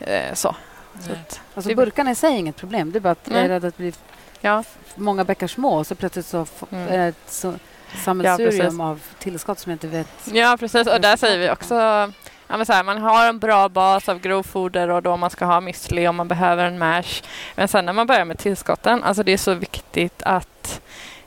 eh, 0.00 0.34
så. 0.34 0.54
så 1.06 1.12
att, 1.12 1.40
Alltså, 1.54 1.74
burkarna 1.74 2.10
i 2.10 2.14
sig 2.14 2.34
är 2.34 2.38
inget 2.38 2.56
problem. 2.56 2.92
Det 2.92 2.98
är 2.98 3.00
bara 3.00 3.10
att 3.10 3.28
jag 3.30 3.38
är 3.40 3.48
rädd 3.48 3.64
att 3.64 3.76
det 3.76 3.82
blir 3.82 3.94
ja, 4.40 4.64
många 4.94 5.24
bäckar 5.24 5.46
små 5.46 5.76
och 5.78 5.86
så 5.86 5.94
plötsligt 5.94 6.26
så 6.26 6.46
Mm. 6.70 7.08
ett 7.08 7.14
så, 7.26 7.46
Ja, 7.92 7.98
sammelsurium 8.04 8.50
precis. 8.60 8.80
av 8.80 9.00
tillskott 9.18 9.58
som 9.58 9.70
jag 9.70 9.74
inte 9.74 9.86
vet. 9.86 10.08
ja, 10.32 10.56
precis. 10.60 10.86
Och 10.88 11.00
där 11.00 11.16
säger 11.16 11.38
vi 11.38 11.50
också 11.50 11.74
Ja, 12.48 12.56
men 12.56 12.66
så 12.66 12.72
här, 12.72 12.82
man 12.82 12.98
har 12.98 13.28
en 13.28 13.38
bra 13.38 13.68
bas 13.68 14.08
av 14.08 14.20
grovfoder 14.20 14.88
och 14.88 15.02
då 15.02 15.16
man 15.16 15.30
ska 15.30 15.44
ha 15.44 15.60
müsli 15.60 16.08
och 16.08 16.14
man 16.14 16.28
behöver 16.28 16.64
en 16.64 16.78
mash. 16.78 17.22
Men 17.54 17.68
sen 17.68 17.86
när 17.86 17.92
man 17.92 18.06
börjar 18.06 18.24
med 18.24 18.38
tillskotten, 18.38 19.04
alltså 19.04 19.22
det 19.22 19.32
är 19.32 19.36
så 19.36 19.54
viktigt 19.54 20.22
att 20.22 20.80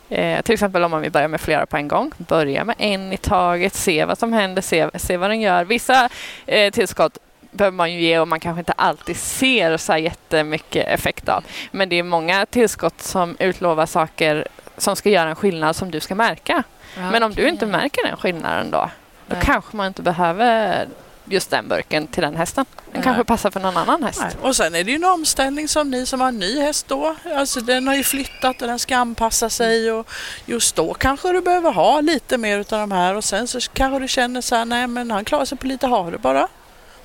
eh, 0.09 0.41
till 0.41 0.53
exempel 0.53 0.84
om 0.84 0.91
man 0.91 1.01
vill 1.01 1.11
börja 1.11 1.28
med 1.28 1.41
flera 1.41 1.65
på 1.65 1.78
en 1.78 1.88
gång, 1.88 2.11
börja 2.17 2.63
med 2.63 2.76
en 2.80 3.13
i 3.13 3.17
taget, 3.17 3.74
se 3.74 4.05
vad 4.05 4.17
som 4.17 4.34
händer, 4.34 4.61
se, 4.61 4.89
se 4.95 5.17
vad 5.17 5.30
den 5.30 5.41
gör. 5.41 5.63
Vissa 5.65 6.09
eh, 6.45 6.72
tillskott 6.72 7.17
behöver 7.51 7.76
man 7.76 7.93
ju 7.93 8.01
ge 8.01 8.20
och 8.20 8.28
man 8.28 8.39
kanske 8.39 8.59
inte 8.59 8.72
alltid 8.72 9.17
ser 9.17 9.78
så 9.78 9.91
här 9.91 9.99
jättemycket 9.99 10.88
effekt 10.88 11.30
av. 11.30 11.43
Men 11.72 11.89
det 11.89 11.95
är 11.95 12.03
många 12.03 12.45
tillskott 12.45 13.01
som 13.01 13.36
utlovar 13.39 13.86
saker 13.86 14.47
som 14.78 14.95
ska 14.95 15.09
göra 15.09 15.30
en 15.30 15.36
skillnad 15.36 15.76
som 15.76 15.91
du 15.91 15.99
ska 15.99 16.15
märka. 16.15 16.63
Men 17.11 17.24
om 17.24 17.34
du 17.34 17.47
inte 17.47 17.65
märker 17.65 18.07
den 18.07 18.17
skillnaden 18.17 18.72
då, 18.72 18.89
då 19.28 19.36
Nej. 19.36 19.45
kanske 19.45 19.78
man 19.78 19.88
inte 19.88 20.01
behöver 20.01 20.88
just 21.30 21.50
den 21.50 21.68
burken 21.68 22.08
till 22.08 22.24
den 22.24 22.36
hästen. 22.36 22.66
Den 22.76 22.94
Nej. 22.94 23.04
kanske 23.04 23.24
passar 23.24 23.52
för 23.52 23.60
någon 23.60 23.78
annan 23.78 24.04
häst. 24.04 24.22
Nej. 24.22 24.32
Och 24.42 24.56
sen 24.56 24.76
är 24.76 24.84
det 24.84 24.92
ju 24.92 24.96
en 24.96 25.04
omställning 25.04 25.68
som 25.68 25.90
ni 25.92 26.06
som 26.06 26.22
har 26.22 26.28
en 26.28 26.40
ny 26.40 26.62
häst 26.62 26.88
då. 26.88 27.16
Alltså 27.36 27.62
den 27.62 27.88
har 27.88 27.96
ju 27.96 28.04
flyttat 28.04 28.62
och 28.62 28.68
den 28.68 28.80
ska 28.80 28.98
anpassa 28.98 29.50
sig 29.50 29.92
och 29.92 30.10
just 30.46 30.76
då 30.76 30.94
kanske 30.94 31.32
du 31.32 31.42
behöver 31.42 31.72
ha 31.72 32.02
lite 32.02 32.38
mer 32.38 32.60
utav 32.60 32.80
de 32.80 32.92
här 32.92 33.16
och 33.16 33.24
sen 33.24 33.48
så 33.48 33.60
kanske 33.74 34.00
du 34.00 34.08
känner 34.08 34.42
så 34.42 34.56
här, 34.56 34.66
nej 34.66 34.88
men 34.88 35.12
han 35.12 35.26
klarar 35.26 35.46
sig 35.46 35.58
på 35.58 35.68
lite 35.68 35.88
havre 35.88 36.18
bara. 36.18 36.48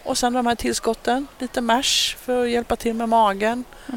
Och 0.02 0.18
sen 0.18 0.32
de 0.32 0.46
här 0.46 0.54
tillskotten, 0.54 1.26
lite 1.38 1.60
mash 1.60 2.16
för 2.24 2.42
att 2.42 2.50
hjälpa 2.50 2.76
till 2.76 2.94
med 2.94 3.08
magen. 3.08 3.64
Eh, 3.88 3.94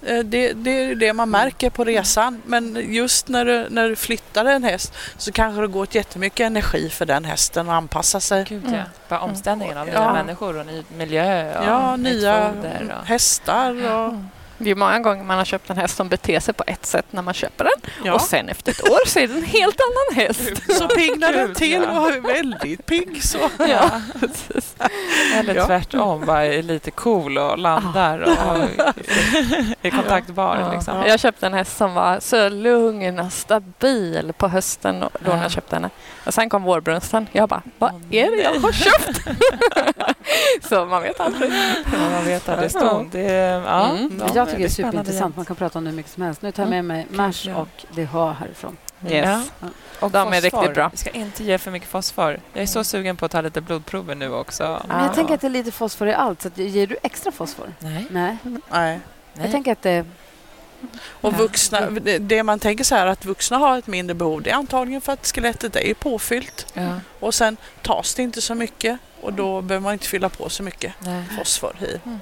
Det, 0.00 0.52
det 0.52 0.70
är 0.70 0.94
det 0.94 1.12
man 1.12 1.30
märker 1.30 1.70
på 1.70 1.84
resan. 1.84 2.42
Men 2.46 2.92
just 2.94 3.28
när 3.28 3.44
du, 3.44 3.66
när 3.70 3.88
du 3.88 3.96
flyttar 3.96 4.44
en 4.44 4.64
häst 4.64 4.92
så 5.16 5.32
kanske 5.32 5.60
det 5.60 5.66
går 5.66 5.82
åt 5.82 5.94
jättemycket 5.94 6.40
energi 6.46 6.88
för 6.90 7.06
den 7.06 7.24
hästen 7.24 7.68
att 7.70 7.74
anpassa 7.76 8.20
sig. 8.20 8.44
Gud, 8.48 8.64
Mm. 8.64 8.74
ja. 8.78 8.84
Bara 9.08 9.20
omställningen 9.20 9.78
av 9.78 9.88
Ja. 9.88 10.00
nya 10.00 10.12
människor 10.12 10.56
och 10.60 10.66
ny 10.66 10.82
miljö 10.96 11.58
och 11.58 11.64
Ja, 11.64 11.96
nya 11.96 12.52
foder. 12.54 12.96
Och... 13.00 13.06
hästar 13.06 13.70
och 13.70 14.08
Mm. 14.08 14.28
Det 14.58 14.70
är 14.70 14.74
många 14.74 14.98
gånger 14.98 15.24
man 15.24 15.38
har 15.38 15.44
köpt 15.44 15.70
en 15.70 15.76
häst 15.76 15.96
som 15.96 16.08
beter 16.08 16.40
sig 16.40 16.54
på 16.54 16.64
ett 16.66 16.86
sätt 16.86 17.06
när 17.10 17.22
man 17.22 17.34
köper 17.34 17.64
den 17.64 17.90
Ja. 18.04 18.14
och 18.14 18.20
sen 18.20 18.48
efter 18.48 18.72
ett 18.72 18.90
år 18.90 19.06
så 19.06 19.18
är 19.18 19.28
det 19.28 19.34
en 19.34 19.42
helt 19.44 19.76
annan 19.80 20.26
häst. 20.26 20.50
Så 20.78 20.88
piggnar 20.88 21.32
den 21.32 21.54
till 21.54 21.82
och 21.84 21.94
var 21.96 22.20
väldigt 22.34 22.86
pigg. 22.86 23.22
Så. 23.24 23.38
Ja. 23.58 23.90
Eller 25.34 25.54
Ja. 25.54 25.66
tvärtom, 25.66 26.26
bara 26.26 26.44
är 26.44 26.62
lite 26.62 26.90
cool 26.90 27.38
och 27.38 27.58
landar 27.58 28.18
och 28.18 28.30
är 29.82 29.90
kontaktbar. 29.90 30.58
Ja. 30.60 30.72
Liksom. 30.72 31.02
Jag 31.06 31.20
köpte 31.20 31.46
en 31.46 31.54
häst 31.54 31.76
som 31.76 31.94
var 31.94 32.20
så 32.20 32.48
lugn 32.48 33.18
och 33.18 33.32
stabil 33.32 34.32
på 34.38 34.48
hösten 34.48 35.02
och 35.02 35.10
då 35.20 35.30
när 35.30 35.36
Ja. 35.36 35.42
jag 35.42 35.50
köpte 35.52 35.76
henne. 35.76 35.90
Och 36.28 36.34
sen 36.34 36.48
kom 36.48 36.62
vårbrunsten. 36.62 37.26
Jag 37.32 37.48
bara, 37.48 37.62
vad 37.78 37.92
är 38.10 38.30
det 38.36 38.42
jag 38.42 38.60
har 38.60 38.72
köpt? 38.72 39.20
så 40.68 40.84
man 40.86 41.02
vet 41.02 41.20
aldrig. 41.20 41.52
Ja, 41.92 42.10
man 42.10 42.24
vet 42.24 42.48
aldrig 42.48 42.70
stund. 42.70 43.08
Det, 43.12 43.20
är- 43.30 43.60
ja, 43.60 43.90
Mm. 43.90 44.12
ja, 44.20 44.30
jag 44.34 44.46
tycker 44.48 44.58
det 44.58 44.64
är 44.64 44.68
superintressant. 44.68 45.36
Man 45.36 45.44
kan 45.44 45.56
prata 45.56 45.78
om 45.78 45.84
det 45.84 45.90
hur 45.90 45.96
mycket 45.96 46.12
som 46.12 46.22
helst. 46.22 46.42
Nu 46.42 46.52
tar 46.52 46.62
jag 46.62 46.70
med 46.70 46.84
mig 46.84 47.06
Mash 47.10 47.32
ja. 47.48 47.56
och 47.56 47.68
DH 47.96 48.32
härifrån. 48.40 48.76
Yes. 49.08 49.50
Och 50.00 50.10
De 50.10 50.28
är 50.32 50.40
fosfor. 50.40 50.40
riktigt 50.60 50.74
bra. 50.74 50.88
Vi 50.92 50.96
ska 50.96 51.10
inte 51.10 51.44
ge 51.44 51.58
för 51.58 51.70
mycket 51.70 51.88
fosfor. 51.88 52.40
Jag 52.52 52.62
är 52.62 52.66
så 52.66 52.84
sugen 52.84 53.16
på 53.16 53.24
att 53.26 53.30
ta 53.32 53.40
lite 53.40 53.60
blodprover 53.60 54.14
nu 54.14 54.32
också. 54.32 54.82
Men 54.88 55.04
jag 55.04 55.14
tänker 55.14 55.34
att 55.34 55.40
det 55.40 55.46
är 55.46 55.50
lite 55.50 55.70
fosfor 55.72 56.08
i 56.08 56.14
allt. 56.14 56.42
Så 56.42 56.48
att, 56.48 56.58
ger 56.58 56.86
du 56.86 56.96
extra 57.02 57.32
fosfor? 57.32 57.66
Nej. 57.78 58.06
Nej. 58.10 58.36
Nej. 58.70 59.00
Jag 59.34 59.50
tänker 59.50 59.72
att 59.72 59.82
det... 59.82 60.04
Och 61.20 61.34
vuxna, 61.34 61.90
det, 62.20 62.42
man 62.42 62.58
tänker 62.58 62.84
så 62.84 62.94
här 62.94 63.06
att 63.06 63.24
vuxna 63.24 63.56
har 63.56 63.78
ett 63.78 63.86
mindre 63.86 64.14
behov 64.14 64.42
det 64.42 64.50
är 64.50 64.54
antagligen 64.54 65.00
för 65.00 65.12
att 65.12 65.26
skelettet 65.26 65.76
är 65.76 65.94
påfyllt 65.94 66.66
Ja. 66.74 67.00
och 67.20 67.34
sen 67.34 67.56
tas 67.82 68.14
det 68.14 68.22
inte 68.22 68.40
så 68.40 68.54
mycket 68.54 68.98
och 69.20 69.32
då 69.32 69.62
behöver 69.62 69.84
man 69.84 69.92
inte 69.92 70.06
fylla 70.06 70.28
på 70.28 70.48
så 70.48 70.62
mycket 70.62 70.92
Nej. 71.00 71.24
fosfor 71.38 71.76
i. 71.80 72.08
Mm. 72.08 72.18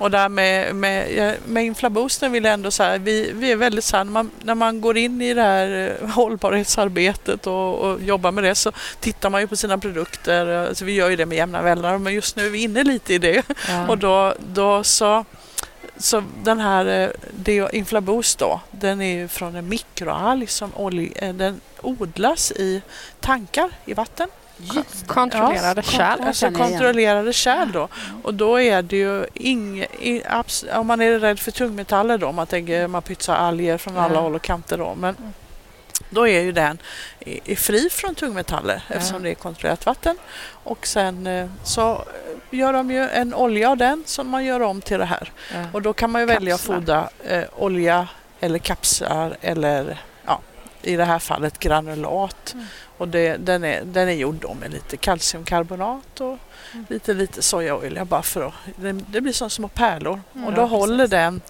Och 0.00 0.10
där 0.10 0.28
med, 0.28 0.74
med, 0.74 1.36
med 1.46 1.64
inflaboosten 1.64 2.32
vill 2.32 2.44
jag 2.44 2.52
ändå 2.54 2.70
säga, 2.70 2.98
vi, 2.98 3.32
vi 3.34 3.52
är 3.52 3.56
väldigt 3.56 3.84
så 3.84 3.96
här, 3.96 4.04
när 4.04 4.12
man, 4.12 4.30
när 4.42 4.54
man 4.54 4.80
går 4.80 4.96
in 4.96 5.22
i 5.22 5.34
det 5.34 5.42
här 5.42 5.96
eh, 6.02 6.08
hållbarhetsarbetet 6.10 7.46
och, 7.46 7.78
och 7.78 8.02
jobbar 8.02 8.32
med 8.32 8.44
det 8.44 8.54
så 8.54 8.72
tittar 9.00 9.30
man 9.30 9.40
ju 9.40 9.46
på 9.46 9.56
sina 9.56 9.78
produkter. 9.78 10.46
Alltså 10.46 10.84
vi 10.84 10.92
gör 10.92 11.10
ju 11.10 11.16
det 11.16 11.26
med 11.26 11.38
jämna 11.38 11.62
mellanrum 11.62 12.02
men 12.02 12.14
just 12.14 12.36
nu 12.36 12.46
är 12.46 12.50
vi 12.50 12.62
inne 12.62 12.84
lite 12.84 13.14
i 13.14 13.18
det. 13.18 13.42
Ja. 13.68 13.88
Och 13.88 13.98
då, 13.98 14.34
då 14.52 14.84
så, 14.84 15.24
så 16.00 16.22
den 16.42 16.60
här 16.60 16.86
eh, 16.86 17.10
Deo 17.30 17.68
Inflaboost 17.70 18.38
då, 18.38 18.60
den 18.70 19.00
är 19.00 19.14
ju 19.14 19.28
från 19.28 19.56
en 19.56 19.68
mikroalg 19.68 20.46
som 20.46 20.72
eh, 21.16 21.34
den 21.34 21.60
odlas 21.82 22.52
i 22.52 22.82
tankar 23.20 23.70
i 23.84 23.94
vatten. 23.94 24.28
Kontrollerade 25.06 25.82
Ja, 25.86 25.90
kärl. 25.92 26.20
Alltså 26.26 26.50
kontrollerade 26.50 27.32
kärl 27.32 27.72
då. 27.72 27.88
Och 28.22 28.34
då 28.34 28.60
är 28.60 28.82
det 28.82 28.96
ju 28.96 29.26
ing, 29.34 29.80
i, 29.82 30.22
abs, 30.28 30.64
om 30.74 30.86
man 30.86 31.00
är 31.00 31.18
rädd 31.18 31.40
för 31.40 31.50
tungmetaller 31.50 32.18
då, 32.18 32.32
man 32.32 32.46
tänker 32.46 32.86
man 32.86 33.02
pytsar 33.02 33.34
alger 33.34 33.78
från 33.78 33.96
alla 33.96 34.14
Ja. 34.14 34.20
håll 34.20 34.34
och 34.34 34.42
kanter 34.42 34.78
då. 34.78 34.94
Men 34.94 35.16
då 36.10 36.28
är 36.28 36.40
ju 36.40 36.52
den 36.52 36.78
i, 37.20 37.52
i 37.52 37.56
fri 37.56 37.88
från 37.90 38.14
tungmetaller 38.14 38.82
Ja. 38.88 38.94
eftersom 38.94 39.22
det 39.22 39.30
är 39.30 39.34
kontrollerat 39.34 39.86
vatten. 39.86 40.16
Och 40.64 40.86
sen 40.86 41.26
eh, 41.26 41.48
så 41.64 41.92
eh, 41.92 42.58
gör 42.58 42.72
de 42.72 42.90
ju 42.90 43.08
en 43.08 43.34
olja 43.34 43.70
av 43.70 43.76
den 43.76 44.02
som 44.06 44.28
man 44.28 44.44
gör 44.44 44.60
om 44.60 44.80
till 44.80 44.98
det 44.98 45.04
här. 45.04 45.32
Ja. 45.54 45.64
Och 45.72 45.82
då 45.82 45.92
kan 45.92 46.10
man 46.10 46.20
ju 46.22 46.26
välja 46.26 46.54
att 46.54 46.60
Kapslar. 46.60 46.76
fodra 46.76 47.08
eh, 47.24 47.44
olja 47.56 48.08
eller 48.40 48.58
kapslar 48.58 49.36
eller 49.40 49.98
ja, 50.26 50.40
i 50.82 50.96
det 50.96 51.04
här 51.04 51.18
fallet 51.18 51.58
granulat. 51.58 52.52
Mm. 52.54 52.66
Och 52.98 53.08
det, 53.08 53.36
den, 53.36 53.64
är, 53.64 53.82
den 53.84 54.08
är 54.08 54.12
gjord 54.12 54.34
då 54.40 54.54
med 54.54 54.72
lite 54.72 54.96
kalciumkarbonat 54.96 56.20
och 56.20 56.38
Mm. 56.74 56.86
lite, 56.88 57.14
lite 57.14 57.42
sojaolja 57.42 58.04
bara 58.04 58.22
för 58.22 58.46
att 58.46 58.52
det, 58.76 58.92
det 58.92 59.20
blir 59.20 59.32
som 59.32 59.50
små 59.50 59.68
pärlor. 59.68 60.20
Mm, 60.34 60.46
och 60.46 60.52
då 60.52 60.56
precis. 60.62 60.70
håller 60.70 61.06
den 61.08 61.40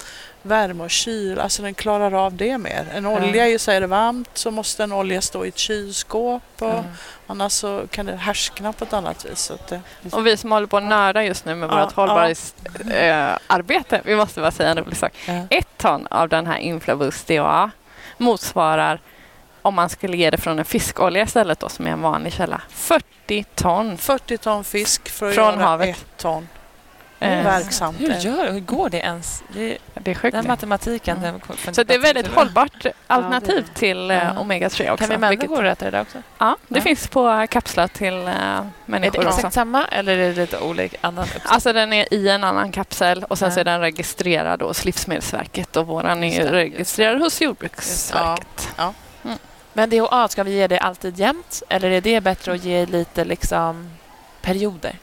värme 0.41 0.83
och 0.83 0.89
kyl, 0.91 1.39
alltså 1.39 1.61
den 1.61 1.73
klarar 1.73 2.25
av 2.25 2.33
det 2.35 2.57
mer. 2.57 2.87
En 2.93 3.03
Ja. 3.03 3.09
olja 3.09 3.45
är 3.45 3.49
ju 3.49 3.59
så 3.59 3.71
är 3.71 3.81
det 3.81 3.87
varmt 3.87 4.29
så 4.33 4.51
måste 4.51 4.83
en 4.83 4.91
olja 4.91 5.21
stå 5.21 5.45
i 5.45 5.47
ett 5.47 5.57
kylskåp 5.57 6.43
och 6.59 6.67
Ja. 6.67 6.83
annars 7.27 7.51
så 7.51 7.83
kan 7.91 8.05
det 8.05 8.15
härskna 8.15 8.73
på 8.73 8.83
ett 8.83 8.93
annat 8.93 9.25
vis. 9.25 9.51
Det, 9.69 9.81
Och 10.11 10.27
vi 10.27 10.37
som 10.37 10.51
håller 10.51 10.67
på 10.67 10.79
nörda 10.79 11.23
just 11.23 11.45
nu 11.45 11.55
med 11.55 11.69
Ja, 11.69 11.83
vårt 11.85 11.93
hållbarhetsarbete, 11.93 14.01
vi 14.05 14.15
måste 14.15 14.41
bara 14.41 14.51
säga 14.51 14.69
en 14.69 14.77
rolig 14.77 14.97
sak. 14.97 15.11
Ja. 15.27 15.33
Ett 15.49 15.77
ton 15.77 16.07
av 16.11 16.29
den 16.29 16.47
här 16.47 16.57
Inflavus 16.57 17.23
DHA 17.23 17.71
motsvarar 18.17 18.99
om 19.61 19.73
man 19.75 19.89
skulle 19.89 20.17
ge 20.17 20.29
det 20.29 20.37
från 20.37 20.59
en 20.59 20.65
fiskolja 20.65 21.23
istället 21.23 21.59
då, 21.59 21.69
som 21.69 21.87
är 21.87 21.91
en 21.91 22.01
vanlig 22.01 22.33
källa. 22.33 22.61
40 22.69 23.43
ton. 23.55 23.97
40 23.97 24.37
ton 24.37 24.63
fisk 24.63 25.09
för 25.09 25.29
att 25.29 25.35
Från 25.35 25.53
göra 25.53 25.65
havet. 25.65 25.89
ett 25.89 26.05
ton 26.17 26.47
verksamt. 27.29 27.99
Hur, 27.99 28.13
gör, 28.13 28.51
hur 28.51 28.59
går 28.59 28.89
det 28.89 28.97
ens? 28.97 29.43
Det, 29.53 29.77
det 29.93 30.11
är 30.11 30.15
sjukt. 30.15 30.35
den 30.35 30.47
matematiken. 30.47 31.21
Den, 31.21 31.41
Så 31.73 31.83
det 31.83 31.93
är 31.93 31.99
väldigt 31.99 32.27
hållbart 32.27 32.85
alternativ 33.07 33.65
det 33.73 33.79
till 33.79 34.11
eh, 34.11 34.17
Ja. 34.17 34.31
omega-3 34.31 34.91
också. 34.91 34.97
Kan 34.97 35.09
vi 35.09 35.17
människor 35.17 35.29
vilket- 35.29 35.49
gå 35.49 35.61
äta 35.61 35.85
det 35.85 35.91
där 35.91 36.01
också? 36.01 36.17
Ja, 36.37 36.57
det 36.67 36.79
Ja. 36.79 36.81
finns 36.83 37.07
på 37.07 37.47
kapslar 37.49 37.87
till 37.87 38.27
eh, 38.27 38.33
Är 38.35 38.69
människor 38.85 39.11
det 39.21 39.25
också. 39.27 39.37
exakt 39.39 39.53
samma 39.53 39.85
eller 39.85 40.17
är 40.17 40.29
det 40.29 40.35
lite 40.41 40.59
olika 40.59 40.97
annan 41.01 41.23
uppsättning? 41.23 41.51
Alltså 41.53 41.73
den 41.73 41.93
är 41.93 42.13
i 42.13 42.29
en 42.29 42.43
annan 42.43 42.71
kapsel 42.71 43.23
och 43.23 43.37
sen 43.37 43.47
Ja. 43.49 43.53
så 43.53 43.59
är 43.59 43.63
den 43.63 43.79
registrerad 43.81 44.61
hos 44.61 44.85
Livsmedelsverket 44.85 45.75
och 45.75 45.87
våran 45.87 46.23
är 46.23 46.27
Just 46.27 46.39
ju 46.39 46.43
det, 46.43 46.63
just 46.63 46.73
registrerad 46.75 47.21
hos 47.21 47.41
Jordbruksverket. 47.41 48.69
Men 49.73 49.89
DHA, 49.89 50.27
ska 50.27 50.43
vi 50.43 50.51
ge 50.51 50.67
det 50.67 50.79
alltid 50.79 51.19
jämt 51.19 51.63
eller 51.69 51.89
är 51.89 52.01
det 52.01 52.21
bättre 52.21 52.53
att 52.53 52.63
ge 52.63 52.85
lite 52.85 53.25
liksom 53.25 53.89
perioder? 54.41 54.95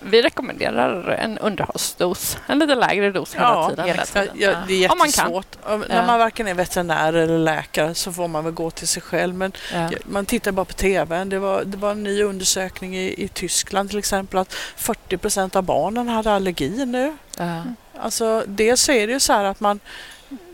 Vi 0.00 0.22
rekommenderar 0.22 1.08
en 1.10 1.38
underhållsdos, 1.38 2.38
en 2.46 2.58
lite 2.58 2.74
lägre 2.74 3.10
dos 3.10 3.34
hela 3.34 3.44
Ja, 3.46 3.68
tiden. 3.70 3.86
hela 3.86 4.04
tiden. 4.04 4.28
ja, 4.34 4.54
det 4.68 4.84
är 4.84 4.92
Om 4.92 4.98
man 4.98 5.10
kan. 5.12 5.32
jättesvårt. 5.32 5.88
När 5.88 6.06
man 6.06 6.18
varken 6.18 6.48
är 6.48 6.54
veterinär 6.54 7.12
eller 7.12 7.38
läkare 7.38 7.94
så 7.94 8.12
får 8.12 8.28
man 8.28 8.44
väl 8.44 8.52
gå 8.52 8.70
till 8.70 8.88
sig 8.88 9.02
själv. 9.02 9.34
Men 9.34 9.52
Ja. 9.72 9.90
man 10.04 10.26
tittar 10.26 10.52
bara 10.52 10.64
på 10.64 10.72
TV. 10.72 11.24
Det 11.24 11.38
var, 11.38 11.64
det 11.64 11.76
var 11.76 11.90
en 11.90 12.02
ny 12.02 12.22
undersökning 12.22 12.96
i, 12.96 13.24
i 13.24 13.28
Tyskland 13.28 13.88
till 13.90 13.98
exempel 13.98 14.38
att 14.38 14.52
40 14.76 15.16
procent 15.16 15.56
av 15.56 15.62
barnen 15.62 16.08
hade 16.08 16.32
allergi 16.32 16.84
nu. 16.86 17.16
Ja. 17.38 17.62
Alltså 18.00 18.44
dels 18.46 18.80
så 18.82 18.92
är 18.92 19.06
det 19.06 19.12
ju 19.12 19.20
så 19.20 19.32
här 19.32 19.44
att 19.44 19.60
man 19.60 19.80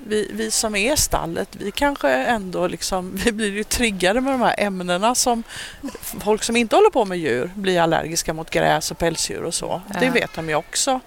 vi, 0.06 0.30
vi 0.32 0.50
som 0.50 0.74
är 0.76 0.96
stallet, 0.96 1.48
vi 1.58 1.70
kanske 1.70 2.10
ändå 2.10 2.66
liksom, 2.66 3.10
vi 3.24 3.32
blir 3.32 3.50
ju 3.52 3.64
triggade 3.64 4.20
med 4.20 4.32
de 4.32 4.40
här 4.40 4.54
ämnena 4.58 5.14
som 5.14 5.42
folk 6.20 6.42
som 6.42 6.56
inte 6.56 6.76
håller 6.76 6.90
på 6.90 7.04
med 7.04 7.18
djur 7.18 7.50
blir 7.54 7.80
allergiska 7.80 8.32
mot 8.34 8.50
gräs 8.50 8.90
och 8.90 8.98
pälsdjur 8.98 9.42
och 9.44 9.54
så. 9.54 9.82
Det 10.00 10.06
Ja. 10.06 10.12
vet 10.12 10.34
de 10.34 10.48
ju 10.48 10.54
också. 10.54 11.00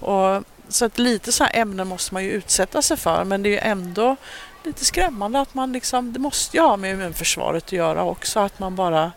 Ja. 0.00 0.06
Och, 0.36 0.44
så 0.68 0.84
att 0.84 0.98
lite 0.98 1.32
så 1.32 1.44
här 1.44 1.50
ämnen 1.54 1.88
måste 1.88 2.14
man 2.14 2.24
ju 2.24 2.30
utsätta 2.30 2.82
sig 2.82 2.96
för 2.96 3.24
men 3.24 3.42
det 3.42 3.48
är 3.48 3.50
ju 3.50 3.58
ändå 3.58 4.16
lite 4.64 4.84
skrämmande 4.84 5.40
att 5.40 5.54
man 5.54 5.72
liksom, 5.72 6.12
det 6.12 6.18
måste 6.18 6.56
ju 6.56 6.62
ha 6.62 6.76
med 6.76 6.90
immunförsvaret 6.90 7.64
att 7.64 7.72
göra 7.72 8.02
också, 8.04 8.40
att 8.40 8.58
man 8.58 8.74
bara 8.76 9.12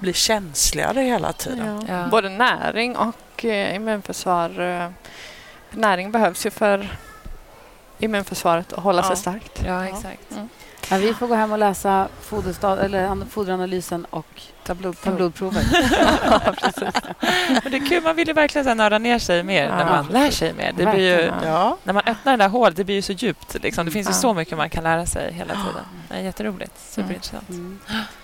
blir 0.00 0.12
känsligare 0.12 1.00
hela 1.00 1.32
tiden. 1.32 1.86
Ja. 1.88 1.94
Ja. 2.02 2.08
Både 2.10 2.28
näring 2.28 2.96
och 2.96 3.44
eh, 3.44 3.74
immunförsvar. 3.76 4.60
Eh, 4.60 4.90
näring 5.70 6.10
behövs 6.12 6.46
ju 6.46 6.50
för 6.50 6.88
immunförsvaret 7.98 8.72
att 8.72 8.82
hålla 8.82 9.02
Ja. 9.02 9.08
sig 9.08 9.16
starkt. 9.16 9.62
ja, 9.66 9.84
exakt. 9.86 10.38
Ja, 10.90 10.96
vi 10.96 11.14
får 11.14 11.26
gå 11.26 11.34
hem 11.34 11.52
och 11.52 11.58
läsa 11.58 12.08
fodersta- 12.30 12.84
eller 12.84 13.06
an- 13.06 13.26
foderanalysen 13.30 14.04
och 14.10 14.26
ta, 14.64 14.74
blod, 14.74 14.96
ta 15.02 15.10
blodprover. 15.10 15.62
Men 17.62 17.72
det 17.72 17.76
är 17.76 17.86
kul, 17.88 18.02
man 18.02 18.16
vill 18.16 18.28
ju 18.28 18.34
verkligen 18.34 18.76
nörda 18.76 18.98
ner 18.98 19.18
sig 19.18 19.42
mer 19.42 19.68
när 19.68 19.78
Ja. 19.80 19.86
man 19.86 20.06
lär 20.06 20.30
sig 20.30 20.52
mer. 20.52 20.72
Det 20.76 20.86
blir 20.86 21.20
ju, 21.20 21.32
Ja. 21.44 21.76
när 21.84 21.92
man 21.92 22.02
öppnar 22.06 22.36
det 22.36 22.44
där 22.44 22.48
hålet, 22.48 22.76
det 22.76 22.84
blir 22.84 22.94
ju 22.94 23.02
så 23.02 23.12
djupt. 23.12 23.56
Liksom. 23.62 23.86
Det 23.86 23.92
finns 23.92 24.08
ju 24.08 24.12
Ja. 24.12 24.16
så 24.18 24.34
mycket 24.34 24.58
man 24.58 24.70
kan 24.70 24.84
lära 24.84 25.06
sig 25.06 25.32
hela 25.32 25.54
tiden. 25.54 25.84
Det 26.08 26.14
är 26.14 26.20
jätteroligt. 26.20 26.72
Superintressant. 26.90 27.48
Mm. 27.48 27.78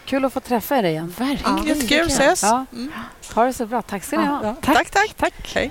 Kul 0.05 0.25
att 0.25 0.33
få 0.33 0.41
träffa 0.41 0.77
er 0.77 0.83
igen. 0.83 1.14
Verkligen. 1.18 1.66
Jättekul, 1.66 2.07
ses! 2.07 2.43
Ja. 2.43 2.66
Mm. 2.73 2.93
Ha 3.35 3.45
det 3.45 3.53
så 3.53 3.66
bra. 3.66 3.83
Tack 3.83 4.05
ska 4.05 4.18
ni 4.20 4.27
ha. 4.27 4.41
Ja. 4.45 4.55
Tack, 4.62 4.91
tack! 4.91 5.14
Tack. 5.16 5.53
Hej. 5.55 5.70